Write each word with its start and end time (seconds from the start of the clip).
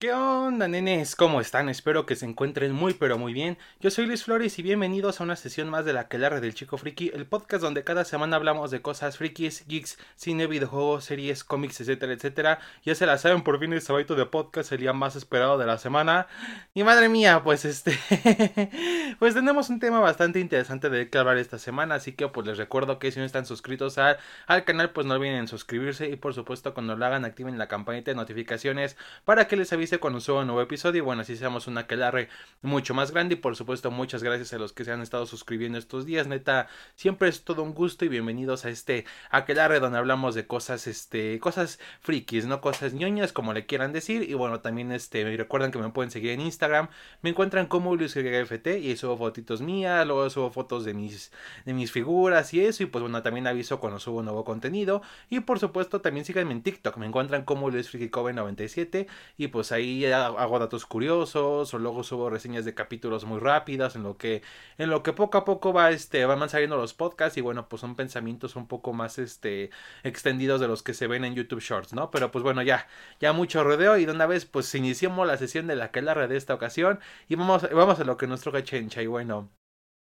¿Qué 0.00 0.12
onda, 0.12 0.68
nenes? 0.68 1.16
¿Cómo 1.16 1.40
están? 1.40 1.68
Espero 1.68 2.06
que 2.06 2.14
se 2.14 2.24
encuentren 2.24 2.70
muy 2.70 2.94
pero 2.94 3.18
muy 3.18 3.32
bien. 3.32 3.58
Yo 3.80 3.90
soy 3.90 4.06
Luis 4.06 4.22
Flores 4.22 4.56
y 4.60 4.62
bienvenidos 4.62 5.20
a 5.20 5.24
una 5.24 5.34
sesión 5.34 5.68
más 5.68 5.84
de 5.84 5.92
la 5.92 6.06
Quelarre 6.06 6.40
del 6.40 6.54
Chico 6.54 6.78
Friki, 6.78 7.10
el 7.12 7.26
podcast 7.26 7.64
donde 7.64 7.82
cada 7.82 8.04
semana 8.04 8.36
hablamos 8.36 8.70
de 8.70 8.80
cosas 8.80 9.16
frikis, 9.16 9.66
geeks, 9.66 9.98
cine, 10.14 10.46
videojuegos, 10.46 11.02
series, 11.02 11.42
cómics, 11.42 11.80
etcétera, 11.80 12.12
etcétera. 12.12 12.60
Ya 12.84 12.94
se 12.94 13.06
la 13.06 13.18
saben, 13.18 13.42
por 13.42 13.58
fin 13.58 13.72
este 13.72 13.86
sabadito 13.88 14.14
de 14.14 14.24
podcast, 14.26 14.70
el 14.70 14.78
día 14.78 14.92
más 14.92 15.16
esperado 15.16 15.58
de 15.58 15.66
la 15.66 15.78
semana. 15.78 16.28
Y 16.74 16.84
madre 16.84 17.08
mía, 17.08 17.42
pues 17.42 17.64
este... 17.64 17.98
pues 19.18 19.34
tenemos 19.34 19.68
un 19.68 19.80
tema 19.80 19.98
bastante 19.98 20.38
interesante 20.38 20.90
de 20.90 21.10
que 21.10 21.18
hablar 21.18 21.38
esta 21.38 21.58
semana, 21.58 21.96
así 21.96 22.12
que 22.12 22.28
pues 22.28 22.46
les 22.46 22.56
recuerdo 22.56 23.00
que 23.00 23.10
si 23.10 23.18
no 23.18 23.26
están 23.26 23.46
suscritos 23.46 23.98
al, 23.98 24.18
al 24.46 24.64
canal, 24.64 24.90
pues 24.90 25.08
no 25.08 25.14
olviden 25.14 25.48
suscribirse 25.48 26.08
y 26.08 26.14
por 26.14 26.34
supuesto 26.34 26.72
cuando 26.72 26.94
lo 26.94 27.04
hagan 27.04 27.24
activen 27.24 27.58
la 27.58 27.66
campanita 27.66 28.12
de 28.12 28.14
notificaciones 28.14 28.96
para 29.24 29.48
que 29.48 29.56
les 29.56 29.72
avise 29.72 29.87
cuando 29.96 30.20
suba 30.20 30.40
un 30.40 30.48
nuevo 30.48 30.60
episodio 30.60 30.98
y 30.98 31.00
bueno, 31.00 31.22
así 31.22 31.36
seamos 31.36 31.66
una 31.66 31.80
aquelarre 31.80 32.28
mucho 32.60 32.92
más 32.92 33.10
grande 33.12 33.34
y 33.34 33.38
por 33.38 33.56
supuesto 33.56 33.90
muchas 33.90 34.22
gracias 34.22 34.52
a 34.52 34.58
los 34.58 34.74
que 34.74 34.84
se 34.84 34.92
han 34.92 35.00
estado 35.00 35.24
suscribiendo 35.24 35.78
estos 35.78 36.04
días, 36.04 36.26
neta, 36.26 36.68
siempre 36.96 37.30
es 37.30 37.44
todo 37.44 37.62
un 37.62 37.72
gusto 37.72 38.04
y 38.04 38.08
bienvenidos 38.08 38.66
a 38.66 38.68
este 38.68 39.06
aquelarre 39.30 39.80
donde 39.80 39.96
hablamos 39.96 40.34
de 40.34 40.46
cosas, 40.46 40.86
este, 40.86 41.38
cosas 41.40 41.80
frikis, 42.00 42.44
no 42.44 42.60
cosas 42.60 42.92
ñoñas 42.92 43.32
como 43.32 43.54
le 43.54 43.64
quieran 43.64 43.92
decir 43.94 44.28
y 44.28 44.34
bueno, 44.34 44.60
también 44.60 44.92
este, 44.92 45.24
recuerden 45.36 45.70
que 45.70 45.78
me 45.78 45.88
pueden 45.88 46.10
seguir 46.10 46.32
en 46.32 46.42
Instagram, 46.42 46.88
me 47.22 47.30
encuentran 47.30 47.66
como 47.66 47.96
LuisGFT 47.96 48.66
y 48.82 48.94
subo 48.96 49.16
fotitos 49.16 49.62
mías, 49.62 50.06
luego 50.06 50.28
subo 50.28 50.50
fotos 50.50 50.84
de 50.84 50.92
mis, 50.92 51.32
de 51.64 51.72
mis 51.72 51.90
figuras 51.90 52.52
y 52.52 52.60
eso 52.60 52.82
y 52.82 52.86
pues 52.86 53.00
bueno, 53.00 53.22
también 53.22 53.46
aviso 53.46 53.80
cuando 53.80 53.98
subo 53.98 54.22
nuevo 54.22 54.44
contenido 54.44 55.00
y 55.30 55.40
por 55.40 55.58
supuesto 55.58 56.02
también 56.02 56.26
síganme 56.26 56.52
en 56.52 56.62
TikTok, 56.62 56.98
me 56.98 57.06
encuentran 57.06 57.44
como 57.44 57.70
LuisFrikiCoven97 57.70 59.06
y 59.36 59.48
pues 59.48 59.72
ahí 59.72 59.77
ahí 59.78 60.04
hago 60.06 60.58
datos 60.58 60.86
curiosos 60.86 61.72
o 61.74 61.78
luego 61.78 62.04
subo 62.04 62.30
reseñas 62.30 62.64
de 62.64 62.74
capítulos 62.74 63.24
muy 63.24 63.40
rápidas 63.40 63.96
en 63.96 64.02
lo 64.02 64.16
que 64.16 64.42
en 64.78 64.90
lo 64.90 65.02
que 65.02 65.12
poco 65.12 65.38
a 65.38 65.44
poco 65.44 65.72
va 65.72 65.90
este 65.90 66.24
van 66.26 66.48
saliendo 66.48 66.76
los 66.76 66.94
podcasts 66.94 67.38
y 67.38 67.40
bueno 67.40 67.68
pues 67.68 67.80
son 67.80 67.96
pensamientos 67.96 68.56
un 68.56 68.66
poco 68.68 68.92
más 68.92 69.18
este 69.18 69.70
extendidos 70.04 70.60
de 70.60 70.68
los 70.68 70.82
que 70.82 70.94
se 70.94 71.06
ven 71.06 71.24
en 71.24 71.34
YouTube 71.34 71.60
Shorts 71.60 71.92
no 71.94 72.10
pero 72.10 72.30
pues 72.30 72.42
bueno 72.42 72.62
ya 72.62 72.86
ya 73.20 73.32
mucho 73.32 73.64
rodeo 73.64 73.96
y 73.98 74.04
de 74.06 74.12
una 74.12 74.26
vez 74.26 74.44
pues 74.46 74.74
iniciamos 74.74 75.26
la 75.26 75.36
sesión 75.36 75.66
de 75.66 75.76
la 75.76 75.90
que 75.90 76.02
la 76.02 76.14
red 76.14 76.28
de 76.28 76.36
esta 76.36 76.54
ocasión 76.54 77.00
y 77.28 77.36
vamos 77.36 77.68
vamos 77.72 78.00
a 78.00 78.04
lo 78.04 78.16
que 78.16 78.26
nuestro 78.26 78.52
gachencha 78.52 79.02
y 79.02 79.06
bueno 79.06 79.57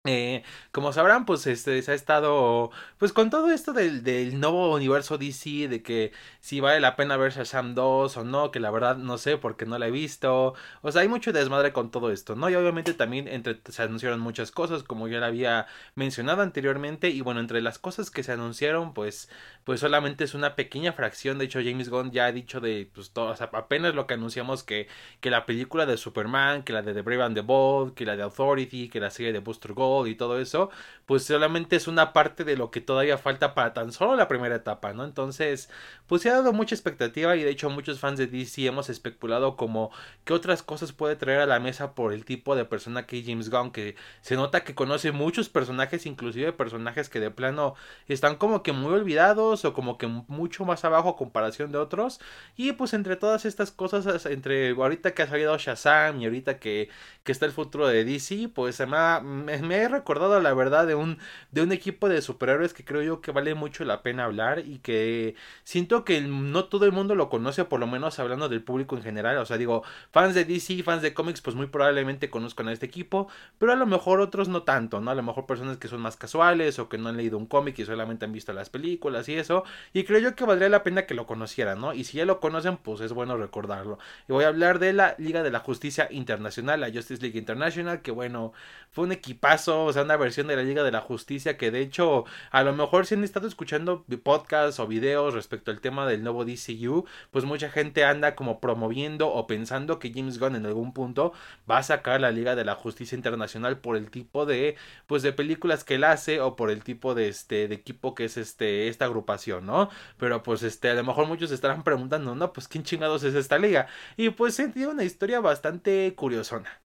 eh, 0.03 0.41
como 0.71 0.94
sabrán, 0.94 1.27
pues 1.27 1.45
este 1.45 1.80
se 1.83 1.91
ha 1.91 1.94
estado 1.94 2.71
pues 2.97 3.13
con 3.13 3.30
todo 3.30 3.52
esto 3.52 3.71
del, 3.71 4.39
nuevo 4.39 4.73
universo 4.73 5.19
DC, 5.19 5.67
de 5.67 5.83
que 5.83 6.11
si 6.39 6.59
vale 6.59 6.80
la 6.80 6.95
pena 6.95 7.17
ver 7.17 7.31
Shazam 7.31 7.75
2 7.75 8.17
o 8.17 8.23
no, 8.23 8.49
que 8.49 8.59
la 8.59 8.72
verdad 8.72 8.97
no 8.97 9.19
sé 9.19 9.38
porque 9.38 9.67
no 9.67 9.77
la 9.77 9.88
he 9.88 9.91
visto. 9.91 10.55
O 10.81 10.91
sea, 10.91 11.03
hay 11.03 11.07
mucho 11.07 11.31
desmadre 11.33 11.72
con 11.72 11.91
todo 11.91 12.11
esto, 12.11 12.35
¿no? 12.35 12.49
Y 12.49 12.55
obviamente 12.55 12.95
también 12.95 13.27
entre, 13.27 13.61
se 13.69 13.83
anunciaron 13.83 14.19
muchas 14.19 14.49
cosas, 14.49 14.81
como 14.81 15.07
ya 15.07 15.19
la 15.19 15.27
había 15.27 15.67
mencionado 15.94 16.41
anteriormente. 16.41 17.09
Y 17.09 17.22
bueno, 17.22 17.39
entre 17.39 17.61
las 17.61 17.77
cosas 17.77 18.09
que 18.09 18.23
se 18.23 18.31
anunciaron, 18.31 18.95
pues, 18.95 19.29
pues 19.66 19.79
solamente 19.81 20.23
es 20.23 20.33
una 20.33 20.55
pequeña 20.55 20.94
fracción. 20.94 21.38
De 21.38 21.45
hecho, 21.45 21.59
James 21.63 21.89
Gunn 21.89 22.11
ya 22.11 22.25
ha 22.25 22.31
dicho 22.31 22.59
de 22.59 22.89
pues 22.91 23.11
todo, 23.11 23.35
apenas 23.53 23.94
lo 23.94 24.07
que 24.07 24.16
anunciamos 24.16 24.63
que, 24.63 24.88
que 25.19 25.29
la 25.29 25.45
película 25.45 25.85
de 25.85 25.97
Superman, 25.97 26.63
que 26.63 26.73
la 26.73 26.81
de 26.81 26.94
The 26.95 27.03
Brave 27.03 27.23
and 27.23 27.35
the 27.35 27.41
Bold, 27.41 27.94
que 27.94 28.05
la 28.05 28.16
de 28.16 28.23
Authority, 28.23 28.89
que 28.89 28.99
la 28.99 29.11
serie 29.11 29.31
de 29.31 29.39
Buster 29.39 29.73
Gold 29.73 29.91
y 30.08 30.16
todo 30.16 30.39
eso, 30.39 30.70
pues 31.06 31.23
solamente 31.25 31.75
es 31.75 31.88
una 31.88 32.14
parte 32.14 32.44
de 32.44 32.56
lo 32.56 32.72
que 32.72 32.81
todavía 32.81 33.17
falta 33.17 33.53
para 33.53 33.73
tan 33.73 33.92
solo 33.92 34.16
la 34.16 34.28
primera 34.28 34.56
etapa, 34.56 34.94
¿no? 34.94 35.03
Entonces, 35.03 35.70
pues 36.08 36.22
se 36.22 36.30
ha 36.30 36.34
dado 36.34 36.53
mucha 36.53 36.75
expectativa 36.75 37.36
y 37.36 37.44
de 37.44 37.50
hecho 37.50 37.70
muchos 37.70 38.00
fans 38.00 38.17
de 38.17 38.28
DC 38.28 38.66
hemos 38.66 38.89
especulado 38.89 39.58
como 39.58 39.92
qué 40.23 40.34
otras 40.34 40.64
cosas 40.64 40.94
puede 40.94 41.16
traer 41.16 41.41
a 41.41 41.46
la 41.46 41.59
mesa 41.59 41.96
por 41.96 42.13
el 42.13 42.25
tipo 42.25 42.56
de 42.56 42.66
persona 42.66 43.06
que 43.06 43.19
es 43.19 43.25
James 43.25 43.50
Gunn, 43.50 43.72
que 43.72 43.96
se 44.22 44.35
nota 44.35 44.63
que 44.63 44.75
conoce 44.75 45.12
muchos 45.12 45.50
personajes, 45.50 46.06
inclusive 46.06 46.53
personajes 46.53 47.09
que 47.09 47.19
de 47.19 47.31
plano 47.31 47.75
están 48.08 48.35
como 48.38 48.63
que 48.63 48.72
muy 48.72 48.94
olvidados 48.94 49.66
o 49.66 49.73
como 49.73 49.97
que 49.97 50.08
mucho 50.08 50.66
más 50.66 50.85
abajo 50.85 51.09
a 51.09 51.18
comparación 51.18 51.72
de 51.72 51.78
otros. 51.78 52.19
Y 52.56 52.73
pues 52.73 52.94
entre 52.94 53.16
todas 53.16 53.46
estas 53.46 53.72
cosas, 53.72 54.25
entre 54.25 54.72
ahorita 54.72 55.13
que 55.13 55.23
ha 55.23 55.28
salido 55.28 55.58
Shazam 55.58 56.22
y 56.22 56.25
ahorita 56.25 56.59
que, 56.59 56.90
que 57.23 57.31
está 57.31 57.46
el 57.46 57.52
futuro 57.52 57.88
de 57.88 58.03
DC, 58.06 58.50
pues 58.53 58.75
se 58.75 58.85
me, 58.85 59.22
me, 59.22 59.81
me 59.81 59.88
recordado 59.88 60.40
la 60.40 60.53
verdad 60.53 60.86
de 60.88 60.96
un, 60.96 61.18
de 61.52 61.62
un 61.62 61.72
equipo 61.72 62.09
de 62.09 62.22
superhéroes 62.22 62.74
que 62.74 62.86
creo 62.86 63.02
yo 63.02 63.22
que 63.22 63.31
vale 63.31 63.56
mucho 63.56 63.84
la 63.86 64.03
pena 64.03 64.25
hablar 64.25 64.59
y 64.59 64.80
que 64.80 65.36
siento 65.64 66.06
que 66.06 66.22
no 66.22 66.66
todo 66.66 66.86
el 66.86 66.92
mundo 66.92 67.16
lo 67.16 67.30
conoce, 67.30 67.66
por 67.66 67.80
lo 67.80 67.88
menos 67.88 68.20
hablando 68.20 68.50
del 68.50 68.64
público 68.64 68.96
en 68.96 69.03
general. 69.03 69.38
O 69.38 69.46
sea, 69.46 69.58
digo, 69.58 69.84
fans 70.12 70.36
de 70.36 70.46
DC, 70.46 70.84
fans 70.84 71.02
de 71.02 71.14
cómics, 71.14 71.41
pues 71.41 71.56
muy 71.56 71.68
probablemente 71.68 72.30
conozcan 72.30 72.68
a 72.68 72.74
este 72.74 72.86
equipo, 72.86 73.28
pero 73.58 73.72
a 73.72 73.75
lo 73.75 73.86
mejor 73.86 74.20
otros 74.20 74.47
no 74.47 74.64
tanto, 74.64 75.02
¿no? 75.02 75.12
A 75.12 75.16
lo 75.16 75.24
mejor 75.24 75.46
personas 75.46 75.78
que 75.78 75.88
son 75.88 76.02
más 76.02 76.18
casuales 76.18 76.80
o 76.80 76.90
que 76.90 76.97
no 76.97 77.09
han 77.09 77.18
leído 77.18 77.38
un 77.38 77.46
cómic 77.46 77.78
y 77.80 77.86
solamente 77.86 78.25
han 78.25 78.31
visto 78.31 78.53
las 78.53 78.70
películas 78.70 79.28
y 79.30 79.36
eso. 79.36 79.64
Y 79.94 80.03
creo 80.03 80.20
yo 80.20 80.36
que 80.36 80.46
valdría 80.46 80.70
la 80.70 80.84
pena 80.84 81.06
que 81.06 81.14
lo 81.14 81.25
conocieran, 81.25 81.81
¿no? 81.81 81.94
Y 81.94 82.03
si 82.03 82.18
ya 82.18 82.25
lo 82.25 82.40
conocen, 82.40 82.78
pues 82.78 83.02
es 83.02 83.14
bueno 83.14 83.38
recordarlo. 83.38 83.97
Y 84.28 84.34
voy 84.34 84.44
a 84.44 84.50
hablar 84.50 84.80
de 84.80 84.94
la 84.94 85.16
Liga 85.18 85.44
de 85.44 85.52
la 85.52 85.59
Justicia 85.59 86.08
Internacional, 86.12 86.81
la 86.81 86.91
Justice 86.91 87.22
League 87.22 87.38
International, 87.38 88.02
que 88.02 88.12
bueno, 88.12 88.53
fue 88.91 89.06
un 89.06 89.12
equipazo, 89.12 89.71
o 89.86 89.94
sea, 89.94 90.04
una 90.04 90.18
versión 90.18 90.48
de 90.48 90.56
la 90.56 90.64
Liga 90.64 90.84
de 90.84 90.92
la 90.92 91.02
Justicia 91.02 91.58
que 91.58 91.72
de 91.72 91.82
hecho 91.82 92.26
a 92.52 92.64
lo 92.64 92.74
mejor 92.74 93.06
si 93.06 93.16
han 93.16 93.24
estado 93.24 93.48
escuchando 93.48 94.06
podcasts 94.24 94.80
o 94.80 94.88
videos 94.88 95.34
respecto 95.34 95.72
al 95.72 95.82
tema 95.82 96.08
del 96.08 96.24
nuevo 96.24 96.46
DCU, 96.46 97.06
pues 97.32 97.46
mucha 97.46 97.70
gente 97.70 98.04
anda 98.06 98.36
como 98.36 98.59
promoviendo 98.59 99.30
o 99.30 99.48
pensando 99.48 100.00
que 100.00 100.12
James 100.14 100.40
Gunn 100.40 100.56
en 100.56 100.66
algún 100.66 100.94
punto 100.94 101.34
va 101.70 101.78
a 101.80 101.84
sacar 101.84 102.22
la 102.22 102.32
Liga 102.32 102.56
de 102.56 102.66
la 102.66 102.76
Justicia 102.76 103.16
Internacional 103.16 103.80
por 103.80 103.98
el 103.98 104.12
tipo 104.12 104.46
de 104.46 104.76
pues 105.08 105.24
de 105.24 105.34
películas 105.34 105.84
que 105.84 105.96
él 105.96 106.03
hace 106.03 106.42
o 106.42 106.56
por 106.56 106.72
el 106.72 106.84
tipo 106.84 107.16
de 107.16 107.28
este 107.30 107.68
de 107.68 107.76
equipo 107.76 108.16
que 108.16 108.26
es 108.26 108.38
este 108.38 108.88
esta 108.88 109.06
agrupación, 109.06 109.66
¿no? 109.66 109.90
Pero 110.18 110.44
pues 110.44 110.64
este 110.64 110.90
a 110.90 110.94
lo 110.96 111.03
mejor 111.03 111.28
muchos 111.28 111.52
estarán 111.52 111.84
preguntando, 111.84 112.36
no, 112.36 112.53
pues 112.53 112.68
quién 112.68 112.84
chingados 112.84 113.24
es 113.24 113.36
esta 113.36 113.58
liga 113.58 113.88
y 114.18 114.30
pues 114.32 114.56
tiene 114.56 114.88
una 114.88 115.03
historia 115.03 115.40
bastante 115.40 116.14
curiosona. 116.16 116.82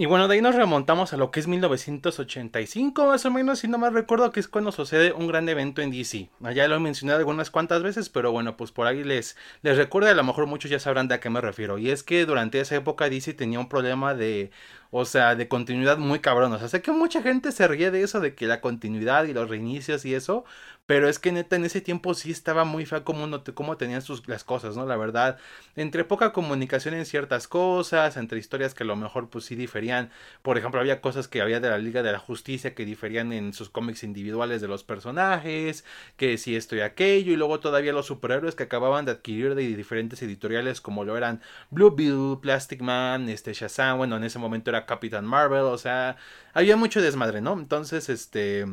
Y 0.00 0.06
bueno, 0.06 0.28
de 0.28 0.36
ahí 0.36 0.40
nos 0.40 0.54
remontamos 0.54 1.12
a 1.12 1.16
lo 1.16 1.32
que 1.32 1.40
es 1.40 1.48
1985, 1.48 3.06
más 3.08 3.26
o 3.26 3.32
menos, 3.32 3.58
si 3.58 3.66
no 3.66 3.78
más 3.78 3.92
recuerdo 3.92 4.30
que 4.30 4.38
es 4.38 4.46
cuando 4.46 4.70
sucede 4.70 5.12
un 5.12 5.26
gran 5.26 5.48
evento 5.48 5.82
en 5.82 5.90
DC. 5.90 6.30
Ya 6.54 6.68
lo 6.68 6.76
he 6.76 6.78
mencionado 6.78 7.18
algunas 7.18 7.50
cuantas 7.50 7.82
veces, 7.82 8.08
pero 8.08 8.30
bueno, 8.30 8.56
pues 8.56 8.70
por 8.70 8.86
ahí 8.86 9.02
les, 9.02 9.36
les 9.62 9.76
recuerdo, 9.76 10.08
a 10.08 10.14
lo 10.14 10.22
mejor 10.22 10.46
muchos 10.46 10.70
ya 10.70 10.78
sabrán 10.78 11.08
de 11.08 11.16
a 11.16 11.20
qué 11.20 11.30
me 11.30 11.40
refiero. 11.40 11.78
Y 11.78 11.90
es 11.90 12.04
que 12.04 12.26
durante 12.26 12.60
esa 12.60 12.76
época 12.76 13.10
DC 13.10 13.34
tenía 13.34 13.58
un 13.58 13.68
problema 13.68 14.14
de 14.14 14.52
o 14.90 15.04
sea, 15.04 15.34
de 15.34 15.48
continuidad 15.48 15.98
muy 15.98 16.20
cabrón. 16.20 16.52
O 16.52 16.58
sea, 16.58 16.68
sé 16.68 16.82
que 16.82 16.92
mucha 16.92 17.22
gente 17.22 17.52
se 17.52 17.68
ríe 17.68 17.90
de 17.90 18.02
eso, 18.02 18.20
de 18.20 18.34
que 18.34 18.46
la 18.46 18.60
continuidad 18.60 19.24
y 19.24 19.34
los 19.34 19.48
reinicios 19.48 20.04
y 20.04 20.14
eso. 20.14 20.44
Pero 20.88 21.06
es 21.06 21.18
que 21.18 21.32
neta, 21.32 21.56
en 21.56 21.66
ese 21.66 21.82
tiempo 21.82 22.14
sí 22.14 22.30
estaba 22.30 22.64
muy 22.64 22.86
feo 22.86 23.04
como, 23.04 23.76
tenían 23.76 24.00
sus, 24.00 24.26
las 24.26 24.42
cosas, 24.42 24.74
¿no? 24.74 24.86
La 24.86 24.96
verdad, 24.96 25.36
entre 25.76 26.02
poca 26.02 26.32
comunicación 26.32 26.94
en 26.94 27.04
ciertas 27.04 27.46
cosas, 27.46 28.16
entre 28.16 28.38
historias 28.38 28.72
que 28.72 28.84
a 28.84 28.86
lo 28.86 28.96
mejor 28.96 29.28
pues 29.28 29.44
sí 29.44 29.54
diferían. 29.54 30.10
Por 30.40 30.56
ejemplo, 30.56 30.80
había 30.80 31.02
cosas 31.02 31.28
que 31.28 31.42
había 31.42 31.60
de 31.60 31.68
la 31.68 31.76
Liga 31.76 32.02
de 32.02 32.10
la 32.10 32.18
Justicia 32.18 32.74
que 32.74 32.86
diferían 32.86 33.34
en 33.34 33.52
sus 33.52 33.68
cómics 33.68 34.02
individuales 34.02 34.62
de 34.62 34.68
los 34.68 34.82
personajes, 34.82 35.84
que 36.16 36.38
si 36.38 36.56
esto 36.56 36.74
y 36.74 36.80
aquello. 36.80 37.32
Y 37.32 37.36
luego 37.36 37.60
todavía 37.60 37.92
los 37.92 38.06
superhéroes 38.06 38.54
que 38.54 38.62
acababan 38.62 39.04
de 39.04 39.12
adquirir 39.12 39.54
de 39.54 39.64
diferentes 39.76 40.22
editoriales 40.22 40.80
como 40.80 41.04
lo 41.04 41.18
eran 41.18 41.42
Blue 41.68 41.90
Bill, 41.90 42.38
Plastic 42.40 42.80
Man, 42.80 43.28
este 43.28 43.52
Shazam. 43.52 43.98
Bueno, 43.98 44.16
en 44.16 44.24
ese 44.24 44.38
momento 44.38 44.70
era 44.70 44.77
Capitán 44.86 45.26
Marvel, 45.26 45.62
o 45.62 45.78
sea, 45.78 46.16
había 46.54 46.76
mucho 46.76 47.00
desmadre, 47.02 47.40
¿no? 47.40 47.54
Entonces, 47.54 48.08
este, 48.08 48.64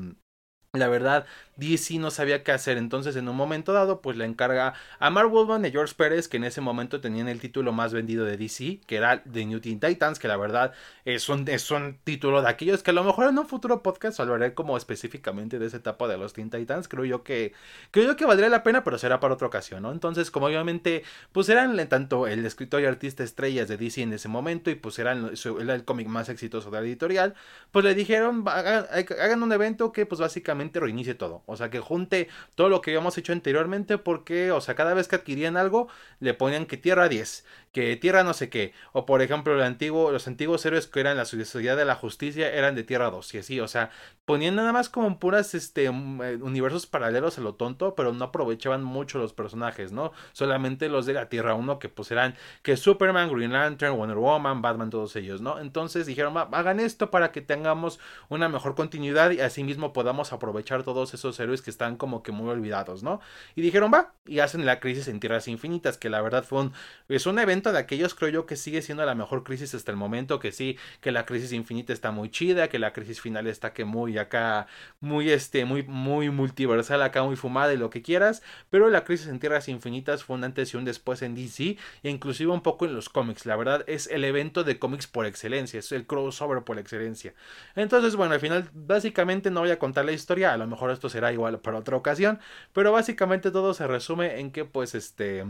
la 0.79 0.87
verdad, 0.87 1.25
DC 1.57 1.99
no 1.99 2.11
sabía 2.11 2.43
qué 2.43 2.51
hacer, 2.51 2.77
entonces 2.77 3.15
en 3.15 3.29
un 3.29 3.35
momento 3.35 3.71
dado 3.71 4.01
pues 4.01 4.17
le 4.17 4.25
encarga 4.25 4.73
a 4.99 5.09
Mark 5.09 5.29
Wolfman 5.29 5.65
y 5.65 5.71
George 5.71 5.93
Pérez 5.95 6.27
que 6.27 6.37
en 6.37 6.43
ese 6.43 6.61
momento 6.61 6.99
tenían 6.99 7.27
el 7.27 7.39
título 7.39 7.71
más 7.71 7.93
vendido 7.93 8.25
de 8.25 8.37
DC, 8.37 8.81
que 8.85 8.97
era 8.97 9.23
The 9.23 9.45
New 9.45 9.59
Teen 9.61 9.79
Titans, 9.79 10.19
que 10.19 10.27
la 10.27 10.37
verdad 10.37 10.73
es 11.05 11.29
un, 11.29 11.47
es 11.47 11.71
un 11.71 11.97
título 12.03 12.41
de 12.41 12.49
aquellos 12.49 12.83
que 12.83 12.91
a 12.91 12.93
lo 12.93 13.03
mejor 13.03 13.29
en 13.29 13.37
un 13.37 13.47
futuro 13.47 13.81
podcast 13.81 14.19
hablaré 14.19 14.53
como 14.53 14.75
específicamente 14.75 15.59
de 15.59 15.67
esa 15.67 15.77
etapa 15.77 16.07
de 16.07 16.17
los 16.17 16.33
Teen 16.33 16.49
Titans, 16.49 16.87
creo 16.87 17.05
yo 17.05 17.23
que 17.23 17.53
creo 17.91 18.05
yo 18.05 18.15
que 18.17 18.25
valdría 18.25 18.49
la 18.49 18.63
pena, 18.63 18.83
pero 18.83 18.97
será 18.97 19.19
para 19.19 19.33
otra 19.33 19.47
ocasión, 19.47 19.83
¿no? 19.83 19.91
Entonces 19.91 20.31
como 20.31 20.47
obviamente 20.47 21.03
pues 21.31 21.47
eran 21.47 21.75
tanto 21.87 22.27
el 22.27 22.45
escritor 22.45 22.81
y 22.81 22.85
artista 22.85 23.23
estrellas 23.23 23.67
de 23.69 23.77
DC 23.77 24.01
en 24.01 24.13
ese 24.13 24.27
momento 24.27 24.69
y 24.69 24.75
pues 24.75 24.99
eran 24.99 25.31
era 25.61 25.75
el 25.75 25.85
cómic 25.85 26.07
más 26.07 26.27
exitoso 26.27 26.69
de 26.69 26.81
la 26.81 26.85
editorial, 26.85 27.33
pues 27.71 27.85
le 27.85 27.95
dijeron 27.95 28.43
hagan 28.47 29.43
un 29.43 29.51
evento 29.53 29.91
que 29.91 30.05
pues 30.05 30.19
básicamente 30.19 30.64
básicamente 30.65 30.79
reinicie 30.79 31.15
todo. 31.15 31.43
O 31.45 31.55
sea, 31.55 31.69
que 31.69 31.79
junte 31.79 32.27
todo 32.55 32.69
lo 32.69 32.81
que 32.81 32.91
habíamos 32.91 33.17
hecho 33.17 33.33
anteriormente 33.33 33.97
porque, 33.97 34.51
o 34.51 34.61
sea, 34.61 34.75
cada 34.75 34.93
vez 34.93 35.07
que 35.07 35.15
adquirían 35.15 35.57
algo, 35.57 35.87
le 36.19 36.33
ponían 36.33 36.65
que 36.65 36.77
tierra 36.77 37.07
10, 37.07 37.45
que 37.75 37.97
tierra 37.97 38.23
no 38.23 38.33
sé 38.33 38.49
qué. 38.49 38.71
O 38.93 39.05
por 39.05 39.21
ejemplo, 39.21 39.53
el 39.53 39.61
antiguo, 39.61 40.09
los 40.09 40.29
antiguos 40.29 40.65
héroes 40.65 40.87
que 40.87 41.01
eran 41.01 41.17
la 41.17 41.25
Sociedad 41.25 41.75
de 41.75 41.83
la 41.83 41.95
Justicia 41.95 42.49
eran 42.49 42.73
de 42.73 42.85
tierra 42.85 43.09
2 43.09 43.33
y 43.33 43.39
así. 43.39 43.59
O 43.59 43.67
sea, 43.67 43.89
ponían 44.23 44.55
nada 44.55 44.71
más 44.71 44.87
como 44.87 45.19
puras 45.19 45.53
este, 45.53 45.91
mm, 45.91 46.21
eh, 46.21 46.35
universos 46.37 46.85
paralelos 46.87 47.37
a 47.37 47.41
lo 47.41 47.55
tonto, 47.55 47.93
pero 47.93 48.13
no 48.13 48.23
aprovechaban 48.23 48.81
mucho 48.81 49.17
los 49.17 49.33
personajes, 49.33 49.91
¿no? 49.91 50.13
Solamente 50.31 50.87
los 50.87 51.05
de 51.05 51.15
la 51.15 51.27
Tierra 51.27 51.53
1 51.53 51.77
que 51.77 51.89
pues 51.89 52.11
eran 52.11 52.35
que 52.63 52.77
Superman, 52.77 53.29
Green 53.29 53.51
Lantern, 53.51 53.97
Wonder 53.97 54.19
Woman, 54.19 54.61
Batman, 54.61 54.89
todos 54.89 55.13
ellos, 55.17 55.41
¿no? 55.41 55.59
Entonces 55.59 56.05
dijeron, 56.05 56.37
hagan 56.37 56.79
esto 56.79 57.11
para 57.11 57.33
que 57.33 57.41
tengamos 57.41 57.99
una 58.29 58.47
mejor 58.47 58.75
continuidad 58.75 59.31
y 59.31 59.41
asimismo 59.41 59.91
podamos 59.91 60.31
aprovechar 60.31 60.83
todos 60.83 61.13
esos 61.13 61.37
héroes 61.41 61.61
que 61.61 61.71
están 61.71 61.97
como 61.97 62.23
que 62.23 62.31
muy 62.31 62.49
olvidados, 62.49 63.03
¿no? 63.03 63.19
Y 63.53 63.61
dijeron, 63.61 63.91
va, 63.93 64.13
y 64.25 64.39
hacen 64.39 64.65
la 64.65 64.79
crisis 64.79 65.09
en 65.09 65.19
Tierras 65.19 65.49
Infinitas, 65.49 65.97
que 65.97 66.09
la 66.09 66.21
verdad 66.21 66.45
fue 66.45 66.61
un, 66.61 66.73
es 67.09 67.25
un 67.25 67.37
evento 67.37 67.64
de 67.71 67.79
aquellos, 67.79 68.15
creo 68.15 68.29
yo, 68.29 68.45
que 68.45 68.55
sigue 68.55 68.81
siendo 68.81 69.05
la 69.05 69.15
mejor 69.15 69.43
crisis 69.43 69.73
hasta 69.73 69.91
el 69.91 69.97
momento, 69.97 70.39
que 70.39 70.51
sí, 70.51 70.77
que 71.01 71.11
la 71.11 71.25
crisis 71.25 71.51
infinita 71.53 71.93
está 71.93 72.11
muy 72.11 72.29
chida, 72.29 72.67
que 72.69 72.79
la 72.79 72.93
crisis 72.93 73.21
final 73.21 73.47
está 73.47 73.73
que 73.73 73.85
muy 73.85 74.17
acá, 74.17 74.67
muy 74.99 75.29
este, 75.29 75.65
muy, 75.65 75.83
muy 75.83 76.29
multiversal 76.29 77.01
acá, 77.01 77.23
muy 77.23 77.35
fumada 77.35 77.73
y 77.73 77.77
lo 77.77 77.89
que 77.89 78.01
quieras, 78.01 78.41
pero 78.69 78.89
la 78.89 79.03
crisis 79.03 79.27
en 79.27 79.39
Tierras 79.39 79.67
Infinitas 79.67 80.23
fue 80.23 80.35
un 80.35 80.43
antes 80.43 80.73
y 80.73 80.77
un 80.77 80.85
después 80.85 81.21
en 81.21 81.35
DC, 81.35 81.77
e 82.03 82.09
inclusive 82.09 82.51
un 82.51 82.61
poco 82.61 82.85
en 82.85 82.95
los 82.95 83.09
cómics, 83.09 83.45
la 83.45 83.55
verdad 83.55 83.83
es 83.87 84.07
el 84.07 84.23
evento 84.23 84.63
de 84.63 84.79
cómics 84.79 85.07
por 85.07 85.25
excelencia, 85.25 85.79
es 85.79 85.91
el 85.91 86.05
crossover 86.05 86.63
por 86.63 86.79
excelencia. 86.79 87.33
Entonces, 87.75 88.15
bueno, 88.15 88.33
al 88.33 88.39
final, 88.39 88.69
básicamente 88.73 89.51
no 89.51 89.61
voy 89.61 89.71
a 89.71 89.79
contar 89.79 90.05
la 90.05 90.11
historia, 90.11 90.53
a 90.53 90.57
lo 90.57 90.67
mejor 90.67 90.91
esto 90.91 91.09
será 91.09 91.31
igual 91.33 91.59
para 91.59 91.77
otra 91.77 91.97
ocasión, 91.97 92.39
pero 92.73 92.91
básicamente 92.91 93.51
todo 93.51 93.73
se 93.73 93.87
resume 93.87 94.39
en 94.39 94.51
que 94.51 94.65
pues 94.65 94.95
este 94.95 95.43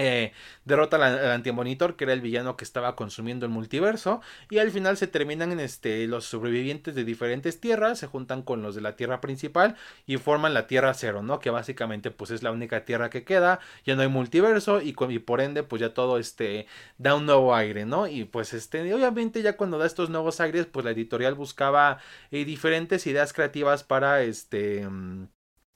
eh, 0.00 0.32
derrota 0.64 0.96
al, 0.96 1.30
antimonitor 1.30 1.94
que 1.96 2.04
era 2.04 2.14
el 2.14 2.22
villano 2.22 2.56
que 2.56 2.64
estaba 2.64 2.96
consumiendo 2.96 3.44
el 3.44 3.52
multiverso 3.52 4.22
y 4.48 4.58
al 4.58 4.70
final 4.70 4.96
se 4.96 5.06
terminan 5.06 5.52
en 5.52 5.60
este 5.60 6.06
los 6.06 6.24
sobrevivientes 6.24 6.94
de 6.94 7.04
diferentes 7.04 7.60
tierras 7.60 7.98
se 7.98 8.06
juntan 8.06 8.42
con 8.42 8.62
los 8.62 8.74
de 8.74 8.80
la 8.80 8.96
tierra 8.96 9.20
principal 9.20 9.76
y 10.06 10.16
forman 10.16 10.54
la 10.54 10.66
tierra 10.66 10.94
cero 10.94 11.22
no 11.22 11.38
que 11.38 11.50
básicamente 11.50 12.10
pues 12.10 12.30
es 12.30 12.42
la 12.42 12.50
única 12.50 12.84
tierra 12.86 13.10
que 13.10 13.24
queda 13.24 13.60
ya 13.84 13.94
no 13.94 14.02
hay 14.02 14.08
multiverso 14.08 14.80
y, 14.80 14.92
por 14.94 15.40
ende 15.42 15.62
pues 15.62 15.80
ya 15.80 15.92
todo 15.92 16.18
este 16.18 16.66
da 16.96 17.14
un 17.14 17.26
nuevo 17.26 17.54
aire 17.54 17.84
no 17.84 18.06
y 18.06 18.24
pues 18.24 18.54
este 18.54 18.94
obviamente 18.94 19.42
ya 19.42 19.56
cuando 19.58 19.76
da 19.78 19.86
estos 19.86 20.08
nuevos 20.08 20.40
aires 20.40 20.66
pues 20.66 20.84
la 20.84 20.92
editorial 20.92 21.34
buscaba 21.34 21.98
eh, 22.30 22.44
diferentes 22.46 23.06
ideas 23.06 23.32
creativas 23.34 23.84
para 23.84 24.22
este 24.22 24.88
mm, 24.88 25.28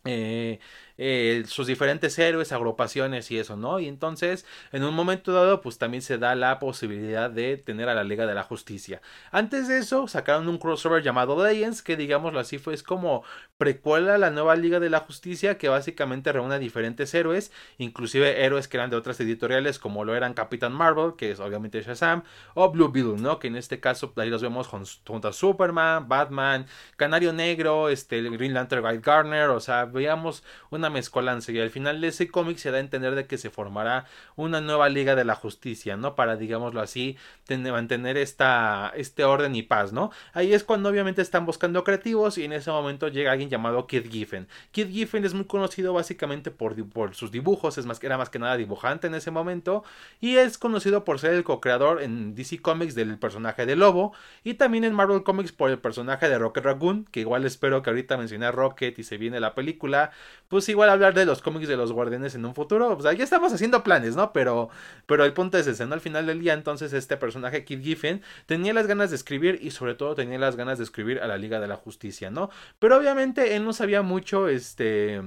eh, 0.07 0.61
eh, 0.97 1.45
sus 1.47 1.67
diferentes 1.67 2.19
héroes, 2.19 2.53
agrupaciones 2.53 3.31
y 3.31 3.39
eso, 3.39 3.57
¿no? 3.57 3.81
Y 3.81 3.89
entonces, 3.89 4.47
en 4.73 4.85
un 4.85 4.95
momento 4.95 5.33
dado, 5.33 5.61
pues 5.61 5.79
también 5.79 6.03
se 6.03 6.19
da 6.19 6.35
la 6.35 6.59
posibilidad 6.59 7.31
de 7.31 7.57
tener 7.57 7.89
a 7.89 7.95
la 7.95 8.05
Liga 8.05 8.27
de 8.27 8.35
la 8.35 8.43
Justicia. 8.45 9.01
Antes 9.33 9.69
de 9.69 9.79
eso, 9.79 10.07
sacaron 10.09 10.49
un 10.49 10.59
crossover 10.59 11.03
llamado 11.03 11.45
Legends, 11.45 11.83
que 11.83 11.97
digámoslo 11.97 12.39
así, 12.39 12.59
fue 12.59 12.75
es 12.75 12.83
como 12.83 13.25
precuela 13.59 14.15
a 14.15 14.19
la 14.19 14.31
nueva 14.31 14.57
Liga 14.57 14.81
de 14.81 14.91
la 14.91 15.01
Justicia, 15.01 15.59
que 15.59 15.69
básicamente 15.69 16.33
reúne 16.33 16.57
a 16.57 16.59
diferentes 16.59 17.13
héroes, 17.15 17.53
inclusive 17.79 18.45
héroes 18.45 18.69
que 18.69 18.77
eran 18.77 18.91
de 18.91 18.97
otras 18.97 19.19
editoriales, 19.21 19.79
como 19.79 20.05
lo 20.05 20.15
eran 20.15 20.35
Capitán 20.35 20.73
Marvel, 20.73 21.15
que 21.17 21.31
es 21.31 21.41
obviamente 21.41 21.83
Shazam, 21.83 22.23
o 22.55 22.71
Blue 22.71 22.91
Beetle, 22.91 23.21
¿no? 23.21 23.39
Que 23.39 23.49
en 23.49 23.57
este 23.57 23.81
caso, 23.81 24.13
ahí 24.17 24.31
los 24.31 24.43
vemos 24.43 24.69
junto 24.69 25.29
a 25.29 25.33
Superman, 25.33 26.09
Batman, 26.09 26.67
Canario 26.97 27.33
Negro, 27.33 27.89
este, 27.89 28.23
Green 28.23 28.55
Lantern 28.55 28.83
Guy 28.83 28.99
Garner, 28.99 29.51
o 29.51 29.61
sea, 29.61 29.85
veíamos 29.87 30.45
una 30.71 30.84
mezcolanza 30.91 31.53
y 31.53 31.61
al 31.61 31.71
final 31.71 32.01
de 32.01 32.09
ese 32.09 32.29
cómic 32.29 32.59
se 32.59 32.71
da 32.71 32.79
a 32.79 32.81
entender 32.81 33.15
de 33.15 33.27
que 33.27 33.39
se 33.39 33.51
formará 33.51 34.07
una 34.37 34.61
nueva 34.61 34.89
Liga 34.89 35.15
de 35.15 35.25
la 35.25 35.35
Justicia, 35.35 35.97
¿no? 35.97 36.15
Para, 36.15 36.37
digámoslo 36.37 36.81
así, 36.81 37.17
mantener 37.49 38.17
esta, 38.17 38.93
este 38.97 39.25
orden 39.25 39.55
y 39.55 39.63
paz, 39.63 39.93
¿no? 39.93 40.11
Ahí 40.33 40.53
es 40.55 40.65
cuando 40.65 40.89
obviamente 40.89 41.23
están 41.23 41.47
buscando 41.47 41.85
creativos 41.85 42.39
y 42.39 42.45
en 42.45 42.53
ese 42.53 42.71
momento 42.71 43.09
llega 43.09 43.33
alguien 43.33 43.51
llamado 43.51 43.87
Kid 43.87 44.11
Giffen. 44.11 44.49
Kid 44.73 44.89
Giffen 44.89 45.25
es 45.25 45.35
muy 45.35 45.45
conocido 45.45 45.93
básicamente 45.93 46.51
por, 46.51 46.75
por 46.89 47.15
sus 47.15 47.31
dibujos, 47.31 47.79
es 47.79 47.87
más, 47.87 48.03
era 48.03 48.19
más 48.19 48.31
que 48.31 48.39
nada 48.39 48.57
dibujante 48.57 49.07
en 49.07 49.15
ese 49.15 49.31
momento 49.31 49.85
y 50.21 50.37
es 50.37 50.59
conocido 50.59 51.05
por 51.05 51.19
ser 51.19 51.35
el 51.35 51.45
co-creador 51.45 52.03
en 52.03 52.35
DC 52.35 52.61
Comics 52.61 52.95
del 52.95 53.19
personaje 53.19 53.67
de 53.67 53.77
Lobo 53.77 54.13
y 54.43 54.55
también 54.55 54.85
en 54.85 54.95
Marvel 54.95 55.23
Comics 55.23 55.53
por 55.53 55.71
el 55.71 55.79
personaje 55.79 56.29
de 56.29 56.39
Rocket 56.39 56.65
Raccoon, 56.65 57.07
que 57.11 57.21
igual 57.21 57.45
espero 57.45 57.83
que 57.83 57.91
ahorita 57.91 58.17
mencioné 58.17 58.47
a 58.47 58.53
Rocket 58.53 58.99
y 58.99 59.05
se 59.05 59.19
viene 59.19 59.41
la 59.41 59.55
película, 59.55 60.11
pues 60.49 60.69
igual 60.75 60.91
hablar 60.91 61.15
de 61.15 61.25
los 61.25 61.41
cómics 61.41 61.69
de 61.69 61.77
los 61.77 61.93
guardianes 61.93 62.35
en 62.35 62.45
un 62.45 62.55
futuro. 62.55 62.93
O 62.93 63.01
sea, 63.01 63.13
ya 63.13 63.25
estamos 63.25 63.53
haciendo 63.53 63.83
planes, 63.83 64.17
¿no? 64.17 64.33
Pero, 64.33 64.69
pero 65.07 65.25
el 65.25 65.33
punto 65.33 65.59
es 65.59 65.67
ese, 65.67 65.87
¿no? 65.87 65.95
Al 65.95 66.01
final 66.01 66.27
del 66.27 66.41
día, 66.41 66.53
entonces, 66.53 66.93
este 66.93 67.17
personaje, 67.17 67.65
Kid 67.65 67.83
Giffen, 67.83 68.23
tenía 68.47 68.73
las 68.75 68.87
ganas 68.87 69.11
de 69.11 69.17
escribir 69.17 69.59
y 69.63 69.71
sobre 69.71 69.95
todo 69.95 70.15
tenía 70.15 70.39
las 70.39 70.57
ganas 70.57 70.79
de 70.79 70.85
escribir 70.85 71.21
a 71.21 71.27
la 71.27 71.39
Liga 71.39 71.61
de 71.61 71.69
la 71.69 71.77
Justicia, 71.77 72.31
¿no? 72.31 72.51
Pero 72.79 72.97
obviamente 72.97 73.57
él 73.57 73.65
no 73.65 73.73
sabía 73.73 74.03
mucho, 74.03 74.49
este 74.49 75.21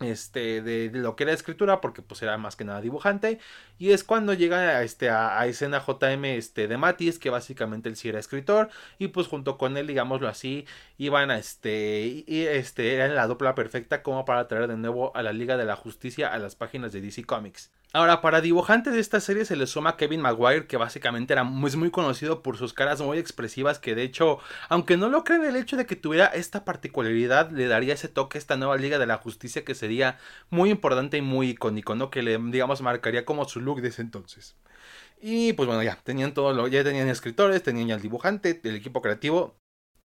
este, 0.00 0.62
de, 0.62 0.90
lo 0.92 1.16
que 1.16 1.24
era 1.24 1.32
escritura, 1.32 1.80
porque 1.80 2.02
pues 2.02 2.22
era 2.22 2.38
más 2.38 2.56
que 2.56 2.64
nada 2.64 2.80
dibujante, 2.80 3.38
y 3.78 3.90
es 3.90 4.04
cuando 4.04 4.34
llega 4.34 4.58
a, 4.58 4.82
este, 4.82 5.10
a, 5.10 5.44
escena 5.46 5.82
JM 5.84 6.24
este, 6.26 6.68
de 6.68 6.76
Matis, 6.76 7.18
que 7.18 7.30
básicamente 7.30 7.88
él 7.88 7.96
sí 7.96 8.08
era 8.08 8.18
escritor, 8.18 8.68
y 8.98 9.08
pues 9.08 9.26
junto 9.26 9.58
con 9.58 9.76
él, 9.76 9.86
digámoslo 9.86 10.28
así, 10.28 10.66
iban 10.98 11.30
a 11.30 11.38
este, 11.38 12.24
y, 12.26 12.46
este, 12.46 12.94
eran 12.94 13.14
la 13.14 13.26
dupla 13.26 13.54
perfecta 13.54 14.02
como 14.02 14.24
para 14.24 14.48
traer 14.48 14.68
de 14.68 14.76
nuevo 14.76 15.14
a 15.16 15.22
la 15.22 15.32
Liga 15.32 15.56
de 15.56 15.64
la 15.64 15.76
Justicia 15.76 16.32
a 16.32 16.38
las 16.38 16.56
páginas 16.56 16.92
de 16.92 17.00
DC 17.00 17.24
Comics. 17.24 17.70
Ahora, 17.94 18.20
para 18.20 18.42
dibujante 18.42 18.90
de 18.90 19.00
esta 19.00 19.18
serie 19.18 19.46
se 19.46 19.56
le 19.56 19.66
suma 19.66 19.96
Kevin 19.96 20.20
Maguire, 20.20 20.66
que 20.66 20.76
básicamente 20.76 21.32
era 21.32 21.42
muy, 21.42 21.74
muy 21.74 21.90
conocido 21.90 22.42
por 22.42 22.58
sus 22.58 22.74
caras 22.74 23.00
muy 23.00 23.16
expresivas, 23.16 23.78
que 23.78 23.94
de 23.94 24.02
hecho, 24.02 24.40
aunque 24.68 24.98
no 24.98 25.08
lo 25.08 25.24
creen, 25.24 25.42
el 25.44 25.56
hecho 25.56 25.78
de 25.78 25.86
que 25.86 25.96
tuviera 25.96 26.26
esta 26.26 26.66
particularidad 26.66 27.50
le 27.50 27.66
daría 27.66 27.94
ese 27.94 28.08
toque 28.08 28.36
a 28.36 28.40
esta 28.40 28.58
nueva 28.58 28.76
Liga 28.76 28.98
de 28.98 29.06
la 29.06 29.16
Justicia 29.16 29.64
que 29.64 29.74
sería 29.88 30.18
muy 30.50 30.70
importante 30.70 31.16
y 31.16 31.22
muy 31.22 31.50
icónico, 31.50 31.94
¿no? 31.94 32.10
Que 32.10 32.22
le, 32.22 32.38
digamos, 32.38 32.82
marcaría 32.82 33.24
como 33.24 33.46
su 33.46 33.60
look 33.60 33.80
de 33.80 33.88
ese 33.88 34.02
entonces. 34.02 34.56
Y 35.20 35.52
pues 35.54 35.66
bueno, 35.66 35.82
ya 35.82 35.96
tenían 36.04 36.34
todo 36.34 36.52
lo, 36.52 36.68
ya 36.68 36.84
tenían 36.84 37.08
escritores, 37.08 37.62
tenían 37.62 37.88
ya 37.88 37.94
el 37.96 38.02
dibujante, 38.02 38.60
el 38.64 38.76
equipo 38.76 39.02
creativo, 39.02 39.56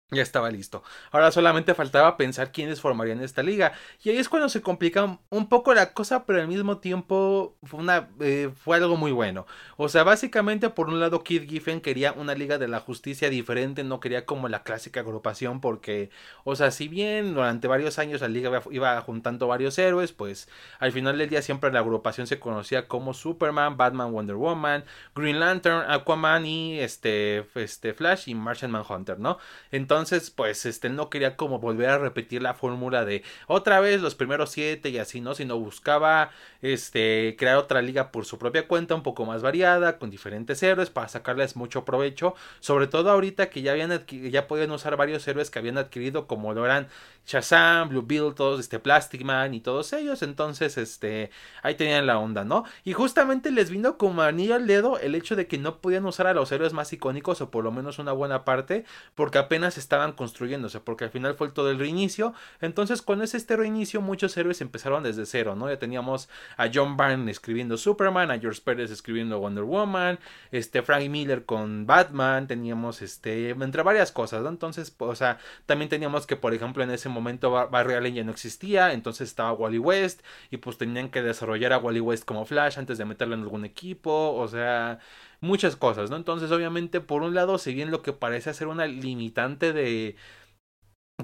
ya 0.09 0.21
estaba 0.21 0.49
listo. 0.49 0.83
Ahora 1.11 1.31
solamente 1.31 1.73
faltaba 1.73 2.15
pensar 2.15 2.53
quiénes 2.53 2.79
formarían 2.79 3.21
esta 3.21 3.43
liga. 3.43 3.73
Y 4.01 4.09
ahí 4.09 4.17
es 4.17 4.29
cuando 4.29 4.47
se 4.47 4.61
complica 4.61 5.19
un 5.29 5.49
poco 5.49 5.73
la 5.73 5.91
cosa, 5.91 6.25
pero 6.25 6.39
al 6.39 6.47
mismo 6.47 6.77
tiempo 6.77 7.57
fue, 7.63 7.81
una, 7.81 8.07
eh, 8.21 8.49
fue 8.55 8.77
algo 8.77 8.95
muy 8.95 9.11
bueno. 9.11 9.45
O 9.75 9.89
sea, 9.89 10.03
básicamente 10.03 10.69
por 10.69 10.87
un 10.87 11.01
lado 11.01 11.23
Kid 11.25 11.43
Giffen 11.49 11.81
quería 11.81 12.13
una 12.13 12.35
liga 12.35 12.57
de 12.57 12.69
la 12.69 12.79
justicia 12.79 13.29
diferente, 13.29 13.83
no 13.83 13.99
quería 13.99 14.25
como 14.25 14.47
la 14.47 14.63
clásica 14.63 15.01
agrupación 15.01 15.59
porque, 15.59 16.09
o 16.45 16.55
sea, 16.55 16.71
si 16.71 16.87
bien 16.87 17.33
durante 17.33 17.67
varios 17.67 17.99
años 17.99 18.21
la 18.21 18.29
liga 18.29 18.63
iba 18.71 19.01
juntando 19.01 19.47
varios 19.47 19.77
héroes, 19.77 20.13
pues 20.13 20.47
al 20.79 20.93
final 20.93 21.17
del 21.17 21.29
día 21.29 21.41
siempre 21.41 21.69
la 21.71 21.79
agrupación 21.79 22.27
se 22.27 22.39
conocía 22.39 22.87
como 22.87 23.13
Superman, 23.13 23.75
Batman, 23.75 24.13
Wonder 24.13 24.37
Woman, 24.37 24.85
Green 25.15 25.41
Lantern, 25.41 25.83
Aquaman 25.91 26.45
y 26.45 26.79
este, 26.79 27.45
este 27.55 27.93
Flash 27.93 28.29
y 28.29 28.35
Martian 28.35 28.71
Manhunter, 28.71 29.19
¿no? 29.19 29.37
Entonces, 29.71 29.96
entonces, 29.97 30.29
pues, 30.29 30.67
este, 30.67 30.89
no 30.89 31.09
quería 31.09 31.35
como 31.35 31.57
volver 31.57 31.89
a 31.89 31.97
repetir 31.97 32.43
la 32.43 32.53
fórmula 32.53 33.03
de 33.03 33.23
otra 33.47 33.79
vez 33.79 33.99
los 33.99 34.13
primeros 34.13 34.51
siete 34.51 34.89
y 34.89 34.99
así, 34.99 35.21
¿no? 35.21 35.33
Sino 35.33 35.57
buscaba, 35.57 36.29
este, 36.61 37.35
crear 37.37 37.57
otra 37.57 37.81
liga 37.81 38.11
por 38.11 38.25
su 38.25 38.37
propia 38.37 38.67
cuenta, 38.67 38.93
un 38.93 39.01
poco 39.01 39.25
más 39.25 39.41
variada, 39.41 39.97
con 39.97 40.11
diferentes 40.11 40.61
héroes, 40.61 40.91
para 40.91 41.07
sacarles 41.07 41.55
mucho 41.55 41.83
provecho. 41.83 42.35
Sobre 42.59 42.85
todo 42.85 43.09
ahorita 43.09 43.49
que 43.49 43.63
ya 43.63 43.71
habían 43.71 44.05
ya 44.07 44.47
podían 44.47 44.69
usar 44.69 44.97
varios 44.97 45.27
héroes 45.27 45.49
que 45.49 45.57
habían 45.57 45.79
adquirido, 45.79 46.27
como 46.27 46.53
lo 46.53 46.63
eran 46.63 46.87
Shazam, 47.25 47.89
Blue 47.89 48.03
Beetle, 48.05 48.33
todos, 48.33 48.59
este, 48.59 48.79
Plastic 48.79 49.23
Man 49.23 49.53
y 49.55 49.61
todos 49.61 49.91
ellos. 49.93 50.21
Entonces, 50.21 50.77
este, 50.77 51.31
ahí 51.63 51.73
tenían 51.73 52.05
la 52.05 52.19
onda, 52.19 52.45
¿no? 52.45 52.65
Y 52.83 52.93
justamente 52.93 53.49
les 53.51 53.71
vino 53.71 53.97
como 53.97 54.21
anillo 54.21 54.55
al 54.55 54.67
dedo 54.67 54.99
el 54.99 55.15
hecho 55.15 55.35
de 55.35 55.47
que 55.47 55.57
no 55.57 55.79
podían 55.79 56.05
usar 56.05 56.27
a 56.27 56.33
los 56.33 56.51
héroes 56.51 56.73
más 56.73 56.93
icónicos, 56.93 57.41
o 57.41 57.49
por 57.51 57.63
lo 57.63 57.71
menos 57.71 57.99
una 57.99 58.11
buena 58.11 58.45
parte, 58.45 58.85
porque 59.15 59.37
apenas 59.39 59.77
estaban 59.87 60.11
construyéndose, 60.11 60.81
porque 60.81 61.05
al 61.05 61.11
final 61.11 61.35
fue 61.35 61.49
todo 61.49 61.71
el 61.71 61.79
reinicio. 61.79 62.33
Entonces, 62.59 63.01
con 63.01 63.21
ese 63.21 63.37
este 63.37 63.55
reinicio, 63.55 64.01
muchos 64.01 64.35
héroes 64.35 64.59
empezaron 64.59 65.01
desde 65.03 65.25
cero, 65.25 65.55
¿no? 65.55 65.69
Ya 65.69 65.79
teníamos 65.79 66.27
a 66.57 66.69
John 66.73 66.97
Byrne 66.97 67.31
escribiendo 67.31 67.77
Superman, 67.77 68.29
a 68.31 68.39
George 68.39 68.61
Pérez 68.61 68.91
escribiendo 68.91 69.39
Wonder 69.39 69.63
Woman, 69.63 70.19
este 70.51 70.81
Frank 70.81 71.07
Miller 71.09 71.45
con 71.45 71.87
Batman, 71.87 72.47
teníamos 72.47 73.01
este 73.01 73.51
entre 73.51 73.81
varias 73.81 74.11
cosas, 74.11 74.43
¿no? 74.43 74.49
Entonces, 74.49 74.93
o 74.97 75.15
sea, 75.15 75.37
también 75.65 75.87
teníamos 75.87 76.27
que, 76.27 76.35
por 76.35 76.53
ejemplo, 76.53 76.83
en 76.83 76.91
ese 76.91 77.07
momento 77.07 77.51
Barry 77.51 77.93
Allen 77.93 78.15
ya 78.15 78.23
no 78.25 78.31
existía, 78.31 78.91
entonces 78.91 79.29
estaba 79.29 79.53
Wally 79.53 79.79
West 79.79 80.21
y 80.51 80.57
pues 80.57 80.77
tenían 80.77 81.09
que 81.09 81.21
desarrollar 81.21 81.71
a 81.71 81.77
Wally 81.77 82.01
West 82.01 82.25
como 82.25 82.45
Flash 82.45 82.77
antes 82.77 82.97
de 82.97 83.05
meterlo 83.05 83.35
en 83.35 83.43
algún 83.43 83.63
equipo, 83.63 84.35
o 84.35 84.47
sea, 84.49 84.99
muchas 85.41 85.75
cosas, 85.75 86.09
¿no? 86.09 86.15
Entonces, 86.15 86.51
obviamente, 86.51 87.01
por 87.01 87.21
un 87.21 87.33
lado, 87.35 87.57
si 87.57 87.73
bien 87.73 87.91
lo 87.91 88.01
que 88.01 88.13
parece 88.13 88.53
ser 88.53 88.67
una 88.67 88.85
limitante 88.87 89.73
de 89.73 90.15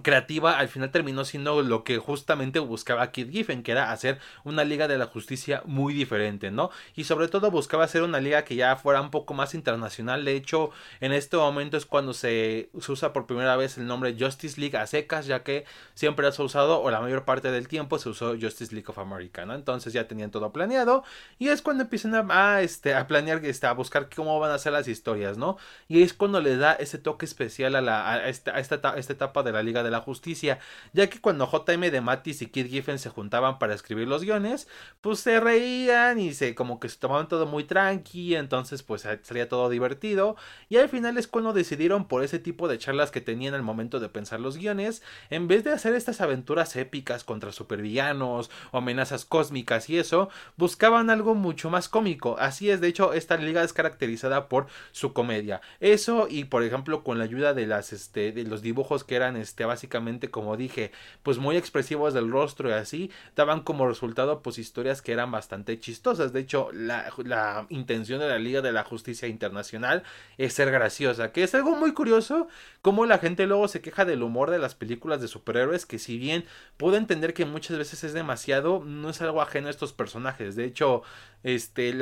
creativa 0.02 0.58
al 0.58 0.70
final 0.70 0.90
terminó 0.90 1.24
siendo 1.24 1.62
lo 1.62 1.84
que 1.84 2.00
justamente 2.00 2.58
buscaba 2.58 3.12
Kid 3.12 3.30
Giffen, 3.30 3.62
que 3.62 3.74
era 3.74 3.92
hacer 3.92 4.20
una 4.44 4.64
liga 4.64 4.88
de 4.88 4.98
la 4.98 5.06
justicia 5.06 5.62
muy 5.66 5.94
diferente, 5.94 6.50
¿no? 6.50 6.72
Y 6.96 7.04
sobre 7.04 7.28
todo 7.28 7.52
buscaba 7.52 7.84
hacer 7.84 8.02
una 8.02 8.20
liga 8.20 8.44
que 8.44 8.56
ya 8.56 8.76
fuera 8.76 9.02
un 9.02 9.12
poco 9.12 9.36
más 9.36 9.54
internacional. 9.54 10.26
De 10.26 10.36
hecho, 10.36 10.72
en 11.00 11.14
este 11.14 11.38
momento 11.38 11.78
es 11.78 11.86
cuando 11.86 12.16
se, 12.16 12.72
usa 12.74 13.14
por 13.14 13.28
primera 13.28 13.56
vez 13.56 13.78
el 13.78 13.86
nombre 13.86 14.16
Justice 14.20 14.60
League 14.60 14.76
a 14.76 14.88
secas, 14.88 15.28
ya 15.28 15.44
que 15.44 15.66
siempre 15.94 16.32
se 16.32 16.42
ha 16.42 16.46
usado, 16.46 16.82
o 16.82 16.90
la 16.90 17.00
mayor 17.00 17.24
parte 17.24 17.52
del 17.52 17.68
tiempo 17.68 18.00
se 18.00 18.10
usó 18.10 18.36
Justice 18.40 18.74
League 18.74 18.88
of 18.90 18.98
America, 18.98 19.46
¿no? 19.46 19.54
Entonces 19.54 19.94
ya 19.94 20.08
tenían 20.08 20.32
todo 20.32 20.52
planeado. 20.52 21.04
Y 21.38 21.50
es 21.50 21.62
cuando 21.62 21.84
empiezan 21.84 22.32
a, 22.32 22.62
este, 22.62 22.96
a 22.96 23.06
planear, 23.06 23.46
este, 23.46 23.68
a 23.68 23.74
buscar 23.74 24.10
cómo 24.14 24.40
van 24.40 24.52
a 24.52 24.58
ser 24.58 24.74
las 24.74 24.88
historias, 24.88 25.38
¿no? 25.38 25.58
Y 25.88 26.02
es 26.02 26.16
cuando 26.16 26.42
le 26.42 26.58
da 26.58 26.74
ese 26.74 26.98
toque 26.98 27.26
especial 27.26 27.76
a, 27.76 27.82
la, 27.82 28.12
a 28.12 28.28
esta, 28.28 28.60
esta, 28.60 28.98
esta 28.98 29.14
etapa 29.14 29.44
de 29.44 29.52
la 29.52 29.62
liga 29.62 29.83
de 29.84 29.92
la 29.92 30.02
Justicia, 30.02 30.60
ya 30.94 31.10
que 31.10 31.20
cuando 31.20 31.50
JM 31.50 31.92
de 31.92 32.02
Matis 32.02 32.42
y 32.42 32.48
Kid 32.48 32.68
Giffen 32.68 33.00
se 33.00 33.10
juntaban 33.10 33.60
para 33.60 33.74
escribir 33.74 34.08
los 34.08 34.24
guiones, 34.24 34.68
pues 35.02 35.20
se 35.20 35.40
reían 35.40 36.20
y 36.20 36.34
se 36.34 36.56
como 36.56 36.80
que 36.80 36.90
se 36.90 36.98
tomaban 36.98 37.28
todo 37.28 37.46
muy 37.46 37.64
tranqui, 37.64 38.36
entonces 38.36 38.84
pues 38.84 39.08
salía 39.24 39.50
todo 39.50 39.70
divertido 39.70 40.36
y 40.70 40.78
al 40.78 40.90
final 40.90 41.18
es 41.18 41.28
cuando 41.28 41.54
decidieron 41.54 42.08
por 42.08 42.24
ese 42.24 42.40
tipo 42.40 42.68
de 42.68 42.78
charlas 42.78 43.12
que 43.12 43.22
tenían 43.22 43.54
al 43.54 43.64
momento 43.64 44.00
de 44.00 44.10
pensar 44.10 44.40
los 44.40 44.58
guiones, 44.58 45.04
en 45.30 45.48
vez 45.48 45.64
de 45.64 45.72
hacer 45.72 45.94
estas 45.96 46.22
aventuras 46.22 46.76
épicas 46.76 47.24
contra 47.24 47.52
supervillanos 47.52 48.50
o 48.72 48.78
amenazas 48.78 49.26
cósmicas 49.26 49.90
y 49.90 49.98
eso, 49.98 50.30
buscaban 50.58 51.10
algo 51.10 51.36
mucho 51.36 51.70
más 51.70 51.90
cómico. 51.90 52.36
Así 52.40 52.70
es, 52.70 52.82
de 52.82 52.88
hecho, 52.88 53.14
esta 53.14 53.38
liga 53.38 53.64
es 53.64 53.74
caracterizada 53.74 54.48
por 54.48 54.68
su 54.92 55.14
comedia. 55.14 55.62
Eso 55.80 56.28
y 56.30 56.46
por 56.46 56.64
ejemplo 56.64 57.04
con 57.04 57.18
la 57.18 57.26
ayuda 57.26 57.54
de 57.54 57.68
las 57.68 57.94
este 57.94 58.32
de 58.32 58.44
los 58.44 58.62
dibujos 58.62 59.04
que 59.04 59.16
eran 59.16 59.36
este 59.36 59.64
básicamente 59.74 60.30
como 60.30 60.56
dije, 60.56 60.92
pues 61.24 61.40
muy 61.40 61.58
expresivos 61.58 62.14
del 62.14 62.32
rostro 62.32 62.70
y 62.70 62.74
así, 62.74 63.12
daban 63.36 63.62
como 63.62 63.88
resultado 63.88 64.42
pues 64.44 64.60
historias 64.60 65.02
que 65.02 65.12
eran 65.12 65.32
bastante 65.32 65.80
chistosas. 65.80 66.32
De 66.32 66.42
hecho, 66.42 66.70
la, 66.72 67.66
intención 67.70 68.20
de 68.20 68.28
la 68.28 68.38
Liga 68.38 68.62
de 68.62 68.72
la 68.72 68.84
Justicia 68.84 69.28
Internacional 69.28 70.04
es 70.38 70.54
ser 70.54 70.72
graciosa, 70.72 71.32
que 71.32 71.44
es 71.44 71.56
algo 71.56 71.76
muy 71.76 71.94
curioso 71.94 72.48
como 72.82 73.06
la 73.06 73.18
gente 73.18 73.48
luego 73.48 73.68
se 73.68 73.82
queja 73.82 74.06
del 74.06 74.22
humor 74.22 74.52
de 74.52 74.60
las 74.60 74.76
películas 74.76 75.22
de 75.22 75.28
superhéroes, 75.28 75.86
que 75.86 75.98
si 75.98 76.18
bien 76.18 76.46
puedo 76.78 76.96
entender 76.98 77.34
que 77.34 77.46
muchas 77.46 77.78
veces 77.78 78.04
es 78.04 78.14
demasiado, 78.14 78.84
no 78.86 79.10
es 79.10 79.22
algo 79.22 79.42
ajeno 79.42 79.68
a 79.68 79.72
estos 79.72 79.94
personajes. 79.94 80.56
De 80.56 80.66
hecho, 80.66 81.02
este, 81.44 81.94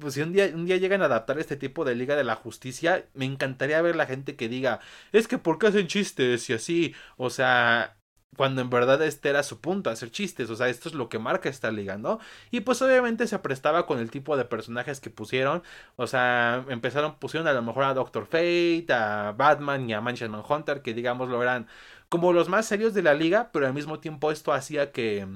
pues 0.00 0.14
si 0.14 0.22
un 0.22 0.32
día, 0.32 0.50
un 0.54 0.64
día 0.64 0.78
llegan 0.78 1.02
a 1.02 1.06
adaptar 1.06 1.38
este 1.38 1.56
tipo 1.56 1.84
de 1.84 1.94
Liga 1.94 2.16
de 2.16 2.24
la 2.24 2.36
Justicia, 2.36 3.04
me 3.14 3.26
encantaría 3.26 3.82
ver 3.82 3.96
la 3.96 4.06
gente 4.06 4.34
que 4.34 4.48
diga, 4.48 4.80
es 5.12 5.28
que 5.28 5.36
¿por 5.36 5.58
qué 5.58 5.68
hacen 5.68 5.86
chistes 5.86 6.48
y 6.48 6.54
así? 6.54 6.94
O 7.16 7.30
sea, 7.30 7.98
cuando 8.36 8.60
en 8.60 8.70
verdad 8.70 9.02
este 9.02 9.30
era 9.30 9.42
su 9.42 9.60
punto, 9.60 9.90
hacer 9.90 10.10
chistes, 10.10 10.50
o 10.50 10.56
sea, 10.56 10.68
esto 10.68 10.88
es 10.88 10.94
lo 10.94 11.08
que 11.08 11.18
marca 11.18 11.48
esta 11.48 11.70
liga, 11.72 11.98
¿no? 11.98 12.20
Y 12.50 12.60
pues 12.60 12.80
obviamente 12.82 13.26
se 13.26 13.38
prestaba 13.40 13.86
con 13.86 13.98
el 13.98 14.10
tipo 14.10 14.36
de 14.36 14.44
personajes 14.44 15.00
que 15.00 15.10
pusieron, 15.10 15.62
o 15.96 16.06
sea, 16.06 16.64
empezaron, 16.68 17.18
pusieron 17.18 17.48
a 17.48 17.52
lo 17.52 17.62
mejor 17.62 17.84
a 17.84 17.94
Doctor 17.94 18.26
Fate, 18.26 18.86
a 18.92 19.32
Batman 19.36 19.88
y 19.90 19.94
a 19.94 20.00
Manchester 20.00 20.40
Hunter, 20.48 20.82
que 20.82 20.94
digamos 20.94 21.28
lo 21.28 21.42
eran 21.42 21.66
como 22.08 22.32
los 22.32 22.48
más 22.48 22.66
serios 22.66 22.94
de 22.94 23.02
la 23.02 23.14
liga, 23.14 23.50
pero 23.52 23.66
al 23.66 23.74
mismo 23.74 24.00
tiempo 24.00 24.30
esto 24.30 24.52
hacía 24.52 24.92
que 24.92 25.26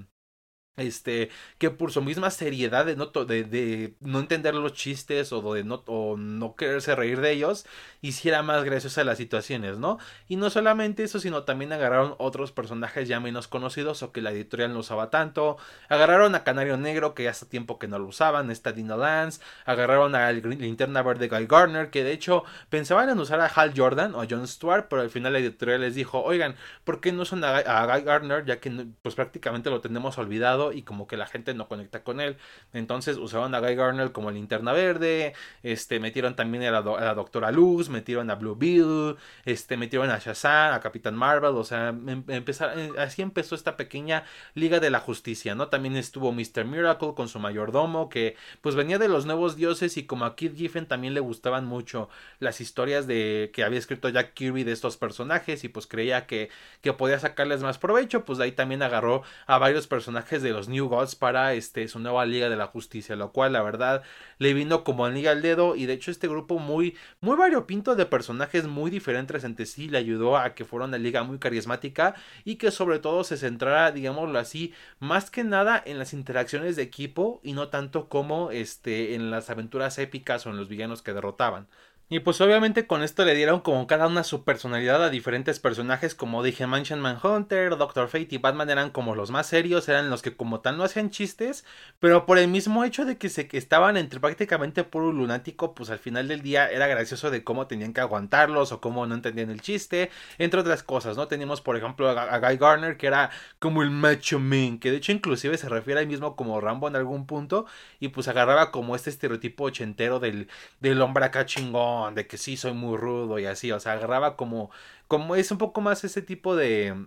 este 0.77 1.29
que 1.59 1.71
por 1.71 1.93
su 1.93 2.01
misma 2.01 2.31
seriedad 2.31 2.87
de 2.87 2.97
no, 2.97 3.07
de, 3.07 3.45
de 3.45 3.95
no 4.01 4.21
entender 4.21 4.55
los 4.55 4.73
chistes 4.73 5.31
o 5.31 5.53
de 5.53 5.65
no, 5.65 6.55
quererse 6.57 6.95
reír 6.95 7.21
de 7.21 7.33
ellos 7.33 7.67
hiciera 8.01 8.43
más 8.43 8.65
graciosas 8.65 9.05
las 9.05 9.19
situaciones 9.19 9.77
no 9.77 9.99
y 10.29 10.37
no 10.37 10.49
solamente 10.49 11.03
eso 11.03 11.21
sino 11.21 11.43
también 11.43 11.75
agarraron 11.75 12.15
otros 12.17 12.53
personajes 12.53 13.07
ya 13.07 13.21
menos 13.21 13.49
conocidos 13.49 14.03
o 14.03 14.13
que 14.13 14.23
la 14.23 14.31
editorial 14.31 14.73
no 14.73 14.81
usaba 14.81 15.11
tanto. 15.11 15.59
Agarraron 15.89 16.35
a 16.35 16.43
Canario 16.45 16.77
Negro 16.79 17.15
que 17.15 17.25
ya 17.25 17.31
hace 17.31 17.45
tiempo 17.45 17.79
que 17.79 17.87
no 17.89 17.99
lo 17.99 18.07
usaban 18.07 18.51
esta 18.51 18.73
Dina 18.73 18.97
Lance 18.97 19.43
agarraron 19.67 20.15
a 20.15 20.33
Linterna 20.33 21.03
Verde 21.03 21.29
Guy 21.29 21.47
Garner 21.47 21.91
que 21.91 22.03
de 22.03 22.13
hecho 22.13 22.45
pensaban 22.71 23.11
en 23.11 23.19
usar 23.19 23.41
a 23.41 23.47
Hal 23.47 23.75
Jordan 23.77 24.15
o 24.15 24.25
John 24.29 24.49
Stewart 24.49 24.87
pero 24.89 25.03
al 25.03 25.11
final 25.11 25.35
la 25.35 25.41
editorial 25.41 25.83
les 25.83 25.95
dijo 25.95 26.23
oigan 26.23 26.57
¿por 26.85 27.01
qué 27.01 27.13
no 27.13 27.23
usan 27.23 27.45
a, 27.45 27.59
a 27.59 27.87
Guy 27.87 28.05
Garner 28.05 28.45
ya 28.47 28.59
que 28.59 28.87
pues 29.03 29.15
prácticamente 29.15 29.69
lo 29.69 29.81
tenemos 29.81 30.17
olvidado 30.17 30.62
y 30.71 30.83
como 30.83 31.09
que 31.09 31.17
la 31.17 31.27
gente 31.27 31.55
no 31.55 31.67
conecta 31.67 32.05
con 32.05 32.21
él. 32.21 32.37
Entonces 32.73 33.17
usaron 33.17 33.55
a 33.55 33.61
Guy 33.61 33.75
Garner 33.75 34.13
como 34.13 34.31
linterna 34.31 34.73
verde, 34.73 35.35
este, 35.65 35.99
metieron 35.99 36.37
también 36.37 36.63
a 36.65 36.71
la, 36.71 37.15
Doctora 37.15 37.51
Luz, 37.51 37.89
metieron 37.89 38.31
a 38.31 38.37
Blue 38.37 38.55
Bill, 38.55 39.17
este, 39.45 39.77
metieron 39.77 40.11
a 40.11 40.19
Shazam, 40.19 40.75
a 40.75 40.81
Capitán 40.81 41.17
Marvel, 41.17 41.57
o 41.57 41.65
sea, 41.65 41.89
em, 41.89 42.23
eh, 42.29 42.93
así 42.99 43.23
empezó 43.23 43.55
esta 43.55 43.77
pequeña 43.77 44.25
Liga 44.55 44.79
de 44.79 44.91
la 44.91 45.01
Justicia, 45.01 45.55
¿no? 45.55 45.69
También 45.69 45.97
estuvo 45.97 46.33
Mr. 46.33 46.65
Miracle 46.65 47.15
con 47.15 47.29
su 47.29 47.39
mayordomo, 47.39 48.09
que 48.09 48.37
pues 48.61 48.75
venía 48.75 48.99
de 48.99 49.09
los 49.09 49.27
nuevos 49.27 49.57
dioses 49.57 49.97
y 49.97 50.05
como 50.05 50.25
a 50.25 50.37
Kid 50.37 50.55
Giffen 50.55 50.87
también 50.87 51.15
le 51.15 51.21
gustaban 51.21 51.67
mucho 51.67 52.09
las 52.39 52.61
historias 52.61 53.07
de 53.07 53.51
que 53.53 53.65
había 53.65 53.79
escrito 53.79 54.09
Jack 54.09 54.35
Kirby 54.35 54.65
de 54.65 54.73
estos 54.73 54.97
personajes 54.97 55.65
y 55.65 55.69
pues 55.69 55.87
creía 55.87 56.27
que, 56.27 56.51
que 56.81 56.93
podía 56.93 57.19
sacarles 57.19 57.63
más 57.63 57.79
provecho, 57.79 58.25
pues 58.25 58.39
de 58.39 58.45
ahí 58.45 58.53
también 58.53 58.83
agarró 58.83 59.23
a 59.47 59.59
varios 59.59 59.87
personajes 59.87 60.43
de 60.43 60.52
los 60.53 60.69
New 60.69 60.89
Gods 60.89 61.17
para 61.17 61.55
este, 61.55 61.89
su 61.89 61.99
nueva 61.99 62.27
Liga 62.27 62.49
de 62.49 62.57
la 62.57 62.67
Justicia, 62.67 63.17
lo 63.17 63.33
cual 63.33 63.53
la 63.55 63.63
verdad 63.63 64.03
le 64.39 64.55
vino 64.55 64.85
como 64.85 65.09
liga 65.09 65.31
al 65.31 65.43
dedo 65.43 65.77
y 65.77 65.87
de 65.87 65.95
hecho 65.95 66.11
este 66.11 66.29
grupo 66.29 66.59
muy, 66.59 66.97
muy 67.21 67.37
variopinto 67.37 67.95
de 67.95 68.07
personajes 68.07 68.67
muy 68.67 68.91
diferentes 68.91 69.45
entre 69.45 69.67
sí 69.67 69.89
le 69.89 69.99
ayudó 69.99 70.37
a 70.37 70.55
que 70.55 70.65
fuera 70.65 70.87
una 70.87 70.99
liga 70.99 71.23
muy 71.23 71.39
carismática 71.39 72.15
y 72.45 72.57
que 72.57 72.71
sobre 72.71 72.99
todo 72.99 73.25
se 73.25 73.37
centrara, 73.37 73.93
digámoslo 73.93 74.39
así, 74.39 74.73
más 75.01 75.31
que 75.31 75.45
nada 75.45 75.83
en 75.85 75.99
las 75.99 76.13
interacciones 76.13 76.77
de 76.77 76.83
equipo 76.83 77.41
y 77.43 77.53
no 77.53 77.69
tanto 77.69 78.09
como 78.09 78.51
este, 78.51 79.15
en 79.15 79.31
las 79.31 79.51
aventuras 79.51 79.99
épicas 79.99 80.47
o 80.47 80.51
en 80.51 80.57
los 80.57 80.69
villanos 80.69 81.03
que 81.03 81.13
derrotaban. 81.13 81.67
Y 82.13 82.21
pues 82.21 82.43
obviamente 82.43 82.87
con 82.87 83.03
esto 83.03 83.25
le 83.25 83.35
dieron 83.35 83.61
como 83.61 83.87
cada 83.87 84.07
una 84.07 84.23
su 84.23 84.45
personalidad 84.45 85.03
a 85.03 85.09
diferentes 85.09 85.59
personajes, 85.61 86.15
como 86.15 86.43
dije, 86.43 86.67
Mansion 86.67 87.01
Manhunter, 87.01 87.79
Doctor 87.79 88.07
Fate 88.09 88.29
y 88.33 88.37
Batman 88.37 88.69
eran 88.69 88.91
como 88.91 89.15
los 89.15 89.31
más 89.31 89.47
serios, 89.47 89.89
eran 89.89 90.11
los 90.11 90.21
que 90.21 90.37
como 90.37 90.61
tal 90.61 90.77
no 90.77 90.85
hacían 90.85 91.09
chistes, 91.09 91.65
pero 92.01 92.27
por 92.27 92.37
el 92.37 92.49
mismo 92.49 92.85
hecho 92.85 93.07
de 93.07 93.17
que 93.17 93.31
se 93.31 93.49
que 93.49 93.57
estaban 93.57 93.97
entre 93.97 94.21
prácticamente 94.21 94.85
puro 94.85 95.11
lunático, 95.11 95.75
pues 95.75 95.89
al 95.89 96.01
final 96.01 96.29
del 96.29 96.43
día 96.43 96.69
era 96.71 96.87
gracioso 96.87 97.31
de 97.31 97.45
cómo 97.45 97.67
tenían 97.67 97.95
que 97.95 98.03
aguantarlos 98.03 98.73
o 98.73 98.81
cómo 98.83 99.07
no 99.07 99.15
entendían 99.15 99.49
el 99.49 99.63
chiste, 99.63 100.11
entre 100.37 100.61
otras 100.61 100.83
cosas, 100.83 101.17
¿no? 101.17 101.29
Teníamos 101.29 101.63
por 101.63 101.79
ejemplo 101.79 102.11
a, 102.11 102.39
Guy 102.41 102.59
Garner 102.59 102.99
que 102.99 103.07
era 103.07 103.31
como 103.59 103.83
el 103.83 103.89
macho 103.91 104.39
man, 104.39 104.79
que 104.79 104.91
de 104.91 104.99
hecho 104.99 105.13
inclusive 105.13 105.57
se 105.57 105.71
refiere 105.71 106.01
a 106.01 106.03
él 106.03 106.09
mismo 106.09 106.37
como 106.37 106.61
Rambo 106.61 106.89
en 106.89 106.97
algún 106.97 107.27
punto 107.27 107.65
y 108.01 108.09
pues 108.09 108.29
agarraba 108.29 108.71
como 108.71 108.97
este 108.97 109.09
estereotipo 109.09 109.65
ochentero 109.65 110.21
del, 110.21 110.49
del 110.81 111.01
hombre 111.01 111.25
acá 111.25 111.47
chingón 111.47 112.02
de 112.11 112.27
que 112.27 112.39
sí 112.39 112.57
soy 112.57 112.73
muy 112.73 112.97
rudo 112.97 113.39
y 113.39 113.47
así, 113.47 113.73
o 113.73 113.81
sea, 113.81 113.93
agarraba 113.93 114.37
como, 114.37 114.71
como 115.09 115.37
es 115.37 115.51
un 115.51 115.59
poco 115.59 115.81
más 115.81 116.05
ese 116.05 116.23
tipo 116.23 116.57
de, 116.57 117.07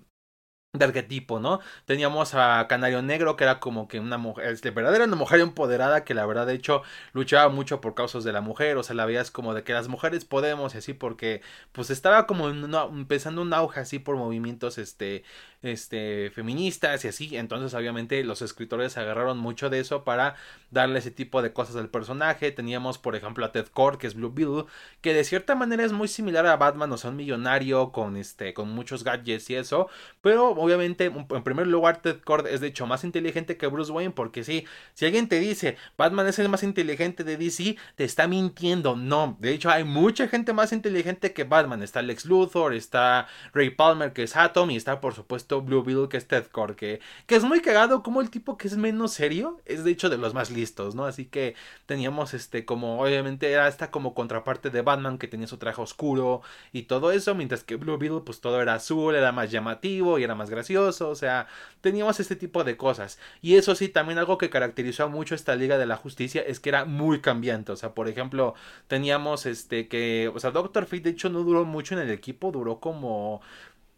de 0.73 0.85
arquetipo, 0.85 1.39
¿no? 1.39 1.59
Teníamos 1.85 2.33
a 2.35 2.67
Canario 2.67 3.01
Negro, 3.01 3.35
que 3.35 3.43
era 3.45 3.59
como 3.59 3.87
que 3.87 3.99
una 3.99 4.17
mujer, 4.17 4.47
de 4.47 4.53
este, 4.53 4.71
verdad 4.71 4.95
era 4.95 5.05
una 5.05 5.15
mujer 5.15 5.39
empoderada, 5.39 6.03
que 6.03 6.13
la 6.13 6.25
verdad 6.25 6.47
de 6.47 6.53
hecho 6.53 6.83
luchaba 7.13 7.49
mucho 7.49 7.81
por 7.81 7.95
causas 7.95 8.23
de 8.23 8.33
la 8.33 8.41
mujer, 8.41 8.77
o 8.77 8.83
sea, 8.83 8.95
la 8.95 9.05
veías 9.05 9.31
como 9.31 9.53
de 9.53 9.63
que 9.63 9.73
las 9.73 9.87
mujeres 9.87 10.25
podemos 10.25 10.75
y 10.75 10.79
así, 10.79 10.93
porque 10.93 11.41
pues 11.71 11.89
estaba 11.89 12.27
como 12.27 12.49
empezando 12.49 13.41
un 13.41 13.53
auge 13.53 13.79
así 13.79 13.99
por 13.99 14.17
movimientos, 14.17 14.77
este, 14.77 15.23
este, 15.65 16.31
feministas 16.31 17.05
y 17.05 17.07
así. 17.07 17.37
Entonces, 17.37 17.73
obviamente, 17.73 18.23
los 18.23 18.41
escritores 18.41 18.97
agarraron 18.97 19.37
mucho 19.37 19.69
de 19.69 19.79
eso 19.79 20.03
para 20.03 20.35
darle 20.71 20.99
ese 20.99 21.11
tipo 21.11 21.41
de 21.41 21.53
cosas 21.53 21.75
al 21.75 21.89
personaje. 21.89 22.51
Teníamos, 22.51 22.97
por 22.97 23.15
ejemplo, 23.15 23.45
a 23.45 23.51
Ted 23.51 23.67
Cord, 23.67 23.97
que 23.97 24.07
es 24.07 24.15
Blue 24.15 24.31
Bill, 24.31 24.65
que 25.01 25.13
de 25.13 25.23
cierta 25.23 25.55
manera 25.55 25.83
es 25.83 25.91
muy 25.91 26.07
similar 26.07 26.45
a 26.45 26.57
Batman, 26.57 26.91
o 26.91 26.97
sea, 26.97 27.09
un 27.09 27.15
millonario 27.15 27.91
con 27.91 28.17
este, 28.17 28.53
con 28.53 28.69
muchos 28.71 29.03
gadgets 29.03 29.49
y 29.49 29.55
eso. 29.55 29.89
Pero 30.21 30.49
obviamente, 30.49 31.05
en 31.05 31.43
primer 31.43 31.67
lugar, 31.67 32.01
Ted 32.01 32.19
Cord 32.21 32.47
es 32.47 32.61
de 32.61 32.67
hecho 32.67 32.87
más 32.87 33.03
inteligente 33.03 33.57
que 33.57 33.67
Bruce 33.67 33.91
Wayne, 33.91 34.11
porque 34.11 34.43
sí, 34.43 34.65
si 34.93 35.05
alguien 35.05 35.27
te 35.27 35.39
dice 35.39 35.77
Batman 35.97 36.27
es 36.27 36.39
el 36.39 36.49
más 36.49 36.63
inteligente 36.63 37.23
de 37.23 37.37
DC, 37.37 37.77
te 37.95 38.03
está 38.03 38.27
mintiendo. 38.27 38.95
No, 38.95 39.37
de 39.39 39.53
hecho, 39.53 39.69
hay 39.69 39.83
mucha 39.83 40.27
gente 40.27 40.53
más 40.53 40.71
inteligente 40.71 41.33
que 41.33 41.43
Batman. 41.43 41.83
Está 41.83 42.01
Lex 42.01 42.25
Luthor, 42.25 42.73
está 42.73 43.27
Ray 43.53 43.69
Palmer, 43.69 44.13
que 44.13 44.23
es 44.23 44.35
Atom, 44.35 44.71
y 44.71 44.75
está, 44.75 45.01
por 45.01 45.13
supuesto, 45.13 45.54
Blue 45.61 45.83
Beetle 45.83 46.09
que 46.09 46.17
es 46.17 46.27
Ted 46.27 46.45
Core, 46.47 46.75
que, 46.75 46.99
es 47.27 47.43
muy 47.43 47.61
cagado 47.61 48.03
como 48.03 48.21
el 48.21 48.29
tipo 48.29 48.57
que 48.57 48.67
es 48.67 48.77
menos 48.77 49.13
serio 49.13 49.59
es 49.65 49.83
de 49.83 49.91
hecho 49.91 50.09
de 50.09 50.17
los 50.17 50.33
más 50.33 50.51
listos, 50.51 50.95
¿no? 50.95 51.05
Así 51.05 51.25
que 51.25 51.55
teníamos 51.85 52.33
este 52.33 52.65
como 52.65 53.01
obviamente 53.01 53.51
era 53.51 53.67
esta 53.67 53.91
como 53.91 54.13
contraparte 54.13 54.69
de 54.69 54.81
Batman 54.81 55.17
que 55.17 55.27
tenía 55.27 55.47
su 55.47 55.57
traje 55.57 55.81
oscuro 55.81 56.41
y 56.71 56.83
todo 56.83 57.11
eso, 57.11 57.35
mientras 57.35 57.63
que 57.63 57.75
Blue 57.75 57.97
Beetle 57.97 58.21
pues 58.25 58.41
todo 58.41 58.61
era 58.61 58.75
azul, 58.75 59.15
era 59.15 59.31
más 59.31 59.51
llamativo 59.51 60.19
y 60.19 60.23
era 60.23 60.35
más 60.35 60.49
gracioso, 60.49 61.09
o 61.09 61.15
sea, 61.15 61.47
teníamos 61.81 62.19
este 62.19 62.35
tipo 62.35 62.63
de 62.63 62.77
cosas. 62.77 63.19
Y 63.41 63.55
eso 63.55 63.75
sí, 63.75 63.89
también 63.89 64.19
algo 64.19 64.37
que 64.37 64.49
caracterizó 64.49 65.09
mucho 65.09 65.35
esta 65.35 65.55
Liga 65.55 65.77
de 65.77 65.85
la 65.85 65.97
Justicia 65.97 66.41
es 66.41 66.59
que 66.59 66.69
era 66.69 66.85
muy 66.85 67.21
cambiante, 67.21 67.71
o 67.71 67.75
sea, 67.75 67.93
por 67.93 68.07
ejemplo, 68.07 68.55
teníamos 68.87 69.45
este 69.45 69.87
que, 69.87 70.31
o 70.33 70.39
sea, 70.39 70.51
Doctor 70.51 70.85
Fate 70.85 71.01
de 71.01 71.09
hecho 71.11 71.29
no 71.29 71.43
duró 71.43 71.65
mucho 71.65 71.95
en 71.95 72.01
el 72.01 72.11
equipo, 72.11 72.51
duró 72.51 72.79
como 72.79 73.41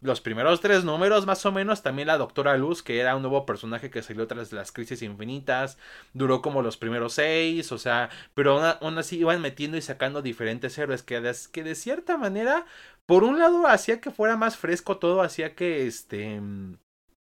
los 0.00 0.20
primeros 0.20 0.60
tres 0.60 0.84
números 0.84 1.26
más 1.26 1.44
o 1.46 1.52
menos, 1.52 1.82
también 1.82 2.08
la 2.08 2.18
Doctora 2.18 2.56
Luz, 2.56 2.82
que 2.82 3.00
era 3.00 3.16
un 3.16 3.22
nuevo 3.22 3.46
personaje 3.46 3.90
que 3.90 4.02
salió 4.02 4.26
tras 4.26 4.52
las 4.52 4.72
crisis 4.72 5.02
infinitas, 5.02 5.78
duró 6.12 6.40
como 6.42 6.62
los 6.62 6.76
primeros 6.76 7.14
seis, 7.14 7.72
o 7.72 7.78
sea, 7.78 8.10
pero 8.34 8.60
aún, 8.60 8.98
así 8.98 9.18
iban 9.18 9.40
metiendo 9.40 9.76
y 9.76 9.82
sacando 9.82 10.22
diferentes 10.22 10.78
héroes 10.78 11.02
que, 11.02 11.20
que 11.52 11.64
de 11.64 11.74
cierta 11.74 12.16
manera, 12.16 12.66
por 13.06 13.24
un 13.24 13.38
lado, 13.38 13.66
hacía 13.66 14.00
que 14.00 14.10
fuera 14.10 14.36
más 14.36 14.56
fresco 14.56 14.98
todo, 14.98 15.22
hacía 15.22 15.54
que 15.54 15.86
este 15.86 16.40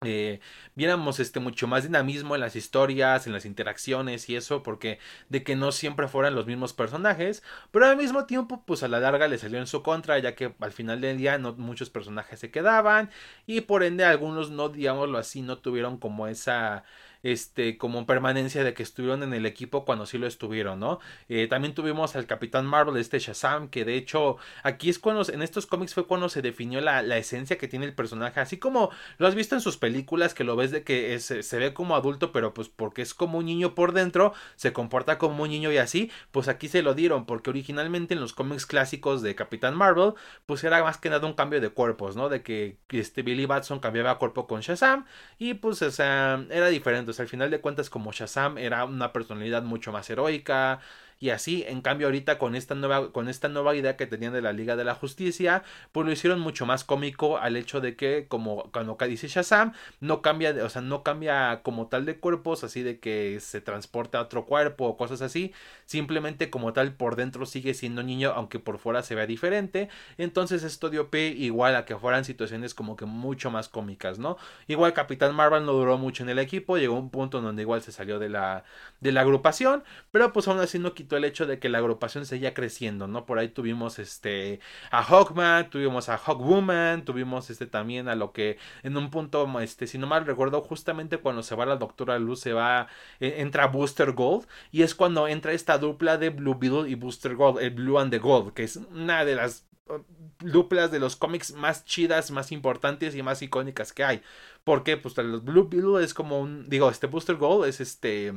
eh, 0.02 0.40
viéramos 0.75 1.20
este 1.20 1.40
mucho 1.40 1.68
más 1.68 1.84
dinamismo 1.84 2.36
en 2.36 2.42
las 2.42 2.56
historias, 2.56 3.25
en 3.28 3.34
las 3.34 3.46
interacciones 3.46 4.30
y 4.30 4.36
eso, 4.36 4.62
porque 4.62 5.00
de 5.30 5.44
que 5.44 5.56
no 5.56 5.72
siempre 5.72 6.08
fueran 6.08 6.36
los 6.36 6.46
mismos 6.46 6.74
personajes, 6.74 7.44
pero 7.72 7.88
al 7.88 7.98
mismo 7.98 8.25
tiempo, 8.25 8.64
pues 8.66 8.84
a 8.84 8.88
la 8.88 9.00
larga 9.00 9.28
le 9.28 9.38
salió 9.38 9.60
en 9.60 9.68
su 9.68 9.82
contra, 9.84 10.20
ya 10.20 10.36
que 10.36 10.54
al 10.60 10.72
final 10.72 11.02
del 11.02 11.18
día 11.18 11.38
no 11.38 11.54
muchos 11.54 11.90
personajes 11.90 12.40
se 12.40 12.52
quedaban 12.52 13.10
y 13.48 13.62
por 13.62 13.84
ende 13.84 14.04
algunos 14.06 14.52
no, 14.52 14.70
digámoslo 14.70 15.18
así, 15.18 15.42
no 15.42 15.58
tuvieron 15.60 15.98
como 15.98 16.28
esa 16.28 16.84
este, 17.25 17.79
como 17.79 18.05
permanencia 18.05 18.63
de 18.63 18.75
que 18.75 18.84
estuvieron 18.84 19.24
en 19.24 19.34
el 19.34 19.48
equipo 19.48 19.84
cuando 19.84 20.05
sí 20.05 20.20
lo 20.20 20.27
estuvieron, 20.27 20.79
¿no? 20.79 21.00
Eh, 21.27 21.48
también 21.48 21.74
tuvimos 21.74 22.15
al 22.15 22.27
Capitán 22.27 22.67
Marvel, 22.67 22.98
este 22.98 23.17
Shazam, 23.17 23.70
que 23.70 23.84
de 23.84 23.96
hecho 23.96 24.38
aquí 24.62 24.89
es 24.89 25.00
cuando, 25.00 25.27
en 25.34 25.41
estos 25.41 25.65
cómics 25.65 25.96
fue 25.96 26.05
cuando 26.05 26.29
se 26.29 26.44
definió 26.44 26.82
la, 26.82 27.01
la 27.01 27.17
esencia 27.17 27.58
que 27.58 27.67
tiene 27.67 27.88
el 27.88 27.96
personaje, 27.96 28.39
así 28.39 28.58
como 28.58 28.91
lo 29.17 29.25
has 29.25 29.34
visto 29.34 29.55
en 29.55 29.62
sus 29.62 29.77
películas, 29.77 30.36
que 30.36 30.44
lo 30.44 30.55
ves 30.55 30.70
de 30.70 30.84
que 30.84 31.20
se 31.20 31.58
ve 31.58 31.74
como 31.74 31.96
adulto, 31.96 32.32
pero 32.32 32.53
pues 32.53 32.70
porque 32.70 33.01
es 33.01 33.15
como 33.15 33.39
un 33.39 33.46
niño 33.46 33.74
por 33.74 33.94
dentro, 33.94 34.34
se 34.55 34.72
comporta 34.72 35.17
como 35.17 35.44
un 35.44 35.50
niño 35.50 35.72
y 35.72 35.77
así, 35.77 36.12
pues 36.32 36.48
aquí 36.48 36.67
se 36.67 36.84
lo 36.84 36.94
dieron, 36.94 37.25
porque 37.25 37.50
originalmente 37.50 38.13
en 38.13 38.20
los 38.20 38.34
cómics 38.34 38.67
clásicos 38.67 39.24
de 39.24 39.34
Capitán 39.34 39.75
Marvel, 39.75 40.13
pues 40.46 40.63
era 40.63 40.84
más 40.84 41.00
que 41.00 41.10
nada 41.10 41.25
un 41.25 41.34
cambio 41.34 41.60
de 41.60 41.70
cuerpos, 41.70 42.15
¿no? 42.15 42.29
De 42.29 42.44
que 42.44 42.77
este 42.89 43.24
Billy 43.24 43.48
Batson 43.48 43.79
cambiaba 43.79 44.20
cuerpo 44.20 44.46
con 44.46 44.62
Shazam 44.62 45.05
y 45.39 45.55
pues 45.55 45.82
o 45.82 45.89
sea, 45.89 46.46
era 46.51 46.67
diferente 46.67 47.15
al 47.20 47.28
final 47.28 47.52
de 47.52 47.62
cuentas 47.62 47.90
como 47.90 48.12
Shazam 48.12 48.58
era 48.58 48.86
una 48.86 49.12
personalidad 49.14 49.64
mucho 49.64 49.92
más 49.92 50.10
heroica, 50.10 50.80
y 51.20 51.30
así. 51.30 51.64
En 51.68 51.82
cambio, 51.82 52.08
ahorita 52.08 52.38
con 52.38 52.56
esta 52.56 52.76
nueva, 52.76 53.12
con 53.12 53.30
esta 53.30 53.48
nueva 53.48 53.76
idea 53.76 53.96
que 53.98 54.08
tenían 54.08 54.34
de 54.34 54.42
la 54.42 54.54
Liga 54.54 54.76
de 54.76 54.84
la 54.84 54.96
Justicia, 54.96 55.64
pues 55.92 56.06
lo 56.06 56.12
hicieron 56.12 56.40
mucho 56.40 56.66
más 56.66 56.84
cómico 56.84 57.38
al 57.38 57.56
hecho 57.56 57.82
de 57.82 57.96
que, 57.96 58.28
como 58.28 58.72
cuando 58.72 58.98
dice 59.08 59.28
Shazam, 59.28 59.74
no 60.00 60.22
cambia, 60.22 60.56
o 60.64 60.70
sea, 60.70 60.82
no 60.82 61.04
cambia 61.04 61.62
como 61.64 61.88
tal 61.88 62.06
de 62.06 62.18
cuerpos, 62.20 62.64
así 62.64 62.84
de 62.84 63.00
que 63.00 63.40
se 63.40 63.62
transporta 63.62 64.20
a 64.20 64.22
otro 64.22 64.46
cuerpo 64.46 64.86
o 64.86 64.98
cosas 64.98 65.22
así. 65.22 65.54
Simplemente 65.86 66.50
como 66.50 66.74
tal 66.74 66.94
por 66.94 67.16
dentro 67.16 67.46
sigue 67.46 67.74
siendo 67.74 68.04
niño, 68.04 68.34
aunque 68.36 68.60
por 68.60 68.78
fuera 68.80 69.04
se 69.04 69.16
vea 69.16 69.26
diferente. 69.26 69.90
Entonces 70.18 70.64
esto 70.64 70.90
dio 70.90 71.10
pie 71.10 71.28
igual 71.30 71.76
a 71.76 71.86
que 71.86 71.96
fueran 71.96 72.26
situaciones 72.26 72.74
como 72.74 72.96
que 72.96 73.06
mucho 73.06 73.52
más 73.52 73.70
cómicas, 73.70 74.20
¿no? 74.20 74.38
Igual 74.68 74.94
Capitán 74.94 75.36
Marvel 75.36 75.66
no 75.66 75.74
duró 75.74 75.98
mucho 75.98 76.24
en 76.24 76.30
el 76.30 76.40
equipo, 76.40 76.78
llegó 76.78 76.96
un 76.98 77.10
punto 77.10 77.42
donde 77.42 77.62
igual 77.62 77.82
se 77.82 77.92
salió 77.92 78.20
de 78.20 78.30
la, 78.30 78.64
de 79.00 79.12
la 79.12 79.22
agrupación, 79.22 79.84
pero 80.12 80.34
pues 80.34 80.48
aún 80.48 80.60
así 80.60 80.80
no 80.80 80.94
el 81.12 81.26
hecho 81.26 81.46
de 81.46 81.60
que 81.60 81.70
la 81.70 81.80
agrupación 81.80 82.26
seguía 82.26 82.54
creciendo, 82.54 83.08
¿no? 83.08 83.26
Por 83.26 83.40
ahí 83.40 83.50
tuvimos 83.50 84.00
este 84.00 84.60
a 84.92 85.04
Hawkman, 85.04 85.70
tuvimos 85.70 86.10
a 86.10 86.18
Hawkwoman, 86.18 87.06
tuvimos 87.06 87.50
este 87.50 87.66
también 87.68 88.08
a 88.08 88.16
lo 88.16 88.32
que 88.32 88.58
en 88.84 88.98
un 88.98 89.10
punto, 89.10 89.48
este, 89.60 89.88
si 89.88 89.98
no 89.98 90.08
mal 90.08 90.26
recuerdo, 90.26 90.62
justamente 90.62 91.18
cuando 91.18 91.44
se 91.44 91.56
va 91.56 91.66
la 91.66 91.78
Doctora 91.78 92.20
Luz, 92.20 92.40
se 92.42 92.54
va, 92.54 92.88
e, 93.20 93.42
entra 93.42 93.68
Booster 93.68 94.12
Gold, 94.14 94.48
y 94.72 94.84
es 94.84 94.96
cuando 94.96 95.28
entra 95.28 95.54
esta 95.54 95.78
dupla 95.78 96.18
de 96.18 96.30
Blue 96.30 96.56
Beetle 96.56 96.90
y 96.90 96.96
Booster 96.96 97.36
Gold, 97.36 97.60
el 97.60 97.72
Blue 97.72 98.00
and 98.00 98.12
the 98.12 98.20
Gold, 98.20 98.54
que 98.54 98.64
es 98.64 98.78
una 98.78 99.26
de 99.26 99.36
las 99.36 99.68
uh, 99.88 100.00
duplas 100.40 100.92
de 100.92 101.00
los 101.00 101.16
cómics 101.16 101.54
más 101.54 101.86
chidas, 101.86 102.32
más 102.32 102.52
importantes 102.52 103.16
y 103.16 103.24
más 103.24 103.42
icónicas 103.42 103.94
que 103.94 104.04
hay. 104.04 104.22
Porque 104.64 104.98
pues 104.98 105.18
el 105.18 105.40
Blue 105.42 105.70
Beetle 105.70 106.04
es 106.04 106.14
como 106.14 106.40
un, 106.40 106.70
digo, 106.70 106.90
este 106.90 107.08
Booster 107.08 107.36
Gold 107.36 107.68
es 107.68 107.82
este 107.82 108.34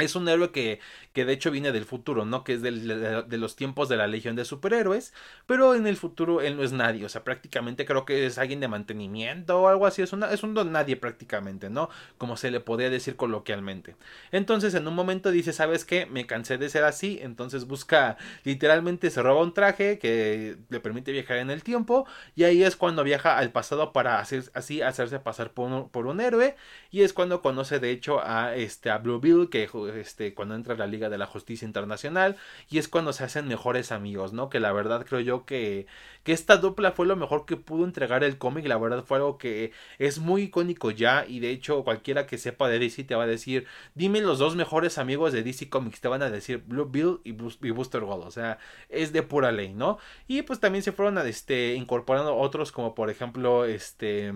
es 0.00 0.14
un 0.14 0.28
héroe 0.28 0.50
que, 0.50 0.80
que, 1.12 1.24
de 1.24 1.32
hecho 1.32 1.50
viene 1.50 1.72
del 1.72 1.84
futuro, 1.84 2.24
¿no? 2.24 2.44
Que 2.44 2.54
es 2.54 2.62
del, 2.62 2.86
de, 3.28 3.38
los 3.38 3.56
tiempos 3.56 3.88
de 3.88 3.96
la 3.96 4.06
Legión 4.06 4.36
de 4.36 4.44
Superhéroes, 4.44 5.12
pero 5.46 5.74
en 5.74 5.86
el 5.86 5.96
futuro 5.96 6.40
él 6.40 6.56
no 6.56 6.62
es 6.62 6.72
nadie, 6.72 7.04
o 7.04 7.08
sea, 7.08 7.24
prácticamente 7.24 7.84
creo 7.84 8.04
que 8.04 8.26
es 8.26 8.38
alguien 8.38 8.60
de 8.60 8.68
mantenimiento 8.68 9.60
o 9.60 9.68
algo 9.68 9.86
así, 9.86 10.02
es, 10.02 10.12
es 10.12 10.42
un 10.42 10.54
don 10.54 10.72
nadie 10.72 10.96
prácticamente, 10.96 11.70
¿no? 11.70 11.90
Como 12.18 12.36
se 12.36 12.50
le 12.50 12.60
podría 12.60 12.90
decir 12.90 13.16
coloquialmente. 13.16 13.96
Entonces 14.32 14.74
en 14.74 14.86
un 14.86 14.94
momento 14.94 15.30
dice, 15.30 15.52
¿sabes 15.52 15.84
qué? 15.84 16.06
Me 16.06 16.26
cansé 16.26 16.58
de 16.58 16.68
ser 16.68 16.84
así, 16.84 17.18
entonces 17.22 17.66
busca, 17.66 18.16
literalmente 18.44 19.10
se 19.10 19.22
roba 19.22 19.42
un 19.42 19.54
traje 19.54 19.98
que 19.98 20.56
le 20.68 20.80
permite 20.80 21.12
viajar 21.12 21.38
en 21.38 21.50
el 21.50 21.62
tiempo 21.62 22.06
y 22.34 22.44
ahí 22.44 22.62
es 22.62 22.76
cuando 22.76 23.04
viaja 23.04 23.38
al 23.38 23.52
pasado 23.52 23.92
para 23.92 24.18
hacer, 24.20 24.44
así 24.54 24.82
hacerse 24.82 25.18
pasar 25.18 25.52
por 25.52 25.70
un, 25.70 25.88
por 25.88 26.06
un 26.06 26.20
héroe 26.20 26.56
y 26.90 27.02
es 27.02 27.12
cuando 27.12 27.42
conoce 27.42 27.78
de 27.78 27.90
hecho 27.90 28.20
a, 28.22 28.54
este, 28.56 28.90
a 28.90 28.98
Blue 28.98 29.20
Bill 29.20 29.48
que 29.50 29.68
este, 29.96 30.34
cuando 30.34 30.54
entra 30.54 30.74
a 30.74 30.78
la 30.78 30.86
Liga 30.86 31.08
de 31.08 31.18
la 31.18 31.26
Justicia 31.26 31.66
Internacional 31.66 32.36
y 32.68 32.78
es 32.78 32.88
cuando 32.88 33.12
se 33.12 33.24
hacen 33.24 33.48
mejores 33.48 33.92
amigos, 33.92 34.32
¿no? 34.32 34.50
Que 34.50 34.60
la 34.60 34.72
verdad 34.72 35.04
creo 35.06 35.20
yo 35.20 35.44
que, 35.44 35.86
que 36.22 36.32
esta 36.32 36.56
dupla 36.56 36.92
fue 36.92 37.06
lo 37.06 37.16
mejor 37.16 37.46
que 37.46 37.56
pudo 37.56 37.84
entregar 37.84 38.24
el 38.24 38.38
cómic, 38.38 38.66
la 38.66 38.78
verdad 38.78 39.04
fue 39.04 39.18
algo 39.18 39.38
que 39.38 39.72
es 39.98 40.18
muy 40.18 40.42
icónico 40.42 40.90
ya 40.90 41.24
y 41.26 41.40
de 41.40 41.50
hecho 41.50 41.84
cualquiera 41.84 42.26
que 42.26 42.38
sepa 42.38 42.68
de 42.68 42.78
DC 42.78 43.04
te 43.04 43.14
va 43.14 43.24
a 43.24 43.26
decir, 43.26 43.66
dime 43.94 44.20
los 44.20 44.38
dos 44.38 44.56
mejores 44.56 44.98
amigos 44.98 45.32
de 45.32 45.42
DC 45.42 45.68
Comics, 45.68 46.00
te 46.00 46.08
van 46.08 46.22
a 46.22 46.30
decir 46.30 46.62
Blue 46.66 46.86
Bill 46.86 47.20
y, 47.24 47.32
Booster 47.32 48.00
Gold, 48.02 48.24
o 48.24 48.30
sea, 48.30 48.58
es 48.88 49.12
de 49.12 49.22
pura 49.22 49.52
ley, 49.52 49.74
¿no? 49.74 49.98
Y 50.28 50.42
pues 50.42 50.60
también 50.60 50.82
se 50.82 50.92
fueron 50.92 51.18
este, 51.26 51.74
incorporando 51.74 52.36
otros 52.36 52.72
como 52.72 52.94
por 52.94 53.10
ejemplo 53.10 53.64
este 53.64 54.32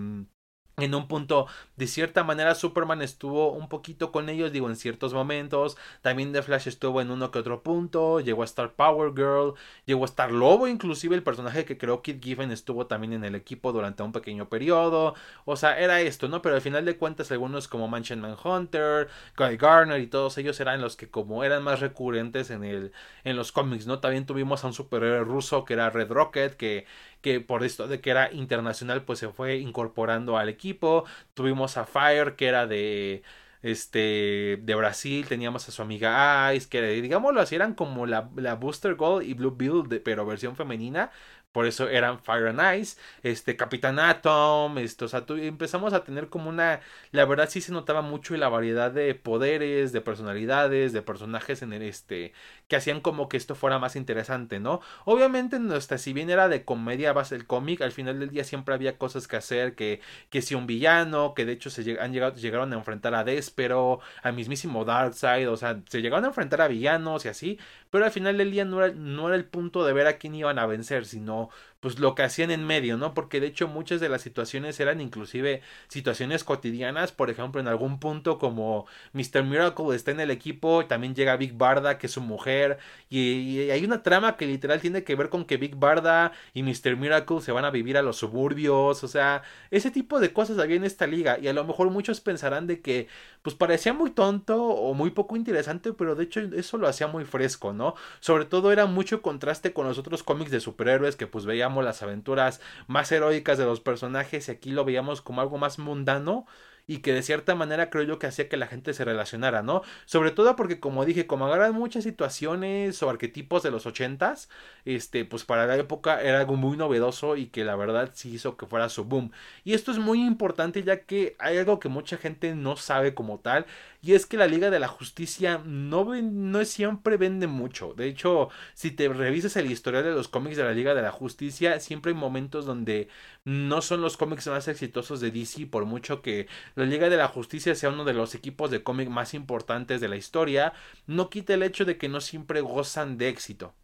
en 0.77 0.95
un 0.95 1.07
punto 1.07 1.47
de 1.77 1.87
cierta 1.87 2.25
manera 2.25 2.55
Superman 2.55 3.01
estuvo 3.01 3.53
un 3.53 3.69
poquito 3.69 4.11
con 4.11 4.29
ellos 4.29 4.51
digo 4.51 4.69
en 4.69 4.77
ciertos 4.77 5.15
momentos 5.15 5.77
también 6.03 6.33
The 6.33 6.43
Flash 6.43 6.67
estuvo 6.67 7.01
en 7.01 7.11
uno 7.11 7.31
que 7.31 7.39
otro 7.39 7.63
punto 7.63 8.19
llegó 8.21 8.43
a 8.43 8.45
estar 8.45 8.73
Power 8.73 9.13
Girl 9.15 9.55
llegó 9.87 10.03
a 10.03 10.07
estar 10.07 10.33
Lobo 10.33 10.67
inclusive 10.67 11.15
el 11.15 11.23
personaje 11.23 11.65
que 11.65 11.79
creó 11.79 12.03
Kid 12.03 12.21
Giffen 12.21 12.51
estuvo 12.51 12.87
también 12.87 13.13
en 13.13 13.25
el 13.25 13.37
equipo 13.37 13.73
durante 13.73 14.03
un 14.03 14.13
pequeño 14.13 14.49
periodo 14.49 15.15
o 15.45 15.57
sea 15.57 15.79
era 15.79 16.01
esto 16.01 16.29
no 16.29 16.43
pero 16.43 16.57
al 16.57 16.61
final 16.61 16.85
de 16.85 16.97
cuentas 16.97 17.31
algunos 17.31 17.69
como 17.69 17.87
Mansion 17.87 18.21
Manhunter 18.21 19.09
Guy 19.37 19.57
Garner 19.57 20.01
y 20.01 20.09
todos 20.09 20.37
ellos 20.39 20.59
eran 20.59 20.81
los 20.81 20.97
que 20.97 21.09
como 21.09 21.45
eran 21.45 21.63
más 21.63 21.81
recurrentes 21.81 22.51
en 22.51 22.65
el 22.65 22.93
en 23.23 23.37
los 23.37 23.53
cómics 23.53 23.87
no 23.87 24.01
también 24.01 24.27
tuvimos 24.27 24.65
a 24.65 24.67
un 24.67 24.73
superhéroe 24.73 25.21
ruso 25.25 25.65
que 25.65 25.75
era 25.75 25.91
Red 25.91 26.11
Rocket 26.11 26.57
que 26.57 26.87
que 27.25 27.41
por 27.41 27.65
esto 27.65 27.89
de 27.89 28.01
que 28.03 28.11
era 28.11 28.31
internacional 28.33 29.03
pues 29.03 29.19
se 29.19 29.29
fue 29.31 29.57
incorporando 29.57 30.37
al 30.37 30.51
equipo. 30.51 31.05
Tuvimos 31.33 31.79
a 31.79 31.87
Fire 31.87 32.37
que 32.37 32.47
era 32.49 32.67
de 32.67 33.23
este 33.63 34.59
de 34.63 34.75
Brasil, 34.75 35.27
teníamos 35.27 35.67
a 35.69 35.73
su 35.73 35.81
amiga 35.81 36.53
Ice, 36.55 36.69
que 36.69 36.83
digámoslo 37.01 37.41
así, 37.41 37.55
eran 37.55 37.73
como 37.75 38.05
la, 38.07 38.29
la 38.37 38.57
Booster 38.57 38.95
Gold 38.95 39.27
y 39.27 39.33
Blue 39.33 39.53
Bill, 39.53 40.03
pero 40.05 40.27
versión 40.27 40.55
femenina, 40.55 41.11
por 41.55 41.67
eso 41.67 41.89
eran 41.89 42.19
Fire 42.19 42.49
and 42.49 42.81
Ice, 42.81 43.01
este, 43.23 43.57
Capitán 43.57 44.01
Atom, 44.01 44.77
esto, 44.79 45.05
o 45.05 45.09
sea, 45.09 45.25
empezamos 45.29 45.93
a 45.93 46.03
tener 46.03 46.29
como 46.29 46.51
una, 46.51 46.81
la 47.13 47.25
verdad 47.27 47.49
sí 47.49 47.61
se 47.61 47.71
notaba 47.71 48.03
mucho 48.03 48.37
la 48.37 48.49
variedad 48.49 48.91
de 48.91 49.15
poderes, 49.15 49.93
de 49.93 50.01
personalidades, 50.01 50.93
de 50.93 51.01
personajes 51.03 51.63
en 51.63 51.73
el, 51.73 51.83
este, 51.83 52.33
que 52.67 52.75
hacían 52.75 53.01
como 53.01 53.29
que 53.29 53.37
esto 53.37 53.55
fuera 53.55 53.79
más 53.79 53.95
interesante, 53.95 54.59
¿no? 54.59 54.81
Obviamente, 55.05 55.57
hasta 55.73 55.97
si 55.97 56.13
bien 56.13 56.29
era 56.29 56.49
de 56.49 56.65
comedia 56.65 57.13
base 57.13 57.37
el 57.37 57.47
cómic, 57.47 57.83
al 57.83 57.93
final 57.93 58.19
del 58.19 58.31
día 58.31 58.43
siempre 58.43 58.75
había 58.75 58.99
cosas 58.99 59.29
que 59.29 59.37
hacer, 59.37 59.77
que, 59.77 60.01
que 60.31 60.43
si 60.43 60.57
un 60.57 60.67
villano, 60.67 61.35
que 61.35 61.45
de 61.45 61.53
hecho 61.53 61.71
se 61.71 61.83
han 62.01 62.13
llegado, 62.13 62.35
llegaron 62.35 62.73
a 62.73 62.77
enfrentar 62.77 63.15
a 63.15 63.23
Despero, 63.23 64.01
al 64.25 64.35
mismísimo 64.35 64.85
Darkseid, 64.85 65.49
o 65.49 65.57
sea, 65.57 65.81
se 65.89 66.03
llegaron 66.03 66.25
a 66.25 66.29
enfrentar 66.29 66.61
a 66.63 66.69
villanos 66.69 67.25
y 67.25 67.29
así, 67.29 67.59
pero 67.95 68.07
al 68.07 68.11
final 68.11 68.37
del 68.37 68.51
día 68.51 68.65
no 68.65 68.85
era, 68.85 68.93
no 68.93 69.29
era 69.29 69.37
el 69.37 69.45
punto 69.45 69.85
de 69.85 69.93
ver 69.93 70.09
a 70.09 70.19
quién 70.19 70.35
iban 70.35 70.59
a 70.59 70.67
vencer, 70.67 71.07
sino 71.07 71.51
pues 71.85 71.99
lo 71.99 72.15
que 72.15 72.23
hacían 72.23 72.51
en 72.51 72.67
medio, 72.67 72.97
¿no? 72.97 73.13
Porque 73.13 73.41
de 73.41 73.47
hecho 73.47 73.69
muchas 73.69 74.01
de 74.01 74.09
las 74.09 74.23
situaciones 74.23 74.81
eran 74.81 75.03
inclusive 75.03 75.61
situaciones 75.89 76.43
cotidianas, 76.43 77.13
por 77.13 77.29
ejemplo, 77.29 77.61
en 77.61 77.69
algún 77.69 78.01
punto 78.01 78.39
como 78.39 78.87
Mr. 79.13 79.45
Miracle 79.45 79.95
está 79.95 80.11
en 80.11 80.21
el 80.21 80.31
equipo, 80.31 80.87
también 80.87 81.15
llega 81.15 81.37
Big 81.37 81.53
Barda, 81.53 81.99
que 81.99 82.07
es 82.07 82.13
su 82.15 82.23
mujer, 82.23 82.79
y, 83.11 83.69
hay 83.69 83.85
una 83.85 84.03
trama 84.03 84.39
que 84.39 84.47
literal 84.47 84.81
tiene 84.81 85.05
que 85.05 85.15
ver 85.15 85.29
con 85.29 85.45
que 85.45 85.59
Big 85.59 85.77
Barda 85.77 86.33
y 86.55 86.63
Mr. 86.63 86.97
Miracle 86.97 87.43
se 87.43 87.53
van 87.53 87.67
a 87.67 87.71
vivir 87.71 87.99
a 87.99 88.03
los 88.03 88.17
suburbios, 88.17 89.05
o 89.05 89.09
sea, 89.09 89.43
ese 89.71 89.91
tipo 89.91 90.21
de 90.21 90.33
cosas 90.33 90.59
había 90.59 90.77
en 90.77 90.85
esta 90.85 91.07
liga, 91.07 91.39
y 91.39 91.49
a 91.49 91.53
lo 91.53 91.65
mejor 91.65 91.91
muchos 91.91 92.23
pensarán 92.23 92.67
de 92.67 92.81
que 92.81 93.09
pues 93.43 93.55
parecía 93.55 93.93
muy 93.93 94.11
tonto 94.11 94.57
o 94.65 94.95
muy 94.95 95.11
poco 95.11 95.37
interesante, 95.37 95.93
pero 95.93 96.15
de 96.15 96.25
hecho 96.25 96.41
eso 96.41 96.79
lo 96.79 96.89
hacía 96.89 97.09
muy 97.09 97.27
fresco, 97.27 97.75
¿no? 97.75 97.95
Sobre 98.21 98.47
todo 98.47 98.73
era 98.73 98.87
mucho 98.87 99.21
contraste 99.21 99.75
con 99.75 99.87
los 99.87 99.99
otros 99.99 100.23
cómics 100.23 100.51
de 100.51 100.61
superhéroes 100.61 101.17
que 101.17 101.27
pues 101.27 101.45
veíamos 101.45 101.74
las 101.83 102.03
aventuras 102.03 102.61
más 102.87 103.11
heroicas 103.13 103.59
de 103.59 103.65
los 103.65 103.81
personajes 103.81 104.49
y 104.49 104.53
aquí 104.53 104.71
lo 104.71 104.85
veíamos 104.85 105.23
como 105.23 105.41
algo 105.41 105.59
más 105.59 105.79
mundano 105.79 106.47
y 106.87 106.99
que 106.99 107.13
de 107.13 107.23
cierta 107.23 107.55
manera 107.55 107.91
creo 107.91 108.05
yo 108.05 108.19
que 108.19 108.27
hacía 108.27 108.49
que 108.49 108.57
la 108.57 108.67
gente 108.67 108.93
se 108.95 109.05
relacionara, 109.05 109.63
¿no? 109.63 109.83
Sobre 110.05 110.31
todo 110.31 110.55
porque 110.57 110.81
como 110.81 111.05
dije, 111.05 111.27
como 111.27 111.47
agarran 111.47 111.75
muchas 111.75 112.05
situaciones 112.05 113.03
o 113.03 113.11
arquetipos 113.11 113.63
de 113.63 113.71
los 113.71 113.87
ochentas, 113.87 114.49
este, 114.85 115.25
pues 115.25 115.45
para 115.45 115.67
la 115.67 115.77
época 115.77 116.21
era 116.23 116.41
algo 116.41 116.57
muy 116.57 116.77
novedoso 116.77 117.37
y 117.37 117.47
que 117.47 117.65
la 117.65 117.77
verdad 117.77 118.11
sí 118.15 118.35
hizo 118.35 118.57
que 118.57 118.67
fuera 118.67 118.89
su 118.89 119.05
boom. 119.05 119.33
Y 119.65 119.73
esto 119.75 119.93
es 119.93 119.99
muy 119.99 120.25
importante 120.25 120.83
ya 120.83 121.01
que 121.01 121.37
hay 121.39 121.59
algo 121.59 121.79
que 121.79 121.89
mucha 121.89 122.17
gente 122.19 122.55
no 122.55 122.77
sabe 122.77 123.15
como 123.15 123.39
tal 123.41 123.67
y 124.03 124.13
es 124.13 124.27
que 124.27 124.37
la 124.37 124.47
Liga 124.47 124.69
de 124.69 124.79
la 124.81 124.89
Justicia 124.89 125.63
no, 125.65 126.05
no 126.05 126.65
siempre 126.67 127.17
vende 127.17 127.47
mucho. 127.47 127.95
De 127.95 128.07
hecho, 128.07 128.51
si 128.75 128.91
te 128.91 129.09
revisas 129.09 129.57
el 129.57 129.71
historial 129.71 130.05
de 130.05 130.13
los 130.13 130.29
cómics 130.29 130.59
de 130.59 130.65
la 130.65 130.73
Liga 130.73 130.95
de 130.95 131.01
la 131.01 131.11
Justicia, 131.11 131.81
siempre 131.81 132.13
hay 132.13 132.19
momentos 132.19 132.67
donde 132.67 133.09
no 133.45 133.83
son 133.83 134.01
los 134.01 134.17
cómics 134.17 134.47
más 134.49 134.69
exitosos 134.69 135.21
de 135.21 135.31
DC, 135.31 135.67
por 135.67 135.85
mucho 135.85 136.23
que 136.23 136.49
la 136.75 136.85
Liga 136.85 137.09
de 137.11 137.17
la 137.17 137.29
Justicia 137.29 137.75
sea 137.75 137.91
uno 137.91 138.05
de 138.05 138.15
los 138.15 138.35
equipos 138.35 138.71
de 138.71 138.83
cómic 138.83 139.09
más 139.09 139.35
importantes 139.35 140.01
de 140.01 140.09
la 140.09 140.17
historia, 140.17 140.73
no 141.07 141.31
quita 141.31 141.55
el 141.55 141.63
hecho 141.63 141.85
de 141.85 141.99
que 141.99 142.09
no 142.09 142.21
siempre 142.21 142.61
gozan 142.63 143.19
de 143.19 143.29
éxito. 143.29 143.75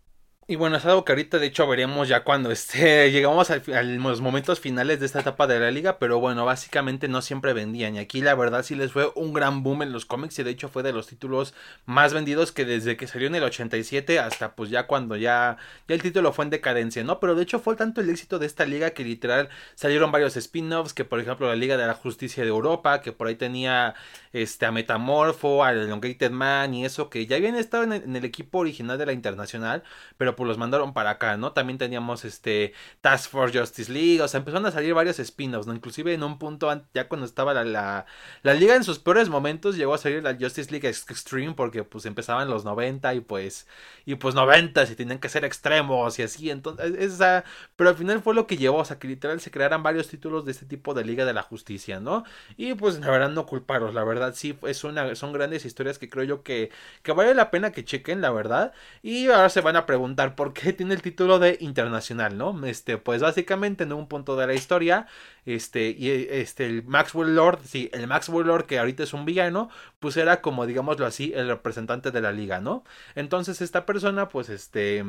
Y 0.50 0.56
bueno, 0.56 0.78
es 0.78 0.84
algo 0.84 1.04
que 1.04 1.12
ahorita 1.12 1.38
de 1.38 1.46
hecho 1.46 1.68
veremos 1.68 2.08
ya 2.08 2.24
cuando 2.24 2.50
este, 2.50 3.08
llegamos 3.12 3.52
a 3.52 3.60
los 3.84 4.20
momentos 4.20 4.58
finales 4.58 4.98
de 4.98 5.06
esta 5.06 5.20
etapa 5.20 5.46
de 5.46 5.60
la 5.60 5.70
liga, 5.70 6.00
pero 6.00 6.18
bueno, 6.18 6.44
básicamente 6.44 7.06
no 7.06 7.22
siempre 7.22 7.52
vendían. 7.52 7.94
Y 7.94 8.00
aquí 8.00 8.20
la 8.20 8.34
verdad 8.34 8.64
sí 8.64 8.74
les 8.74 8.90
fue 8.90 9.12
un 9.14 9.32
gran 9.32 9.62
boom 9.62 9.82
en 9.82 9.92
los 9.92 10.06
cómics 10.06 10.40
y 10.40 10.42
de 10.42 10.50
hecho 10.50 10.68
fue 10.68 10.82
de 10.82 10.92
los 10.92 11.06
títulos 11.06 11.54
más 11.86 12.12
vendidos 12.12 12.50
que 12.50 12.64
desde 12.64 12.96
que 12.96 13.06
salió 13.06 13.28
en 13.28 13.36
el 13.36 13.44
87 13.44 14.18
hasta 14.18 14.56
pues 14.56 14.70
ya 14.70 14.88
cuando 14.88 15.14
ya, 15.14 15.56
ya 15.86 15.94
el 15.94 16.02
título 16.02 16.32
fue 16.32 16.46
en 16.46 16.50
decadencia, 16.50 17.04
¿no? 17.04 17.20
Pero 17.20 17.36
de 17.36 17.44
hecho 17.44 17.60
fue 17.60 17.76
tanto 17.76 18.00
el 18.00 18.10
éxito 18.10 18.40
de 18.40 18.46
esta 18.46 18.66
liga 18.66 18.90
que 18.90 19.04
literal 19.04 19.50
salieron 19.76 20.10
varios 20.10 20.36
spin-offs, 20.36 20.94
que 20.94 21.04
por 21.04 21.20
ejemplo 21.20 21.46
la 21.46 21.54
Liga 21.54 21.76
de 21.76 21.86
la 21.86 21.94
Justicia 21.94 22.42
de 22.42 22.48
Europa, 22.48 23.02
que 23.02 23.12
por 23.12 23.28
ahí 23.28 23.36
tenía 23.36 23.94
este, 24.32 24.66
a 24.66 24.72
Metamorfo, 24.72 25.62
a 25.62 25.70
Elongated 25.70 26.32
Man 26.32 26.74
y 26.74 26.84
eso, 26.84 27.08
que 27.08 27.24
ya 27.26 27.36
habían 27.36 27.54
estado 27.54 27.84
en 27.84 27.92
el, 27.92 28.02
en 28.02 28.16
el 28.16 28.24
equipo 28.24 28.58
original 28.58 28.98
de 28.98 29.06
la 29.06 29.12
Internacional, 29.12 29.84
pero 30.18 30.39
pues 30.40 30.48
los 30.48 30.56
mandaron 30.56 30.94
para 30.94 31.10
acá, 31.10 31.36
¿no? 31.36 31.52
También 31.52 31.76
teníamos 31.76 32.24
este 32.24 32.72
Task 33.02 33.30
Force 33.30 33.58
Justice 33.58 33.92
League, 33.92 34.22
o 34.22 34.26
sea, 34.26 34.38
empezaron 34.38 34.64
a 34.64 34.70
salir 34.70 34.94
varios 34.94 35.18
spin-offs, 35.18 35.66
¿no? 35.66 35.74
Inclusive 35.74 36.14
en 36.14 36.22
un 36.22 36.38
punto, 36.38 36.82
ya 36.94 37.08
cuando 37.08 37.26
estaba 37.26 37.52
la, 37.52 38.06
la, 38.42 38.54
liga 38.54 38.74
en 38.74 38.82
sus 38.82 38.98
peores 38.98 39.28
momentos, 39.28 39.76
llegó 39.76 39.92
a 39.92 39.98
salir 39.98 40.22
la 40.22 40.34
Justice 40.34 40.70
League 40.70 40.88
Extreme 40.88 41.52
porque 41.52 41.84
pues 41.84 42.06
empezaban 42.06 42.48
los 42.48 42.64
90 42.64 43.12
y 43.12 43.20
pues, 43.20 43.66
y 44.06 44.14
pues 44.14 44.34
90 44.34 44.84
y 44.84 44.94
tenían 44.94 45.18
que 45.18 45.28
ser 45.28 45.44
extremos 45.44 46.18
y 46.18 46.22
así, 46.22 46.48
entonces, 46.48 46.94
esa, 46.96 47.44
pero 47.76 47.90
al 47.90 47.96
final 47.96 48.22
fue 48.22 48.34
lo 48.34 48.46
que 48.46 48.56
llevó, 48.56 48.78
o 48.78 48.84
sea, 48.86 48.98
que 48.98 49.08
literal 49.08 49.42
se 49.42 49.50
crearan 49.50 49.82
varios 49.82 50.08
títulos 50.08 50.46
de 50.46 50.52
este 50.52 50.64
tipo 50.64 50.94
de 50.94 51.04
Liga 51.04 51.26
de 51.26 51.34
la 51.34 51.42
Justicia, 51.42 52.00
¿no? 52.00 52.24
Y 52.56 52.72
pues 52.72 52.98
la 52.98 53.10
verdad 53.10 53.28
no 53.28 53.44
culparos, 53.44 53.92
la 53.92 54.04
verdad 54.04 54.32
sí, 54.34 54.58
es 54.62 54.84
una, 54.84 55.14
son 55.16 55.34
grandes 55.34 55.66
historias 55.66 55.98
que 55.98 56.08
creo 56.08 56.24
yo 56.24 56.42
que, 56.42 56.70
que 57.02 57.12
vale 57.12 57.34
la 57.34 57.50
pena 57.50 57.72
que 57.72 57.84
chequen, 57.84 58.22
la 58.22 58.30
verdad, 58.30 58.72
y 59.02 59.26
ahora 59.28 59.50
se 59.50 59.60
van 59.60 59.76
a 59.76 59.84
preguntar 59.84 60.29
por 60.36 60.52
qué 60.52 60.72
tiene 60.72 60.94
el 60.94 61.02
título 61.02 61.38
de 61.38 61.56
internacional, 61.60 62.36
¿no? 62.38 62.66
Este, 62.66 62.98
pues 62.98 63.22
básicamente 63.22 63.84
en 63.84 63.92
un 63.92 64.08
punto 64.08 64.36
de 64.36 64.46
la 64.46 64.54
historia, 64.54 65.06
este, 65.44 65.90
y 65.90 66.10
este, 66.10 66.66
el 66.66 66.84
Maxwell 66.84 67.34
Lord, 67.34 67.60
sí, 67.64 67.90
el 67.92 68.06
Maxwell 68.06 68.46
Lord 68.46 68.66
que 68.66 68.78
ahorita 68.78 69.02
es 69.02 69.12
un 69.12 69.24
villano, 69.24 69.70
pues 69.98 70.16
era 70.16 70.40
como, 70.40 70.66
digámoslo 70.66 71.06
así, 71.06 71.32
el 71.34 71.48
representante 71.48 72.10
de 72.10 72.20
la 72.20 72.32
liga, 72.32 72.60
¿no? 72.60 72.84
Entonces 73.14 73.60
esta 73.60 73.86
persona, 73.86 74.28
pues 74.28 74.48
este, 74.48 75.04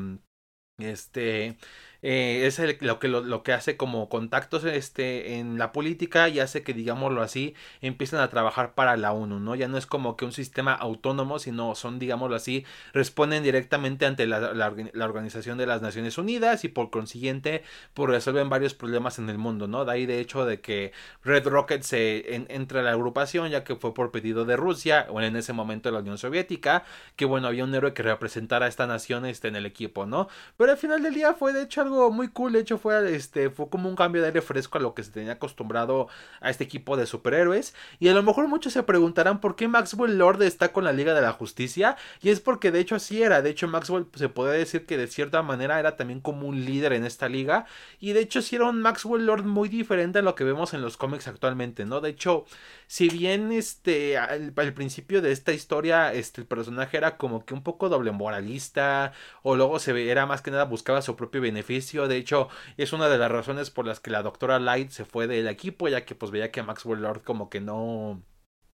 este, 0.77 1.57
eh, 2.01 2.45
es 2.47 2.59
lo, 2.81 2.99
que, 2.99 3.07
lo, 3.07 3.43
que 3.43 3.53
hace 3.53 3.77
como 3.77 4.09
contactos 4.09 4.63
este, 4.63 5.35
en 5.37 5.57
la 5.59 5.71
política 5.71 6.29
y 6.29 6.39
hace 6.39 6.63
que, 6.63 6.73
digámoslo 6.73 7.21
así, 7.21 7.53
empiecen 7.81 8.19
a 8.19 8.29
trabajar 8.29 8.73
para 8.73 8.97
la 8.97 9.13
ONU, 9.13 9.39
¿no? 9.39 9.55
Ya 9.55 9.67
no 9.67 9.77
es 9.77 9.85
como 9.85 10.17
que 10.17 10.25
un 10.25 10.31
sistema 10.31 10.73
autónomo, 10.73 11.37
sino 11.39 11.75
son, 11.75 11.99
digámoslo 11.99 12.35
así, 12.35 12.65
responden 12.93 13.43
directamente 13.43 14.05
ante 14.05 14.25
la, 14.25 14.53
la, 14.53 15.05
Organización 15.05 15.57
de 15.57 15.65
las 15.65 15.81
Naciones 15.81 16.17
Unidas 16.17 16.63
y 16.63 16.69
por 16.69 16.89
consiguiente, 16.89 17.63
pues 17.93 18.09
resuelven 18.09 18.49
varios 18.49 18.73
problemas 18.73 19.19
en 19.19 19.29
el 19.29 19.37
mundo, 19.37 19.67
¿no? 19.67 19.85
De 19.85 19.91
ahí, 19.91 20.05
de 20.05 20.19
hecho, 20.19 20.45
de 20.45 20.61
que 20.61 20.93
Red 21.23 21.47
Rocket 21.47 21.83
se 21.83 22.35
entra 22.49 22.79
a 22.79 22.83
la 22.83 22.91
agrupación, 22.91 23.49
ya 23.49 23.63
que 23.63 23.75
fue 23.75 23.93
por 23.93 24.11
pedido 24.11 24.45
de 24.45 24.55
Rusia, 24.55 25.05
o 25.09 25.21
en 25.21 25.35
ese 25.35 25.53
momento 25.53 25.89
de 25.89 25.93
la 25.93 25.99
Unión 25.99 26.17
Soviética, 26.17 26.83
que 27.15 27.25
bueno, 27.25 27.47
había 27.47 27.63
un 27.63 27.75
héroe 27.75 27.93
que 27.93 28.03
representara 28.03 28.65
a 28.65 28.69
esta 28.69 28.87
nación 28.87 29.25
este, 29.25 29.49
en 29.49 29.55
el 29.55 29.65
equipo, 29.65 30.05
¿no? 30.05 30.27
Pero 30.57 30.71
al 30.71 30.77
final 30.77 31.03
del 31.03 31.13
día 31.13 31.33
fue, 31.33 31.53
de 31.53 31.63
hecho, 31.63 31.81
algo 31.81 31.90
muy 32.11 32.29
cool. 32.29 32.53
De 32.53 32.59
hecho, 32.59 32.77
fue, 32.77 33.15
este, 33.15 33.49
fue 33.49 33.69
como 33.69 33.89
un 33.89 33.95
cambio 33.95 34.21
de 34.21 34.27
aire 34.27 34.41
fresco 34.41 34.77
a 34.77 34.81
lo 34.81 34.93
que 34.93 35.03
se 35.03 35.11
tenía 35.11 35.33
acostumbrado 35.33 36.07
a 36.39 36.49
este 36.49 36.63
equipo 36.63 36.97
de 36.97 37.05
superhéroes. 37.05 37.73
Y 37.99 38.07
a 38.07 38.13
lo 38.13 38.23
mejor 38.23 38.47
muchos 38.47 38.73
se 38.73 38.83
preguntarán 38.83 39.39
por 39.39 39.55
qué 39.55 39.67
Maxwell 39.67 40.17
Lord 40.17 40.41
está 40.43 40.71
con 40.71 40.83
la 40.83 40.93
Liga 40.93 41.13
de 41.13 41.21
la 41.21 41.33
Justicia. 41.33 41.97
Y 42.21 42.29
es 42.29 42.39
porque 42.39 42.71
de 42.71 42.79
hecho 42.79 42.95
así 42.95 43.21
era. 43.21 43.41
De 43.41 43.49
hecho, 43.49 43.67
Maxwell 43.67 44.07
se 44.15 44.29
puede 44.29 44.57
decir 44.57 44.85
que 44.85 44.97
de 44.97 45.07
cierta 45.07 45.41
manera 45.43 45.79
era 45.79 45.95
también 45.97 46.21
como 46.21 46.47
un 46.47 46.65
líder 46.65 46.93
en 46.93 47.05
esta 47.05 47.29
liga. 47.29 47.65
Y 47.99 48.13
de 48.13 48.21
hecho, 48.21 48.41
sí 48.41 48.55
era 48.55 48.65
un 48.65 48.81
Maxwell 48.81 49.25
Lord 49.25 49.43
muy 49.43 49.69
diferente 49.69 50.19
a 50.19 50.21
lo 50.21 50.35
que 50.35 50.43
vemos 50.43 50.73
en 50.73 50.81
los 50.81 50.97
cómics 50.97 51.27
actualmente, 51.27 51.85
¿no? 51.85 52.01
De 52.01 52.09
hecho, 52.09 52.45
si 52.91 53.07
bien 53.07 53.53
este 53.53 54.17
al, 54.17 54.51
principio 54.73 55.21
de 55.21 55.31
esta 55.31 55.53
historia 55.53 56.13
este 56.13 56.41
el 56.41 56.47
personaje 56.47 56.97
era 56.97 57.15
como 57.15 57.45
que 57.45 57.53
un 57.53 57.63
poco 57.63 57.87
doble 57.87 58.11
moralista 58.11 59.13
o 59.43 59.55
luego 59.55 59.79
se 59.79 60.09
era 60.11 60.25
más 60.25 60.41
que 60.41 60.51
nada 60.51 60.65
buscaba 60.65 61.01
su 61.01 61.15
propio 61.15 61.39
beneficio 61.39 61.71
de 62.07 62.17
hecho 62.17 62.49
es 62.77 62.93
una 62.93 63.09
de 63.09 63.17
las 63.17 63.31
razones 63.31 63.69
por 63.71 63.85
las 63.87 63.99
que 63.99 64.11
la 64.11 64.23
doctora 64.23 64.59
Light 64.59 64.91
se 64.91 65.05
fue 65.05 65.27
del 65.27 65.47
equipo 65.47 65.87
ya 65.89 66.05
que 66.05 66.15
pues 66.15 66.31
veía 66.31 66.51
que 66.51 66.63
Maxwell 66.63 67.01
Lord 67.01 67.23
como 67.23 67.49
que 67.49 67.61
no 67.61 68.23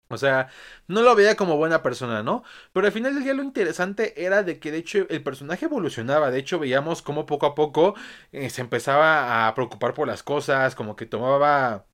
o 0.09 0.19
sea, 0.19 0.49
no 0.87 1.03
lo 1.03 1.17
veía 1.17 1.37
como 1.37 1.57
buena 1.57 1.83
persona, 1.83 2.23
¿no? 2.23 2.45
Pero 2.73 2.87
al 2.87 2.93
final 2.93 3.15
del 3.15 3.25
día 3.25 3.35
lo 3.35 3.43
interesante 3.43 4.25
era 4.25 4.43
de 4.45 4.61
que 4.61 4.71
de 4.71 4.79
hecho 4.79 5.07
el 5.11 5.23
personaje 5.23 5.65
evolucionaba. 5.65 6.31
De 6.31 6.39
hecho 6.39 6.59
veíamos 6.61 7.03
como 7.03 7.27
poco 7.27 7.47
a 7.47 7.55
poco 7.57 7.95
eh, 8.33 8.49
se 8.51 8.61
empezaba 8.61 9.49
a 9.49 9.55
preocupar 9.55 9.95
por 9.95 10.07
las 10.07 10.23
cosas, 10.23 10.77
como 10.77 10.95
que 10.95 11.07
tomaba 11.07 11.87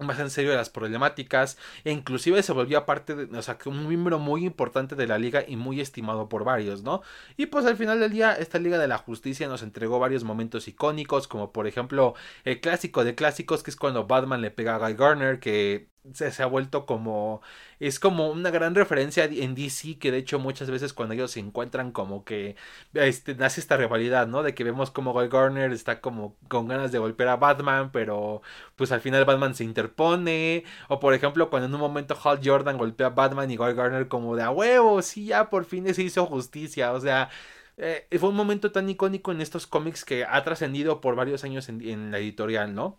más 0.00 0.18
en 0.18 0.30
serio 0.30 0.50
de 0.50 0.56
las 0.56 0.70
problemáticas 0.70 1.58
e 1.84 1.92
inclusive 1.92 2.42
se 2.42 2.52
volvió 2.52 2.84
parte 2.86 3.14
de, 3.14 3.38
o 3.38 3.42
sea, 3.42 3.58
un 3.66 3.86
miembro 3.88 4.18
muy 4.18 4.44
importante 4.44 4.96
de 4.96 5.06
la 5.06 5.18
liga 5.18 5.44
y 5.46 5.56
muy 5.56 5.80
estimado 5.80 6.28
por 6.28 6.44
varios, 6.44 6.82
¿no? 6.82 7.02
Y 7.36 7.46
pues 7.46 7.66
al 7.66 7.76
final 7.76 8.00
del 8.00 8.10
día 8.10 8.32
esta 8.32 8.58
Liga 8.58 8.78
de 8.78 8.88
la 8.88 8.98
Justicia 8.98 9.48
nos 9.48 9.62
entregó 9.62 9.98
varios 9.98 10.24
momentos 10.24 10.68
icónicos, 10.68 11.28
como 11.28 11.52
por 11.52 11.66
ejemplo 11.66 12.14
el 12.44 12.60
clásico 12.60 13.04
de 13.04 13.14
clásicos 13.14 13.62
que 13.62 13.70
es 13.70 13.76
cuando 13.76 14.06
Batman 14.06 14.40
le 14.40 14.50
pega 14.50 14.76
a 14.76 14.78
Guy 14.78 14.94
Garner, 14.94 15.40
que 15.40 15.89
se, 16.14 16.42
ha 16.42 16.46
vuelto 16.46 16.86
como 16.86 17.42
es 17.78 18.00
como 18.00 18.30
una 18.30 18.50
gran 18.50 18.74
referencia 18.74 19.24
en 19.24 19.54
DC 19.54 19.98
que 19.98 20.10
de 20.10 20.18
hecho 20.18 20.38
muchas 20.38 20.70
veces 20.70 20.92
cuando 20.92 21.14
ellos 21.14 21.32
se 21.32 21.40
encuentran 21.40 21.92
como 21.92 22.24
que 22.24 22.56
este, 22.94 23.34
nace 23.34 23.60
esta 23.60 23.76
rivalidad, 23.76 24.26
¿no? 24.26 24.42
De 24.42 24.54
que 24.54 24.64
vemos 24.64 24.90
como 24.90 25.12
Guy 25.12 25.28
Garner 25.28 25.72
está 25.72 26.00
como 26.00 26.36
con 26.48 26.68
ganas 26.68 26.92
de 26.92 26.98
golpear 26.98 27.30
a 27.30 27.36
Batman, 27.36 27.90
pero 27.92 28.42
pues 28.76 28.92
al 28.92 29.00
final 29.00 29.24
Batman 29.24 29.54
se 29.54 29.64
interpone, 29.64 30.64
o 30.88 31.00
por 31.00 31.14
ejemplo 31.14 31.50
cuando 31.50 31.66
en 31.68 31.74
un 31.74 31.80
momento 31.80 32.18
Hal 32.22 32.40
Jordan 32.42 32.78
golpea 32.78 33.08
a 33.08 33.10
Batman 33.10 33.50
y 33.50 33.56
Guy 33.56 33.74
Garner 33.74 34.08
como 34.08 34.36
de 34.36 34.42
a 34.42 34.50
huevo, 34.50 35.02
sí, 35.02 35.26
ya 35.26 35.50
por 35.50 35.64
fin 35.64 35.92
se 35.94 36.02
hizo 36.02 36.26
justicia, 36.26 36.92
o 36.92 37.00
sea, 37.00 37.30
eh, 37.76 38.06
fue 38.18 38.28
un 38.30 38.36
momento 38.36 38.72
tan 38.72 38.88
icónico 38.88 39.32
en 39.32 39.40
estos 39.40 39.66
cómics 39.66 40.04
que 40.04 40.24
ha 40.24 40.42
trascendido 40.44 41.00
por 41.00 41.16
varios 41.16 41.44
años 41.44 41.68
en 41.68 42.10
la 42.10 42.18
editorial, 42.18 42.74
¿no? 42.74 42.98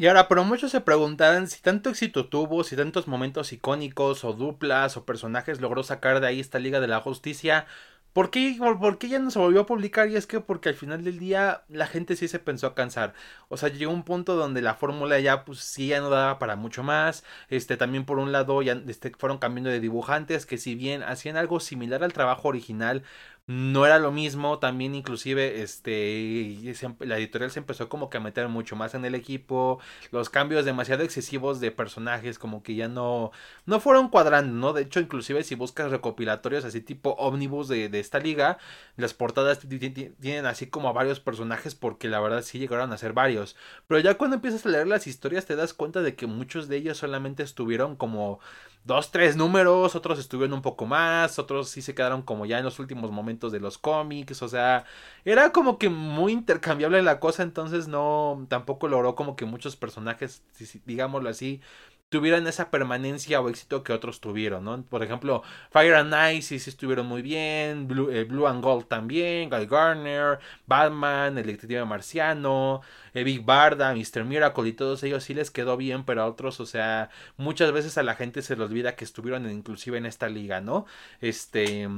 Y 0.00 0.06
ahora, 0.06 0.28
pero 0.28 0.44
muchos 0.44 0.70
se 0.70 0.80
preguntarán 0.80 1.46
si 1.46 1.60
tanto 1.60 1.90
éxito 1.90 2.26
tuvo, 2.26 2.64
si 2.64 2.74
tantos 2.74 3.06
momentos 3.06 3.52
icónicos 3.52 4.24
o 4.24 4.32
duplas 4.32 4.96
o 4.96 5.04
personajes 5.04 5.60
logró 5.60 5.82
sacar 5.82 6.20
de 6.20 6.26
ahí 6.26 6.40
esta 6.40 6.58
Liga 6.58 6.80
de 6.80 6.88
la 6.88 7.02
Justicia. 7.02 7.66
¿Por 8.14 8.30
qué, 8.30 8.56
por, 8.58 8.96
qué 8.96 9.10
ya 9.10 9.18
no 9.18 9.30
se 9.30 9.38
volvió 9.38 9.60
a 9.60 9.66
publicar? 9.66 10.08
Y 10.08 10.16
es 10.16 10.26
que 10.26 10.40
porque 10.40 10.70
al 10.70 10.74
final 10.74 11.04
del 11.04 11.18
día 11.18 11.64
la 11.68 11.86
gente 11.86 12.16
sí 12.16 12.28
se 12.28 12.38
pensó 12.38 12.66
a 12.68 12.74
cansar. 12.74 13.12
O 13.48 13.58
sea, 13.58 13.68
llegó 13.68 13.92
un 13.92 14.02
punto 14.04 14.36
donde 14.36 14.62
la 14.62 14.74
fórmula 14.74 15.20
ya 15.20 15.44
pues 15.44 15.58
sí 15.60 15.88
ya 15.88 16.00
no 16.00 16.08
daba 16.08 16.38
para 16.38 16.56
mucho 16.56 16.82
más. 16.82 17.22
Este 17.50 17.76
también 17.76 18.06
por 18.06 18.18
un 18.18 18.32
lado 18.32 18.62
ya 18.62 18.82
este, 18.88 19.12
fueron 19.18 19.36
cambiando 19.36 19.68
de 19.68 19.80
dibujantes 19.80 20.46
que 20.46 20.56
si 20.56 20.76
bien 20.76 21.02
hacían 21.02 21.36
algo 21.36 21.60
similar 21.60 22.02
al 22.04 22.14
trabajo 22.14 22.48
original, 22.48 23.02
no 23.50 23.84
era 23.84 23.98
lo 23.98 24.12
mismo, 24.12 24.60
también 24.60 24.94
inclusive 24.94 25.60
este 25.62 26.56
la 27.00 27.18
editorial 27.18 27.50
se 27.50 27.58
empezó 27.58 27.88
como 27.88 28.08
que 28.08 28.18
a 28.18 28.20
meter 28.20 28.46
mucho 28.46 28.76
más 28.76 28.94
en 28.94 29.04
el 29.04 29.16
equipo, 29.16 29.80
los 30.12 30.30
cambios 30.30 30.64
demasiado 30.64 31.02
excesivos 31.02 31.58
de 31.58 31.72
personajes 31.72 32.38
como 32.38 32.62
que 32.62 32.76
ya 32.76 32.86
no 32.86 33.32
no 33.66 33.80
fueron 33.80 34.08
cuadrando, 34.08 34.54
¿no? 34.54 34.72
De 34.72 34.82
hecho, 34.82 35.00
inclusive 35.00 35.42
si 35.42 35.56
buscas 35.56 35.90
recopilatorios 35.90 36.64
así 36.64 36.80
tipo 36.80 37.16
ómnibus 37.18 37.66
de, 37.66 37.88
de 37.88 37.98
esta 37.98 38.20
liga, 38.20 38.58
las 38.96 39.14
portadas 39.14 39.58
tienen 39.58 40.46
así 40.46 40.68
como 40.68 40.88
a 40.88 40.92
varios 40.92 41.18
personajes 41.18 41.74
porque 41.74 42.06
la 42.06 42.20
verdad 42.20 42.42
sí 42.42 42.60
llegaron 42.60 42.92
a 42.92 42.98
ser 42.98 43.14
varios, 43.14 43.56
pero 43.88 43.98
ya 43.98 44.14
cuando 44.14 44.36
empiezas 44.36 44.64
a 44.64 44.68
leer 44.68 44.86
las 44.86 45.08
historias 45.08 45.46
te 45.46 45.56
das 45.56 45.74
cuenta 45.74 46.02
de 46.02 46.14
que 46.14 46.28
muchos 46.28 46.68
de 46.68 46.76
ellos 46.76 46.98
solamente 46.98 47.42
estuvieron 47.42 47.96
como 47.96 48.38
dos, 48.84 49.10
tres 49.10 49.36
números, 49.36 49.94
otros 49.94 50.18
estuvieron 50.18 50.54
un 50.54 50.62
poco 50.62 50.86
más, 50.86 51.38
otros 51.38 51.68
sí 51.68 51.82
se 51.82 51.94
quedaron 51.94 52.22
como 52.22 52.46
ya 52.46 52.58
en 52.58 52.64
los 52.64 52.78
últimos 52.78 53.10
momentos 53.10 53.39
de 53.48 53.60
los 53.60 53.78
cómics, 53.78 54.42
o 54.42 54.48
sea, 54.48 54.84
era 55.24 55.52
como 55.52 55.78
que 55.78 55.88
muy 55.88 56.32
intercambiable 56.32 57.02
la 57.02 57.20
cosa, 57.20 57.42
entonces 57.42 57.88
no, 57.88 58.46
tampoco 58.50 58.88
logró 58.88 59.14
como 59.14 59.36
que 59.36 59.46
muchos 59.46 59.76
personajes, 59.76 60.42
digámoslo 60.84 61.30
así, 61.30 61.62
tuvieran 62.10 62.46
esa 62.46 62.70
permanencia 62.70 63.40
o 63.40 63.48
éxito 63.48 63.84
que 63.84 63.92
otros 63.92 64.20
tuvieron, 64.20 64.64
¿no? 64.64 64.82
Por 64.84 65.02
ejemplo, 65.02 65.42
Fire 65.70 65.94
and 65.94 66.14
Ice 66.34 66.58
sí 66.58 66.70
estuvieron 66.70 67.06
muy 67.06 67.22
bien, 67.22 67.86
Blue, 67.88 68.10
eh, 68.10 68.24
Blue, 68.24 68.46
and 68.48 68.62
Gold 68.62 68.88
también, 68.88 69.48
Guy 69.48 69.66
Garner, 69.66 70.40
Batman, 70.66 71.38
el 71.38 71.46
detective 71.46 71.84
marciano, 71.84 72.82
eh, 73.14 73.22
Big 73.24 73.44
Barda, 73.44 73.94
Mr. 73.94 74.24
Miracle 74.24 74.68
y 74.68 74.72
todos 74.72 75.02
ellos 75.04 75.22
sí 75.24 75.34
les 75.34 75.50
quedó 75.52 75.76
bien, 75.76 76.04
pero 76.04 76.22
a 76.22 76.26
otros, 76.26 76.58
o 76.60 76.66
sea, 76.66 77.10
muchas 77.36 77.72
veces 77.72 77.96
a 77.96 78.02
la 78.02 78.16
gente 78.16 78.42
se 78.42 78.56
le 78.56 78.64
olvida 78.64 78.96
que 78.96 79.04
estuvieron 79.04 79.48
inclusive 79.50 79.96
en 79.98 80.06
esta 80.06 80.28
liga, 80.28 80.60
¿no? 80.60 80.86
Este... 81.20 81.88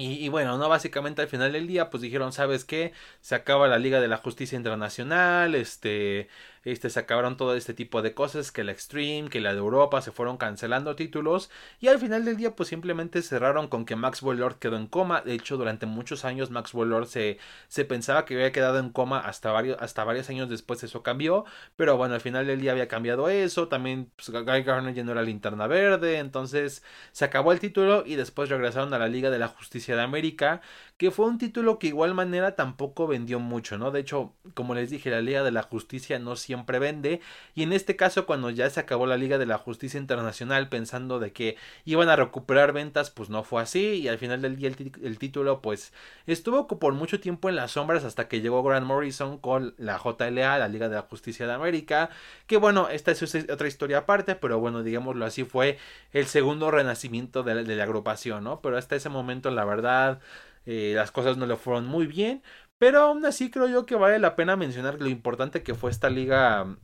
Y, 0.00 0.24
y, 0.24 0.28
bueno, 0.30 0.56
no, 0.56 0.68
básicamente 0.68 1.20
al 1.20 1.28
final 1.28 1.52
del 1.52 1.66
día, 1.66 1.90
pues 1.90 2.00
dijeron, 2.00 2.32
¿sabes 2.32 2.64
qué? 2.64 2.92
Se 3.20 3.34
acaba 3.34 3.68
la 3.68 3.78
Liga 3.78 4.00
de 4.00 4.08
la 4.08 4.16
Justicia 4.16 4.56
Internacional, 4.56 5.54
este, 5.54 6.28
este, 6.64 6.90
se 6.90 7.00
acabaron 7.00 7.36
todo 7.36 7.54
este 7.54 7.74
tipo 7.74 8.02
de 8.02 8.14
cosas, 8.14 8.52
que 8.52 8.64
la 8.64 8.72
Extreme, 8.72 9.30
que 9.30 9.40
la 9.40 9.52
de 9.52 9.58
Europa, 9.58 10.02
se 10.02 10.12
fueron 10.12 10.36
cancelando 10.36 10.96
títulos 10.96 11.50
y 11.80 11.88
al 11.88 11.98
final 11.98 12.24
del 12.24 12.36
día 12.36 12.54
pues 12.54 12.68
simplemente 12.68 13.22
cerraron 13.22 13.68
con 13.68 13.84
que 13.84 13.96
Maxwell 13.96 14.38
Lord 14.38 14.58
quedó 14.58 14.76
en 14.76 14.86
coma, 14.86 15.22
de 15.22 15.34
hecho 15.34 15.56
durante 15.56 15.86
muchos 15.86 16.24
años 16.24 16.50
Maxwell 16.50 16.90
Lord 16.90 17.06
se, 17.06 17.38
se 17.68 17.84
pensaba 17.84 18.24
que 18.24 18.34
había 18.34 18.52
quedado 18.52 18.78
en 18.78 18.90
coma 18.90 19.20
hasta 19.20 19.52
varios, 19.52 19.78
hasta 19.80 20.04
varios 20.04 20.28
años 20.28 20.48
después 20.48 20.82
eso 20.82 21.02
cambió, 21.02 21.44
pero 21.76 21.96
bueno 21.96 22.14
al 22.14 22.20
final 22.20 22.46
del 22.46 22.60
día 22.60 22.72
había 22.72 22.88
cambiado 22.88 23.28
eso, 23.28 23.68
también 23.68 24.10
pues, 24.16 24.30
Guy 24.30 24.62
Garner 24.62 24.94
ya 24.94 25.04
no 25.04 25.12
era 25.12 25.22
linterna 25.22 25.66
verde, 25.66 26.18
entonces 26.18 26.82
se 27.12 27.24
acabó 27.24 27.52
el 27.52 27.60
título 27.60 28.04
y 28.04 28.16
después 28.16 28.48
regresaron 28.48 28.92
a 28.94 28.98
la 28.98 29.08
Liga 29.08 29.30
de 29.30 29.38
la 29.38 29.48
Justicia 29.48 29.96
de 29.96 30.02
América, 30.02 30.60
que 30.96 31.10
fue 31.10 31.26
un 31.26 31.38
título 31.38 31.78
que 31.78 31.86
igual 31.86 32.14
manera 32.14 32.56
tampoco 32.56 33.06
vendió 33.06 33.40
mucho, 33.40 33.78
¿no? 33.78 33.90
De 33.90 34.00
hecho, 34.00 34.34
como 34.54 34.74
les 34.74 34.90
dije, 34.90 35.10
la 35.10 35.22
Liga 35.22 35.42
de 35.42 35.50
la 35.50 35.62
Justicia 35.62 36.18
no 36.18 36.36
siempre 36.36 36.49
vende, 36.56 37.20
y 37.54 37.62
en 37.62 37.72
este 37.72 37.96
caso 37.96 38.26
cuando 38.26 38.50
ya 38.50 38.68
se 38.70 38.80
acabó 38.80 39.06
la 39.06 39.16
Liga 39.16 39.38
de 39.38 39.46
la 39.46 39.58
Justicia 39.58 39.98
Internacional 39.98 40.68
pensando 40.68 41.18
de 41.18 41.32
que 41.32 41.56
iban 41.84 42.08
a 42.08 42.16
recuperar 42.16 42.72
ventas, 42.72 43.10
pues 43.10 43.30
no 43.30 43.42
fue 43.42 43.62
así, 43.62 43.94
y 43.94 44.08
al 44.08 44.18
final 44.18 44.42
del 44.42 44.56
día 44.56 44.68
el, 44.68 45.18
título 45.18 45.60
pues 45.60 45.92
estuvo 46.26 46.66
por 46.66 46.94
mucho 46.94 47.20
tiempo 47.20 47.48
en 47.48 47.56
las 47.56 47.72
sombras 47.72 48.04
hasta 48.04 48.28
que 48.28 48.40
llegó 48.40 48.62
Grant 48.62 48.86
Morrison 48.86 49.38
con 49.38 49.74
la 49.78 49.98
JLA, 49.98 50.58
la 50.58 50.68
Liga 50.68 50.88
de 50.88 50.96
la 50.96 51.02
Justicia 51.02 51.46
de 51.46 51.52
América, 51.52 52.10
que 52.46 52.56
bueno, 52.56 52.88
esta 52.88 53.10
es 53.10 53.22
otra 53.50 53.68
historia 53.68 53.98
aparte, 53.98 54.34
pero 54.34 54.58
bueno, 54.58 54.82
digámoslo 54.82 55.24
así, 55.24 55.44
fue 55.44 55.78
el 56.12 56.26
segundo 56.26 56.70
renacimiento 56.70 57.42
de 57.42 57.54
la, 57.56 57.62
de 57.62 57.76
la 57.76 57.84
agrupación, 57.84 58.44
¿no? 58.44 58.60
Pero 58.60 58.76
hasta 58.76 58.96
ese 58.96 59.08
momento 59.08 59.50
la 59.50 59.64
verdad 59.64 60.20
eh, 60.66 60.92
las 60.94 61.10
cosas 61.10 61.36
no 61.36 61.46
le 61.46 61.56
fueron 61.56 61.86
muy 61.86 62.06
bien, 62.06 62.42
pero 62.80 63.02
aún 63.02 63.26
así 63.26 63.50
creo 63.50 63.68
yo 63.68 63.84
que 63.84 63.94
vale 63.94 64.18
la 64.18 64.36
pena 64.36 64.56
mencionar 64.56 65.00
lo 65.00 65.08
importante 65.10 65.62
que 65.62 65.74
fue 65.74 65.90
esta 65.90 66.08
liga 66.08 66.78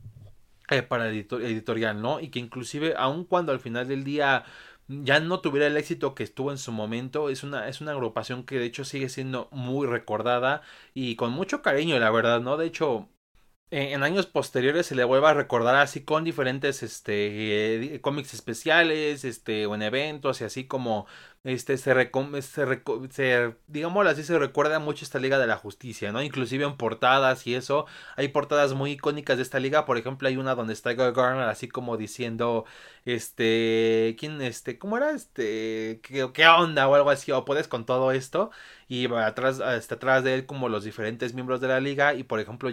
eh, 0.69 0.83
para 0.83 1.09
editorial, 1.09 2.01
¿no? 2.03 2.19
Y 2.19 2.29
que 2.29 2.37
inclusive, 2.37 2.93
aun 2.97 3.25
cuando 3.25 3.51
al 3.51 3.59
final 3.59 3.87
del 3.87 4.03
día 4.03 4.45
ya 4.87 5.19
no 5.19 5.41
tuviera 5.41 5.65
el 5.65 5.75
éxito 5.75 6.13
que 6.13 6.23
estuvo 6.23 6.51
en 6.51 6.59
su 6.59 6.71
momento, 6.71 7.29
es 7.29 7.43
una, 7.43 7.67
es 7.67 7.81
una 7.81 7.93
agrupación 7.93 8.45
que 8.45 8.59
de 8.59 8.65
hecho 8.65 8.85
sigue 8.85 9.09
siendo 9.09 9.49
muy 9.51 9.87
recordada 9.87 10.61
y 10.93 11.15
con 11.15 11.31
mucho 11.31 11.63
cariño, 11.63 11.97
la 11.97 12.11
verdad, 12.11 12.41
¿no? 12.41 12.57
De 12.57 12.67
hecho, 12.67 13.09
en 13.69 14.03
años 14.03 14.27
posteriores 14.27 14.85
se 14.85 14.95
le 14.95 15.03
vuelve 15.03 15.27
a 15.27 15.33
recordar 15.33 15.75
así 15.75 16.03
con 16.03 16.23
diferentes 16.23 16.83
este 16.83 17.95
eh, 17.95 18.01
cómics 18.01 18.33
especiales 18.33 19.25
este 19.25 19.65
o 19.65 19.75
en 19.75 19.81
eventos 19.81 20.39
y 20.39 20.45
así 20.45 20.67
como 20.67 21.05
este 21.43 21.77
se, 21.77 21.93
se, 22.41 22.81
se 23.09 23.55
digámoslo 23.67 24.09
así 24.09 24.23
se 24.23 24.37
recuerda 24.37 24.79
mucho 24.79 25.05
esta 25.05 25.19
liga 25.19 25.39
de 25.39 25.47
la 25.47 25.57
justicia 25.57 26.11
no 26.11 26.21
inclusive 26.21 26.65
en 26.65 26.77
portadas 26.77 27.47
y 27.47 27.55
eso 27.55 27.85
hay 28.15 28.29
portadas 28.29 28.73
muy 28.73 28.91
icónicas 28.91 29.37
de 29.37 29.43
esta 29.43 29.59
liga. 29.59 29.85
Por 29.85 29.97
ejemplo 29.97 30.27
hay 30.27 30.37
una 30.37 30.55
donde 30.55 30.73
está 30.73 30.93
Guy 30.93 31.11
Garner 31.13 31.47
así 31.47 31.67
como 31.67 31.97
diciendo 31.97 32.65
este 33.05 34.15
quién 34.19 34.41
este 34.41 34.77
cómo 34.77 34.97
era 34.97 35.11
este 35.11 36.01
qué, 36.03 36.47
onda 36.47 36.87
o 36.87 36.95
algo 36.95 37.09
así 37.09 37.31
o 37.31 37.45
puedes 37.45 37.67
con 37.67 37.85
todo 37.85 38.11
esto. 38.11 38.51
Y 38.89 39.13
atrás 39.13 39.59
hasta 39.59 39.95
atrás 39.95 40.23
de 40.23 40.33
él 40.33 40.45
como 40.45 40.69
los 40.69 40.85
diferentes 40.85 41.33
miembros 41.33 41.59
de 41.59 41.67
la 41.67 41.79
liga. 41.79 42.13
Y 42.13 42.23
por 42.23 42.39
ejemplo 42.39 42.69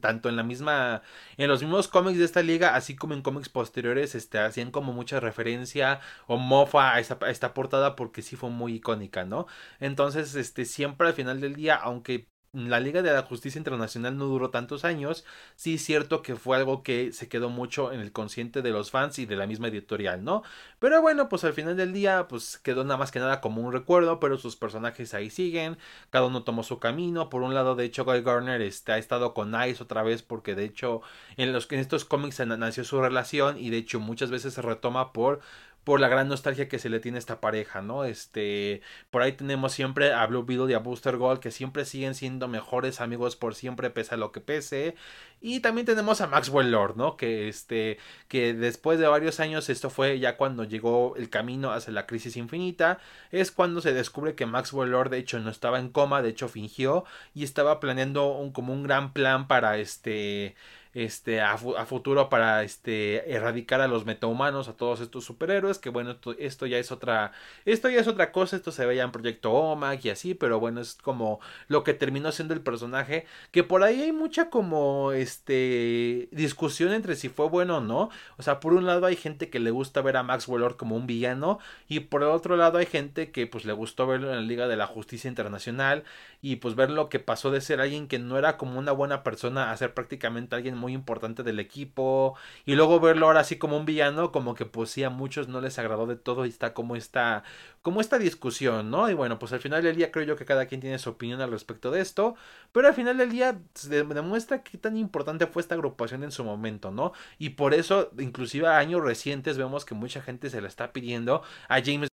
tanto 0.00 0.28
en 0.28 0.36
la 0.36 0.42
misma 0.42 1.02
en 1.36 1.48
los 1.48 1.62
mismos 1.62 1.88
cómics 1.88 2.18
de 2.18 2.24
esta 2.24 2.42
liga 2.42 2.74
así 2.74 2.96
como 2.96 3.14
en 3.14 3.22
cómics 3.22 3.48
posteriores 3.48 4.14
este 4.14 4.38
hacían 4.38 4.70
como 4.70 4.92
mucha 4.92 5.20
referencia 5.20 6.00
o 6.26 6.36
mofa 6.36 6.94
a 6.94 7.00
esta, 7.00 7.18
a 7.20 7.30
esta 7.30 7.54
portada 7.54 7.96
porque 8.00 8.22
sí 8.22 8.34
fue 8.34 8.48
muy 8.48 8.76
icónica 8.76 9.26
no 9.26 9.46
entonces 9.78 10.34
este 10.34 10.64
siempre 10.64 11.08
al 11.08 11.12
final 11.14 11.38
del 11.38 11.54
día 11.54 11.76
aunque 11.76 12.30
la 12.52 12.80
Liga 12.80 13.02
de 13.02 13.12
la 13.12 13.22
Justicia 13.22 13.58
Internacional 13.58 14.16
no 14.16 14.24
duró 14.24 14.50
tantos 14.50 14.84
años, 14.84 15.24
sí 15.54 15.74
es 15.74 15.84
cierto 15.84 16.20
que 16.20 16.34
fue 16.34 16.56
algo 16.56 16.82
que 16.82 17.12
se 17.12 17.28
quedó 17.28 17.48
mucho 17.48 17.92
en 17.92 18.00
el 18.00 18.10
consciente 18.10 18.60
de 18.60 18.70
los 18.70 18.90
fans 18.90 19.20
y 19.20 19.26
de 19.26 19.36
la 19.36 19.46
misma 19.46 19.68
editorial, 19.68 20.24
¿no? 20.24 20.42
Pero 20.80 21.00
bueno, 21.00 21.28
pues 21.28 21.44
al 21.44 21.52
final 21.52 21.76
del 21.76 21.92
día, 21.92 22.26
pues 22.28 22.58
quedó 22.58 22.82
nada 22.82 22.96
más 22.96 23.12
que 23.12 23.20
nada 23.20 23.40
como 23.40 23.62
un 23.62 23.72
recuerdo, 23.72 24.18
pero 24.18 24.36
sus 24.36 24.56
personajes 24.56 25.14
ahí 25.14 25.30
siguen, 25.30 25.78
cada 26.10 26.26
uno 26.26 26.42
tomó 26.42 26.64
su 26.64 26.80
camino. 26.80 27.30
Por 27.30 27.42
un 27.42 27.54
lado, 27.54 27.76
de 27.76 27.84
hecho, 27.84 28.04
Guy 28.04 28.22
Garner 28.22 28.60
este, 28.62 28.92
ha 28.92 28.98
estado 28.98 29.32
con 29.32 29.54
Ice 29.68 29.82
otra 29.82 30.02
vez, 30.02 30.22
porque 30.22 30.56
de 30.56 30.64
hecho 30.64 31.02
en, 31.36 31.52
los, 31.52 31.70
en 31.70 31.78
estos 31.78 32.04
cómics 32.04 32.40
nació 32.40 32.82
su 32.84 33.00
relación 33.00 33.58
y 33.58 33.70
de 33.70 33.76
hecho 33.78 34.00
muchas 34.00 34.30
veces 34.30 34.54
se 34.54 34.62
retoma 34.62 35.12
por 35.12 35.40
por 35.84 35.98
la 36.00 36.08
gran 36.08 36.28
nostalgia 36.28 36.68
que 36.68 36.78
se 36.78 36.90
le 36.90 37.00
tiene 37.00 37.16
a 37.16 37.20
esta 37.20 37.40
pareja, 37.40 37.80
¿no? 37.80 38.04
Este, 38.04 38.82
por 39.10 39.22
ahí 39.22 39.32
tenemos 39.32 39.72
siempre 39.72 40.12
a 40.12 40.26
Blue 40.26 40.44
Beetle 40.44 40.70
y 40.70 40.74
a 40.74 40.78
Booster 40.78 41.16
Gold 41.16 41.40
que 41.40 41.50
siempre 41.50 41.84
siguen 41.84 42.14
siendo 42.14 42.48
mejores 42.48 43.00
amigos 43.00 43.36
por 43.36 43.54
siempre 43.54 43.90
pese 43.90 44.14
a 44.14 44.18
lo 44.18 44.30
que 44.32 44.40
pese. 44.40 44.94
Y 45.40 45.60
también 45.60 45.86
tenemos 45.86 46.20
a 46.20 46.26
Maxwell 46.26 46.70
Lord, 46.70 46.96
¿no? 46.96 47.16
Que 47.16 47.48
este, 47.48 47.98
que 48.28 48.52
después 48.52 48.98
de 48.98 49.06
varios 49.06 49.40
años, 49.40 49.70
esto 49.70 49.88
fue 49.88 50.18
ya 50.18 50.36
cuando 50.36 50.64
llegó 50.64 51.16
el 51.16 51.30
camino 51.30 51.72
hacia 51.72 51.92
la 51.92 52.06
crisis 52.06 52.36
infinita, 52.36 52.98
es 53.30 53.50
cuando 53.50 53.80
se 53.80 53.94
descubre 53.94 54.34
que 54.34 54.46
Maxwell 54.46 54.90
Lord 54.90 55.10
de 55.10 55.18
hecho 55.18 55.40
no 55.40 55.50
estaba 55.50 55.78
en 55.78 55.88
coma, 55.90 56.20
de 56.20 56.28
hecho 56.28 56.48
fingió 56.48 57.04
y 57.34 57.44
estaba 57.44 57.80
planeando 57.80 58.28
un, 58.28 58.52
como 58.52 58.72
un 58.74 58.82
gran 58.82 59.12
plan 59.14 59.48
para 59.48 59.78
este 59.78 60.54
este, 60.92 61.40
a, 61.40 61.56
futuro 61.56 62.28
para 62.28 62.64
este, 62.64 63.32
erradicar 63.32 63.80
a 63.80 63.88
los 63.88 64.04
metahumanos, 64.04 64.68
a 64.68 64.76
todos 64.76 65.00
estos 65.00 65.24
superhéroes, 65.24 65.78
que 65.78 65.88
bueno, 65.88 66.16
esto, 66.38 66.66
ya 66.66 66.78
es 66.78 66.90
otra, 66.90 67.32
esto 67.64 67.88
ya 67.88 68.00
es 68.00 68.08
otra 68.08 68.32
cosa, 68.32 68.56
esto 68.56 68.72
se 68.72 68.86
veía 68.86 69.04
en 69.04 69.12
Proyecto 69.12 69.52
OMAG 69.52 70.06
y 70.06 70.10
así, 70.10 70.34
pero 70.34 70.58
bueno, 70.58 70.80
es 70.80 70.94
como 70.96 71.40
lo 71.68 71.84
que 71.84 71.94
terminó 71.94 72.32
siendo 72.32 72.54
el 72.54 72.60
personaje, 72.60 73.26
que 73.52 73.62
por 73.62 73.84
ahí 73.84 74.02
hay 74.02 74.12
mucha 74.12 74.50
como, 74.50 75.12
este, 75.12 76.28
discusión 76.32 76.92
entre 76.92 77.14
si 77.14 77.28
fue 77.28 77.48
bueno 77.48 77.78
o 77.78 77.80
no, 77.80 78.10
o 78.36 78.42
sea, 78.42 78.58
por 78.58 78.72
un 78.72 78.86
lado 78.86 79.06
hay 79.06 79.16
gente 79.16 79.48
que 79.48 79.60
le 79.60 79.70
gusta 79.70 80.02
ver 80.02 80.16
a 80.16 80.22
Max 80.24 80.48
Lord 80.48 80.76
como 80.76 80.96
un 80.96 81.06
villano, 81.06 81.60
y 81.88 82.00
por 82.00 82.22
el 82.22 82.28
otro 82.30 82.56
lado 82.56 82.78
hay 82.78 82.86
gente 82.86 83.30
que 83.30 83.46
pues 83.46 83.64
le 83.64 83.72
gustó 83.72 84.06
verlo 84.06 84.30
en 84.30 84.36
la 84.36 84.42
Liga 84.42 84.66
de 84.66 84.76
la 84.76 84.86
Justicia 84.88 85.28
Internacional, 85.28 86.02
y 86.42 86.56
pues 86.56 86.74
ver 86.74 86.90
lo 86.90 87.08
que 87.08 87.20
pasó 87.20 87.50
de 87.50 87.60
ser 87.60 87.80
alguien 87.80 88.08
que 88.08 88.18
no 88.18 88.38
era 88.38 88.56
como 88.56 88.78
una 88.78 88.92
buena 88.92 89.22
persona 89.22 89.70
a 89.70 89.76
ser 89.76 89.94
prácticamente 89.94 90.56
alguien 90.56 90.79
muy 90.80 90.94
importante 90.94 91.42
del 91.42 91.60
equipo 91.60 92.36
y 92.64 92.74
luego 92.74 92.98
verlo 93.00 93.26
ahora 93.26 93.40
así 93.40 93.56
como 93.58 93.76
un 93.76 93.84
villano 93.86 94.32
como 94.32 94.54
que 94.54 94.66
pues 94.66 94.90
sí 94.90 95.04
a 95.04 95.10
muchos 95.10 95.48
no 95.48 95.60
les 95.60 95.78
agradó 95.78 96.06
de 96.06 96.16
todo 96.16 96.46
y 96.46 96.48
está 96.48 96.74
como 96.74 96.96
esta 96.96 97.44
como 97.82 98.00
esta 98.00 98.18
discusión, 98.18 98.90
¿no? 98.90 99.08
Y 99.10 99.14
bueno, 99.14 99.38
pues 99.38 99.52
al 99.52 99.60
final 99.60 99.82
del 99.82 99.96
día 99.96 100.10
creo 100.10 100.24
yo 100.26 100.36
que 100.36 100.44
cada 100.44 100.66
quien 100.66 100.80
tiene 100.80 100.98
su 100.98 101.10
opinión 101.10 101.40
al 101.40 101.50
respecto 101.50 101.90
de 101.90 102.00
esto, 102.00 102.34
pero 102.72 102.88
al 102.88 102.94
final 102.94 103.16
del 103.18 103.30
día 103.30 103.60
se 103.74 104.04
demuestra 104.04 104.62
qué 104.62 104.78
tan 104.78 104.96
importante 104.96 105.46
fue 105.46 105.62
esta 105.62 105.74
agrupación 105.74 106.22
en 106.24 106.32
su 106.32 106.44
momento, 106.44 106.90
¿no? 106.90 107.12
Y 107.38 107.50
por 107.50 107.74
eso, 107.74 108.10
inclusive 108.18 108.66
a 108.68 108.78
años 108.78 109.02
recientes 109.02 109.58
vemos 109.58 109.84
que 109.84 109.94
mucha 109.94 110.20
gente 110.22 110.50
se 110.50 110.60
la 110.60 110.68
está 110.68 110.92
pidiendo 110.92 111.42
a 111.68 111.80
James 111.82 112.10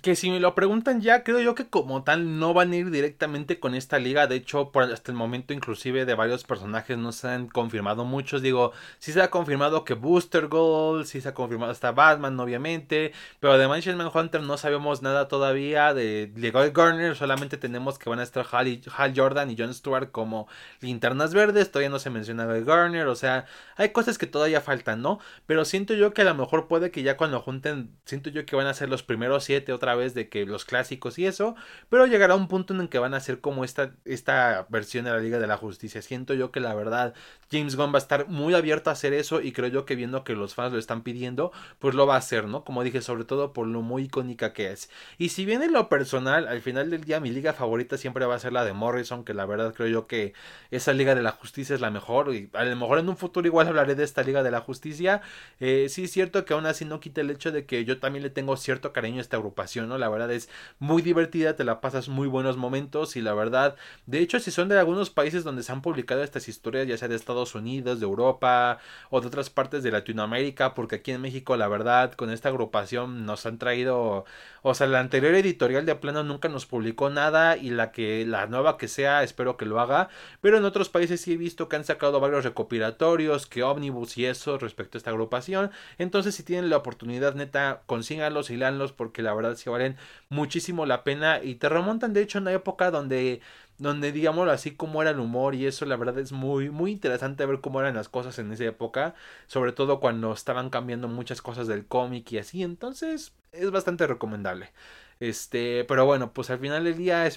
que 0.00 0.16
si 0.16 0.30
me 0.30 0.40
lo 0.40 0.54
preguntan 0.54 1.00
ya, 1.00 1.22
creo 1.24 1.40
yo 1.40 1.54
que 1.54 1.68
como 1.68 2.02
tal 2.02 2.38
no 2.38 2.54
van 2.54 2.72
a 2.72 2.76
ir 2.76 2.90
directamente 2.90 3.60
con 3.60 3.74
esta 3.74 3.98
liga. 3.98 4.26
De 4.26 4.36
hecho, 4.36 4.70
por 4.72 4.84
hasta 4.84 5.12
el 5.12 5.16
momento 5.16 5.52
inclusive 5.52 6.04
de 6.04 6.14
varios 6.14 6.44
personajes 6.44 6.96
no 6.98 7.12
se 7.12 7.28
han 7.28 7.48
confirmado 7.48 8.04
muchos. 8.04 8.42
Digo, 8.42 8.72
sí 8.98 9.12
se 9.12 9.22
ha 9.22 9.30
confirmado 9.30 9.84
que 9.84 9.94
Booster 9.94 10.48
Gold, 10.48 11.06
sí 11.06 11.20
se 11.20 11.28
ha 11.28 11.34
confirmado 11.34 11.72
hasta 11.72 11.92
Batman, 11.92 12.38
obviamente. 12.40 13.12
Pero 13.40 13.58
de 13.58 13.68
Mansion 13.68 14.00
Hunter 14.00 14.42
no 14.42 14.56
sabemos 14.56 15.02
nada 15.02 15.28
todavía. 15.28 15.94
De 15.94 16.32
Legoy 16.36 16.70
Garner 16.70 17.16
solamente 17.16 17.56
tenemos 17.56 17.98
que 17.98 18.10
van 18.10 18.20
a 18.20 18.22
estar 18.22 18.46
Hal, 18.50 18.80
Hal, 18.96 19.12
Jordan 19.16 19.50
y 19.50 19.56
John 19.58 19.74
Stewart 19.74 20.10
como 20.10 20.48
linternas 20.80 21.34
verdes. 21.34 21.70
Todavía 21.70 21.90
no 21.90 21.98
se 21.98 22.10
menciona 22.10 22.46
Guy 22.46 22.64
Garner. 22.64 23.06
O 23.06 23.14
sea, 23.14 23.46
hay 23.76 23.90
cosas 23.90 24.18
que 24.18 24.26
todavía 24.26 24.60
faltan, 24.60 25.02
¿no? 25.02 25.20
Pero 25.46 25.64
siento 25.64 25.94
yo 25.94 26.14
que 26.14 26.22
a 26.22 26.24
lo 26.24 26.34
mejor 26.34 26.68
puede 26.68 26.90
que 26.90 27.02
ya 27.02 27.16
cuando 27.16 27.40
junten, 27.40 27.96
siento 28.04 28.30
yo 28.30 28.46
que 28.46 28.56
van 28.56 28.66
a 28.66 28.74
ser 28.74 28.88
los 28.88 29.02
primeros 29.02 29.44
siete 29.44 29.72
otra 29.72 29.89
otra 29.90 29.96
vez 29.96 30.14
de 30.14 30.28
que 30.28 30.46
los 30.46 30.64
clásicos 30.64 31.18
y 31.18 31.26
eso, 31.26 31.56
pero 31.88 32.06
llegará 32.06 32.36
un 32.36 32.46
punto 32.46 32.72
en 32.74 32.80
el 32.80 32.88
que 32.88 32.98
van 32.98 33.14
a 33.14 33.20
ser 33.20 33.40
como 33.40 33.64
esta, 33.64 33.92
esta 34.04 34.66
versión 34.68 35.04
de 35.04 35.10
la 35.10 35.18
Liga 35.18 35.38
de 35.38 35.46
la 35.46 35.56
Justicia. 35.56 36.00
Siento 36.00 36.34
yo 36.34 36.52
que 36.52 36.60
la 36.60 36.74
verdad 36.74 37.14
James 37.50 37.74
Gunn 37.74 37.92
va 37.92 37.96
a 37.96 37.98
estar 37.98 38.28
muy 38.28 38.54
abierto 38.54 38.90
a 38.90 38.92
hacer 38.92 39.12
eso 39.12 39.40
y 39.40 39.52
creo 39.52 39.68
yo 39.68 39.84
que 39.84 39.96
viendo 39.96 40.22
que 40.22 40.34
los 40.34 40.54
fans 40.54 40.72
lo 40.72 40.78
están 40.78 41.02
pidiendo, 41.02 41.50
pues 41.80 41.94
lo 41.94 42.06
va 42.06 42.14
a 42.14 42.18
hacer, 42.18 42.46
¿no? 42.46 42.64
Como 42.64 42.84
dije, 42.84 43.02
sobre 43.02 43.24
todo 43.24 43.52
por 43.52 43.66
lo 43.66 43.82
muy 43.82 44.04
icónica 44.04 44.52
que 44.52 44.70
es. 44.70 44.90
Y 45.18 45.30
si 45.30 45.44
bien 45.44 45.62
en 45.62 45.72
lo 45.72 45.88
personal, 45.88 46.46
al 46.46 46.60
final 46.60 46.90
del 46.90 47.04
día 47.04 47.18
mi 47.18 47.30
liga 47.30 47.52
favorita 47.52 47.98
siempre 47.98 48.26
va 48.26 48.36
a 48.36 48.38
ser 48.38 48.52
la 48.52 48.64
de 48.64 48.72
Morrison, 48.72 49.24
que 49.24 49.34
la 49.34 49.46
verdad 49.46 49.74
creo 49.74 49.88
yo 49.88 50.06
que 50.06 50.34
esa 50.70 50.92
Liga 50.92 51.14
de 51.14 51.22
la 51.22 51.32
Justicia 51.32 51.74
es 51.74 51.80
la 51.80 51.90
mejor 51.90 52.34
y 52.34 52.50
a 52.52 52.64
lo 52.64 52.76
mejor 52.76 52.98
en 52.98 53.08
un 53.08 53.16
futuro 53.16 53.46
igual 53.46 53.66
hablaré 53.66 53.94
de 53.94 54.04
esta 54.04 54.22
Liga 54.22 54.42
de 54.42 54.50
la 54.50 54.60
Justicia. 54.60 55.22
Eh, 55.58 55.86
sí 55.88 56.04
es 56.04 56.12
cierto 56.12 56.44
que 56.44 56.54
aún 56.54 56.66
así 56.66 56.84
no 56.84 57.00
quita 57.00 57.20
el 57.20 57.30
hecho 57.30 57.50
de 57.52 57.66
que 57.66 57.84
yo 57.84 57.98
también 57.98 58.22
le 58.22 58.30
tengo 58.30 58.56
cierto 58.56 58.92
cariño 58.92 59.18
a 59.18 59.22
esta 59.22 59.36
agrupación, 59.36 59.79
La 59.88 60.08
verdad 60.08 60.30
es 60.30 60.48
muy 60.78 61.02
divertida, 61.02 61.56
te 61.56 61.64
la 61.64 61.80
pasas 61.80 62.08
muy 62.08 62.28
buenos 62.28 62.56
momentos 62.56 63.16
y 63.16 63.22
la 63.22 63.34
verdad, 63.34 63.76
de 64.06 64.20
hecho 64.20 64.38
si 64.40 64.50
son 64.50 64.68
de 64.68 64.78
algunos 64.78 65.10
países 65.10 65.44
donde 65.44 65.62
se 65.62 65.72
han 65.72 65.82
publicado 65.82 66.22
estas 66.22 66.48
historias, 66.48 66.86
ya 66.86 66.96
sea 66.96 67.08
de 67.08 67.16
Estados 67.16 67.54
Unidos, 67.54 68.00
de 68.00 68.06
Europa 68.06 68.78
o 69.10 69.20
de 69.20 69.26
otras 69.28 69.50
partes 69.50 69.82
de 69.82 69.90
Latinoamérica, 69.90 70.74
porque 70.74 70.96
aquí 70.96 71.12
en 71.12 71.20
México 71.22 71.56
la 71.56 71.68
verdad 71.68 72.12
con 72.12 72.30
esta 72.30 72.48
agrupación 72.48 73.26
nos 73.26 73.46
han 73.46 73.58
traído, 73.58 74.24
o 74.62 74.74
sea, 74.74 74.86
la 74.86 75.00
anterior 75.00 75.34
editorial 75.34 75.86
de 75.86 75.94
plano 75.94 76.22
nunca 76.24 76.48
nos 76.48 76.66
publicó 76.66 77.10
nada 77.10 77.56
y 77.56 77.70
la 77.70 77.92
que 77.92 78.26
la 78.26 78.46
nueva 78.46 78.76
que 78.76 78.88
sea 78.88 79.22
espero 79.22 79.56
que 79.56 79.64
lo 79.66 79.80
haga, 79.80 80.08
pero 80.40 80.58
en 80.58 80.64
otros 80.64 80.88
países 80.88 81.20
sí 81.20 81.34
he 81.34 81.36
visto 81.36 81.68
que 81.68 81.76
han 81.76 81.84
sacado 81.84 82.20
varios 82.20 82.44
recopilatorios, 82.44 83.46
que 83.46 83.62
Omnibus 83.62 84.18
y 84.18 84.26
eso 84.26 84.58
respecto 84.58 84.96
a 84.96 85.00
esta 85.00 85.10
agrupación, 85.10 85.70
entonces 85.98 86.34
si 86.34 86.42
tienen 86.42 86.70
la 86.70 86.76
oportunidad 86.78 87.34
neta 87.34 87.82
consíganlos 87.86 88.50
y 88.50 88.56
leanlos 88.56 88.92
porque 88.92 89.22
la 89.22 89.34
verdad 89.34 89.56
sí 89.56 89.69
valen 89.70 89.96
muchísimo 90.28 90.86
la 90.86 91.04
pena 91.04 91.42
y 91.42 91.56
te 91.56 91.68
remontan 91.68 92.12
de 92.12 92.22
hecho 92.22 92.38
a 92.38 92.42
una 92.42 92.52
época 92.52 92.90
donde 92.90 93.40
donde 93.78 94.12
digámoslo 94.12 94.52
así 94.52 94.72
como 94.72 95.00
era 95.00 95.10
el 95.12 95.20
humor 95.20 95.54
y 95.54 95.66
eso 95.66 95.86
la 95.86 95.96
verdad 95.96 96.18
es 96.18 96.32
muy 96.32 96.70
muy 96.70 96.92
interesante 96.92 97.46
ver 97.46 97.60
cómo 97.60 97.80
eran 97.80 97.94
las 97.94 98.08
cosas 98.08 98.38
en 98.38 98.52
esa 98.52 98.64
época 98.64 99.14
sobre 99.46 99.72
todo 99.72 100.00
cuando 100.00 100.32
estaban 100.32 100.70
cambiando 100.70 101.08
muchas 101.08 101.42
cosas 101.42 101.66
del 101.66 101.86
cómic 101.86 102.30
y 102.32 102.38
así 102.38 102.62
entonces 102.62 103.32
es 103.52 103.70
bastante 103.70 104.06
recomendable 104.06 104.70
este, 105.20 105.84
pero 105.84 106.06
bueno, 106.06 106.32
pues 106.32 106.48
al 106.48 106.58
final 106.60 106.84
del 106.84 106.96
día, 106.96 107.28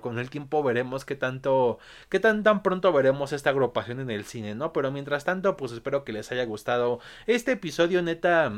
con 0.00 0.18
el 0.20 0.30
tiempo 0.30 0.62
veremos 0.62 1.04
qué 1.04 1.16
tanto, 1.16 1.78
qué 2.08 2.20
tan 2.20 2.44
tan 2.44 2.62
pronto 2.62 2.92
veremos 2.92 3.32
esta 3.32 3.50
agrupación 3.50 3.98
en 3.98 4.10
el 4.10 4.24
cine, 4.24 4.54
¿no? 4.54 4.72
Pero 4.72 4.92
mientras 4.92 5.24
tanto, 5.24 5.56
pues 5.56 5.72
espero 5.72 6.04
que 6.04 6.12
les 6.12 6.30
haya 6.30 6.44
gustado 6.44 7.00
este 7.26 7.52
episodio, 7.52 8.00
neta 8.00 8.52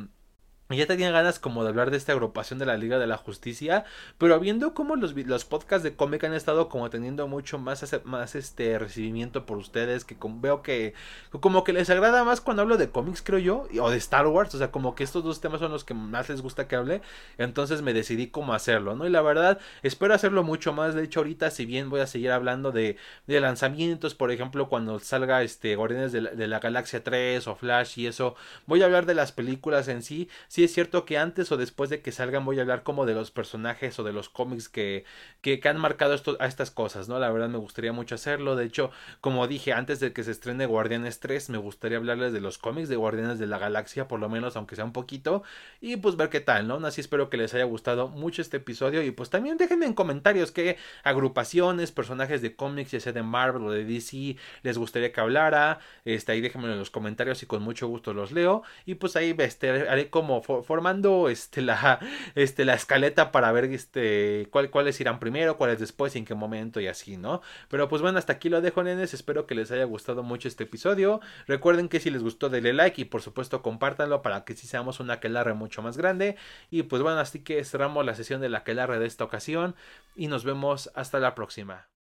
ya 0.71 0.87
tenía 0.87 1.11
ganas 1.11 1.39
como 1.39 1.63
de 1.63 1.69
hablar 1.69 1.91
de 1.91 1.99
esta 1.99 2.13
agrupación 2.13 2.59
de 2.59 2.65
la 2.65 2.79
Liga 2.79 2.99
de 2.99 3.07
la 3.07 3.19
Justicia, 3.19 3.85
pero 4.17 4.41
viendo 4.41 4.73
cómo 4.73 4.97
los, 4.97 5.15
los 5.15 5.45
podcasts 5.45 5.85
de 5.85 5.95
cómic 5.95 6.25
han 6.25 6.33
estado 6.33 6.71
como 6.71 6.89
teniendo 6.89 7.29
mucho 7.29 7.59
más, 7.59 7.85
más 8.05 8.35
este 8.35 8.79
recibimiento 8.79 9.45
por 9.45 9.59
ustedes, 9.59 10.07
que 10.07 10.17
veo 10.19 10.63
que 10.63 10.95
como 11.41 11.65
que 11.65 11.75
les 11.75 11.91
agrada 11.91 12.25
más 12.25 12.41
cuando 12.41 12.63
hablo 12.63 12.79
de 12.79 12.89
cómics, 12.89 13.21
creo 13.21 13.39
yo, 13.39 13.69
o 13.79 13.91
de 13.91 13.99
Star 13.99 14.27
Wars, 14.27 14.55
o 14.55 14.59
sea, 14.59 14.71
como 14.71 14.95
que 14.95 15.05
estos 15.05 15.23
dos 15.23 15.43
temas 15.43 15.61
son 15.61 15.71
los 15.71 15.85
que 15.85 15.93
más 15.93 16.31
les 16.31 16.41
gusta 16.41 16.67
que 16.67 16.77
hable, 16.77 17.03
entonces 17.37 17.83
me 17.83 17.93
decidí 17.93 18.29
cómo 18.29 18.55
hacerlo, 18.55 18.97
¿no? 18.97 19.07
Y 19.07 19.11
la 19.11 19.21
verdad, 19.21 19.59
espero 19.83 20.15
hacerlo 20.15 20.45
mucho 20.45 20.73
más, 20.73 20.95
de 20.95 21.05
hecho 21.05 21.21
ahorita 21.21 21.51
si 21.51 21.67
bien 21.67 21.91
voy 21.91 22.01
a 22.01 22.07
seguir 22.07 22.31
hablando 22.31 22.73
de, 22.73 22.97
de 23.27 23.41
lanzamientos, 23.41 24.15
por 24.15 24.31
ejemplo, 24.31 24.71
cuando 24.71 24.99
salga 24.99 25.43
este 25.43 25.77
Guardianes 25.77 26.13
de 26.13 26.23
la, 26.23 26.31
de 26.31 26.49
la 26.49 26.61
Galaxia 26.61 27.05
3 27.05 27.47
o 27.49 27.55
Flash 27.55 27.99
y 27.99 28.07
eso, 28.07 28.35
voy 28.67 28.81
a 28.81 28.87
hablar 28.87 29.05
de 29.05 29.15
las 29.15 29.33
películas 29.33 29.89
en 29.89 30.03
sí, 30.03 30.29
sí 30.55 30.63
es 30.63 30.73
cierto 30.73 31.05
que 31.05 31.19
antes 31.19 31.51
o 31.51 31.57
después 31.57 31.91
de 31.91 32.01
que 32.01 32.13
salgan 32.13 32.45
voy 32.45 32.61
a 32.61 32.63
hablar 32.63 32.85
como 32.85 33.07
de 33.07 33.15
los 33.15 33.33
personajes 33.33 33.99
o 33.99 34.05
de 34.05 34.13
los 34.13 34.29
cómics 34.29 34.69
que, 34.69 35.05
que, 35.41 35.61
han 35.65 35.79
marcado 35.79 36.15
esto, 36.15 36.37
a 36.39 36.47
estas 36.47 36.71
cosas, 36.71 37.09
¿no? 37.09 37.19
La 37.19 37.29
verdad 37.33 37.49
me 37.49 37.59
gustaría 37.59 37.93
mucho 37.93 38.15
hacerlo. 38.15 38.55
De 38.55 38.65
hecho, 38.65 38.93
como 39.21 39.49
dije, 39.49 39.73
antes 39.73 39.99
de 39.99 40.13
que 40.13 40.23
se 40.23 40.31
estrene 40.31 40.67
Guardianes 40.67 41.19
3, 41.19 41.51
me 41.51 41.59
gustaría 41.59 41.99
hablarles 41.99 42.33
de 42.33 42.41
los 42.41 42.59
cómics 42.59 42.89
de 42.89 42.95
Guardianes 42.95 43.41
de 43.41 43.49
la 43.49 43.59
Galaxia, 43.59 44.07
por 44.07 44.21
lo 44.21 44.29
menos, 44.29 44.55
aunque 44.55 44.77
sea 44.77 44.85
un 44.85 44.93
poquito, 44.93 45.43
y 45.81 45.97
pues 45.97 46.15
ver 46.15 46.29
qué 46.29 46.39
tal, 46.39 46.69
¿no? 46.69 46.77
Así 46.87 47.01
espero 47.01 47.31
que 47.31 47.37
les 47.37 47.53
haya 47.53 47.65
gustado 47.65 48.07
mucho 48.07 48.41
este 48.41 48.59
episodio 48.59 49.03
y 49.03 49.11
pues 49.11 49.31
también 49.31 49.57
déjenme 49.57 49.87
en 49.87 49.95
comentarios 49.95 50.53
qué 50.53 50.77
agrupaciones, 51.03 51.91
personajes 51.91 52.43
de 52.43 52.55
cómics, 52.55 52.93
ya 52.93 53.01
sea 53.01 53.13
de 53.13 53.25
Marvel 53.25 53.65
o 53.65 53.73
de 53.73 53.85
DC, 53.85 54.37
les 54.63 54.79
gustaría 54.79 55.11
que 55.11 55.21
hablara. 55.21 55.81
Este, 56.05 56.31
ahí 56.31 56.41
déjenmelo 56.41 56.75
en 56.75 56.79
los 56.79 56.91
comentarios 56.91 57.43
y 57.43 57.47
con 57.47 57.61
mucho 57.61 57.89
gusto 57.89 58.15
los 58.15 58.31
leo. 58.31 58.63
Y 58.87 58.95
pues 58.95 59.17
ahí 59.17 59.35
este, 59.37 59.89
haré 59.89 60.11
como 60.11 60.44
formando 60.45 61.29
este, 61.29 61.63
la, 61.63 61.99
este, 62.35 62.65
la 62.65 62.75
escaleta 62.75 63.33
para 63.33 63.51
ver 63.53 63.65
este, 63.65 64.49
cuál, 64.51 64.71
cuáles 64.71 65.01
irán 65.01 65.19
primero, 65.19 65.57
cuáles 65.57 65.79
después 65.79 66.15
y 66.15 66.19
en 66.19 66.25
qué 66.25 66.35
momento 66.35 66.81
y 66.81 66.87
así, 66.87 67.17
¿no? 67.17 67.43
Pero 67.69 67.89
pues 67.89 68.03
bueno, 68.03 68.19
hasta 68.19 68.35
aquí 68.35 68.49
lo 68.49 68.61
dejo, 68.61 68.83
nenes. 68.83 69.15
Espero 69.15 69.47
que 69.47 69.55
les 69.55 69.71
haya 69.71 69.85
gustado 69.85 70.23
mucho 70.23 70.49
este 70.49 70.65
episodio. 70.65 71.21
Recuerden 71.47 71.89
que 71.89 72.01
si 72.01 72.11
les 72.11 72.23
gustó, 72.23 72.49
denle 72.49 72.73
like 72.73 73.01
y 73.01 73.05
por 73.05 73.23
supuesto 73.23 73.63
compártanlo 73.63 74.23
para 74.23 74.45
que 74.45 74.55
si 74.55 74.67
seamos 74.67 75.01
una 75.01 75.15
aquelarre 75.15 75.55
mucho 75.55 75.83
más 75.83 75.97
grande. 75.97 76.37
Y 76.71 76.85
pues 76.85 77.03
bueno, 77.03 77.19
así 77.21 77.41
que 77.41 77.65
cerramos 77.65 78.05
la 78.05 78.15
sesión 78.15 78.41
de 78.41 78.49
la 78.49 78.59
aquelarre 78.59 78.99
de 78.99 79.07
esta 79.07 79.25
ocasión 79.25 79.75
y 80.15 80.29
nos 80.29 80.45
vemos 80.45 80.91
hasta 80.95 81.21
la 81.21 81.35
próxima. 81.35 81.94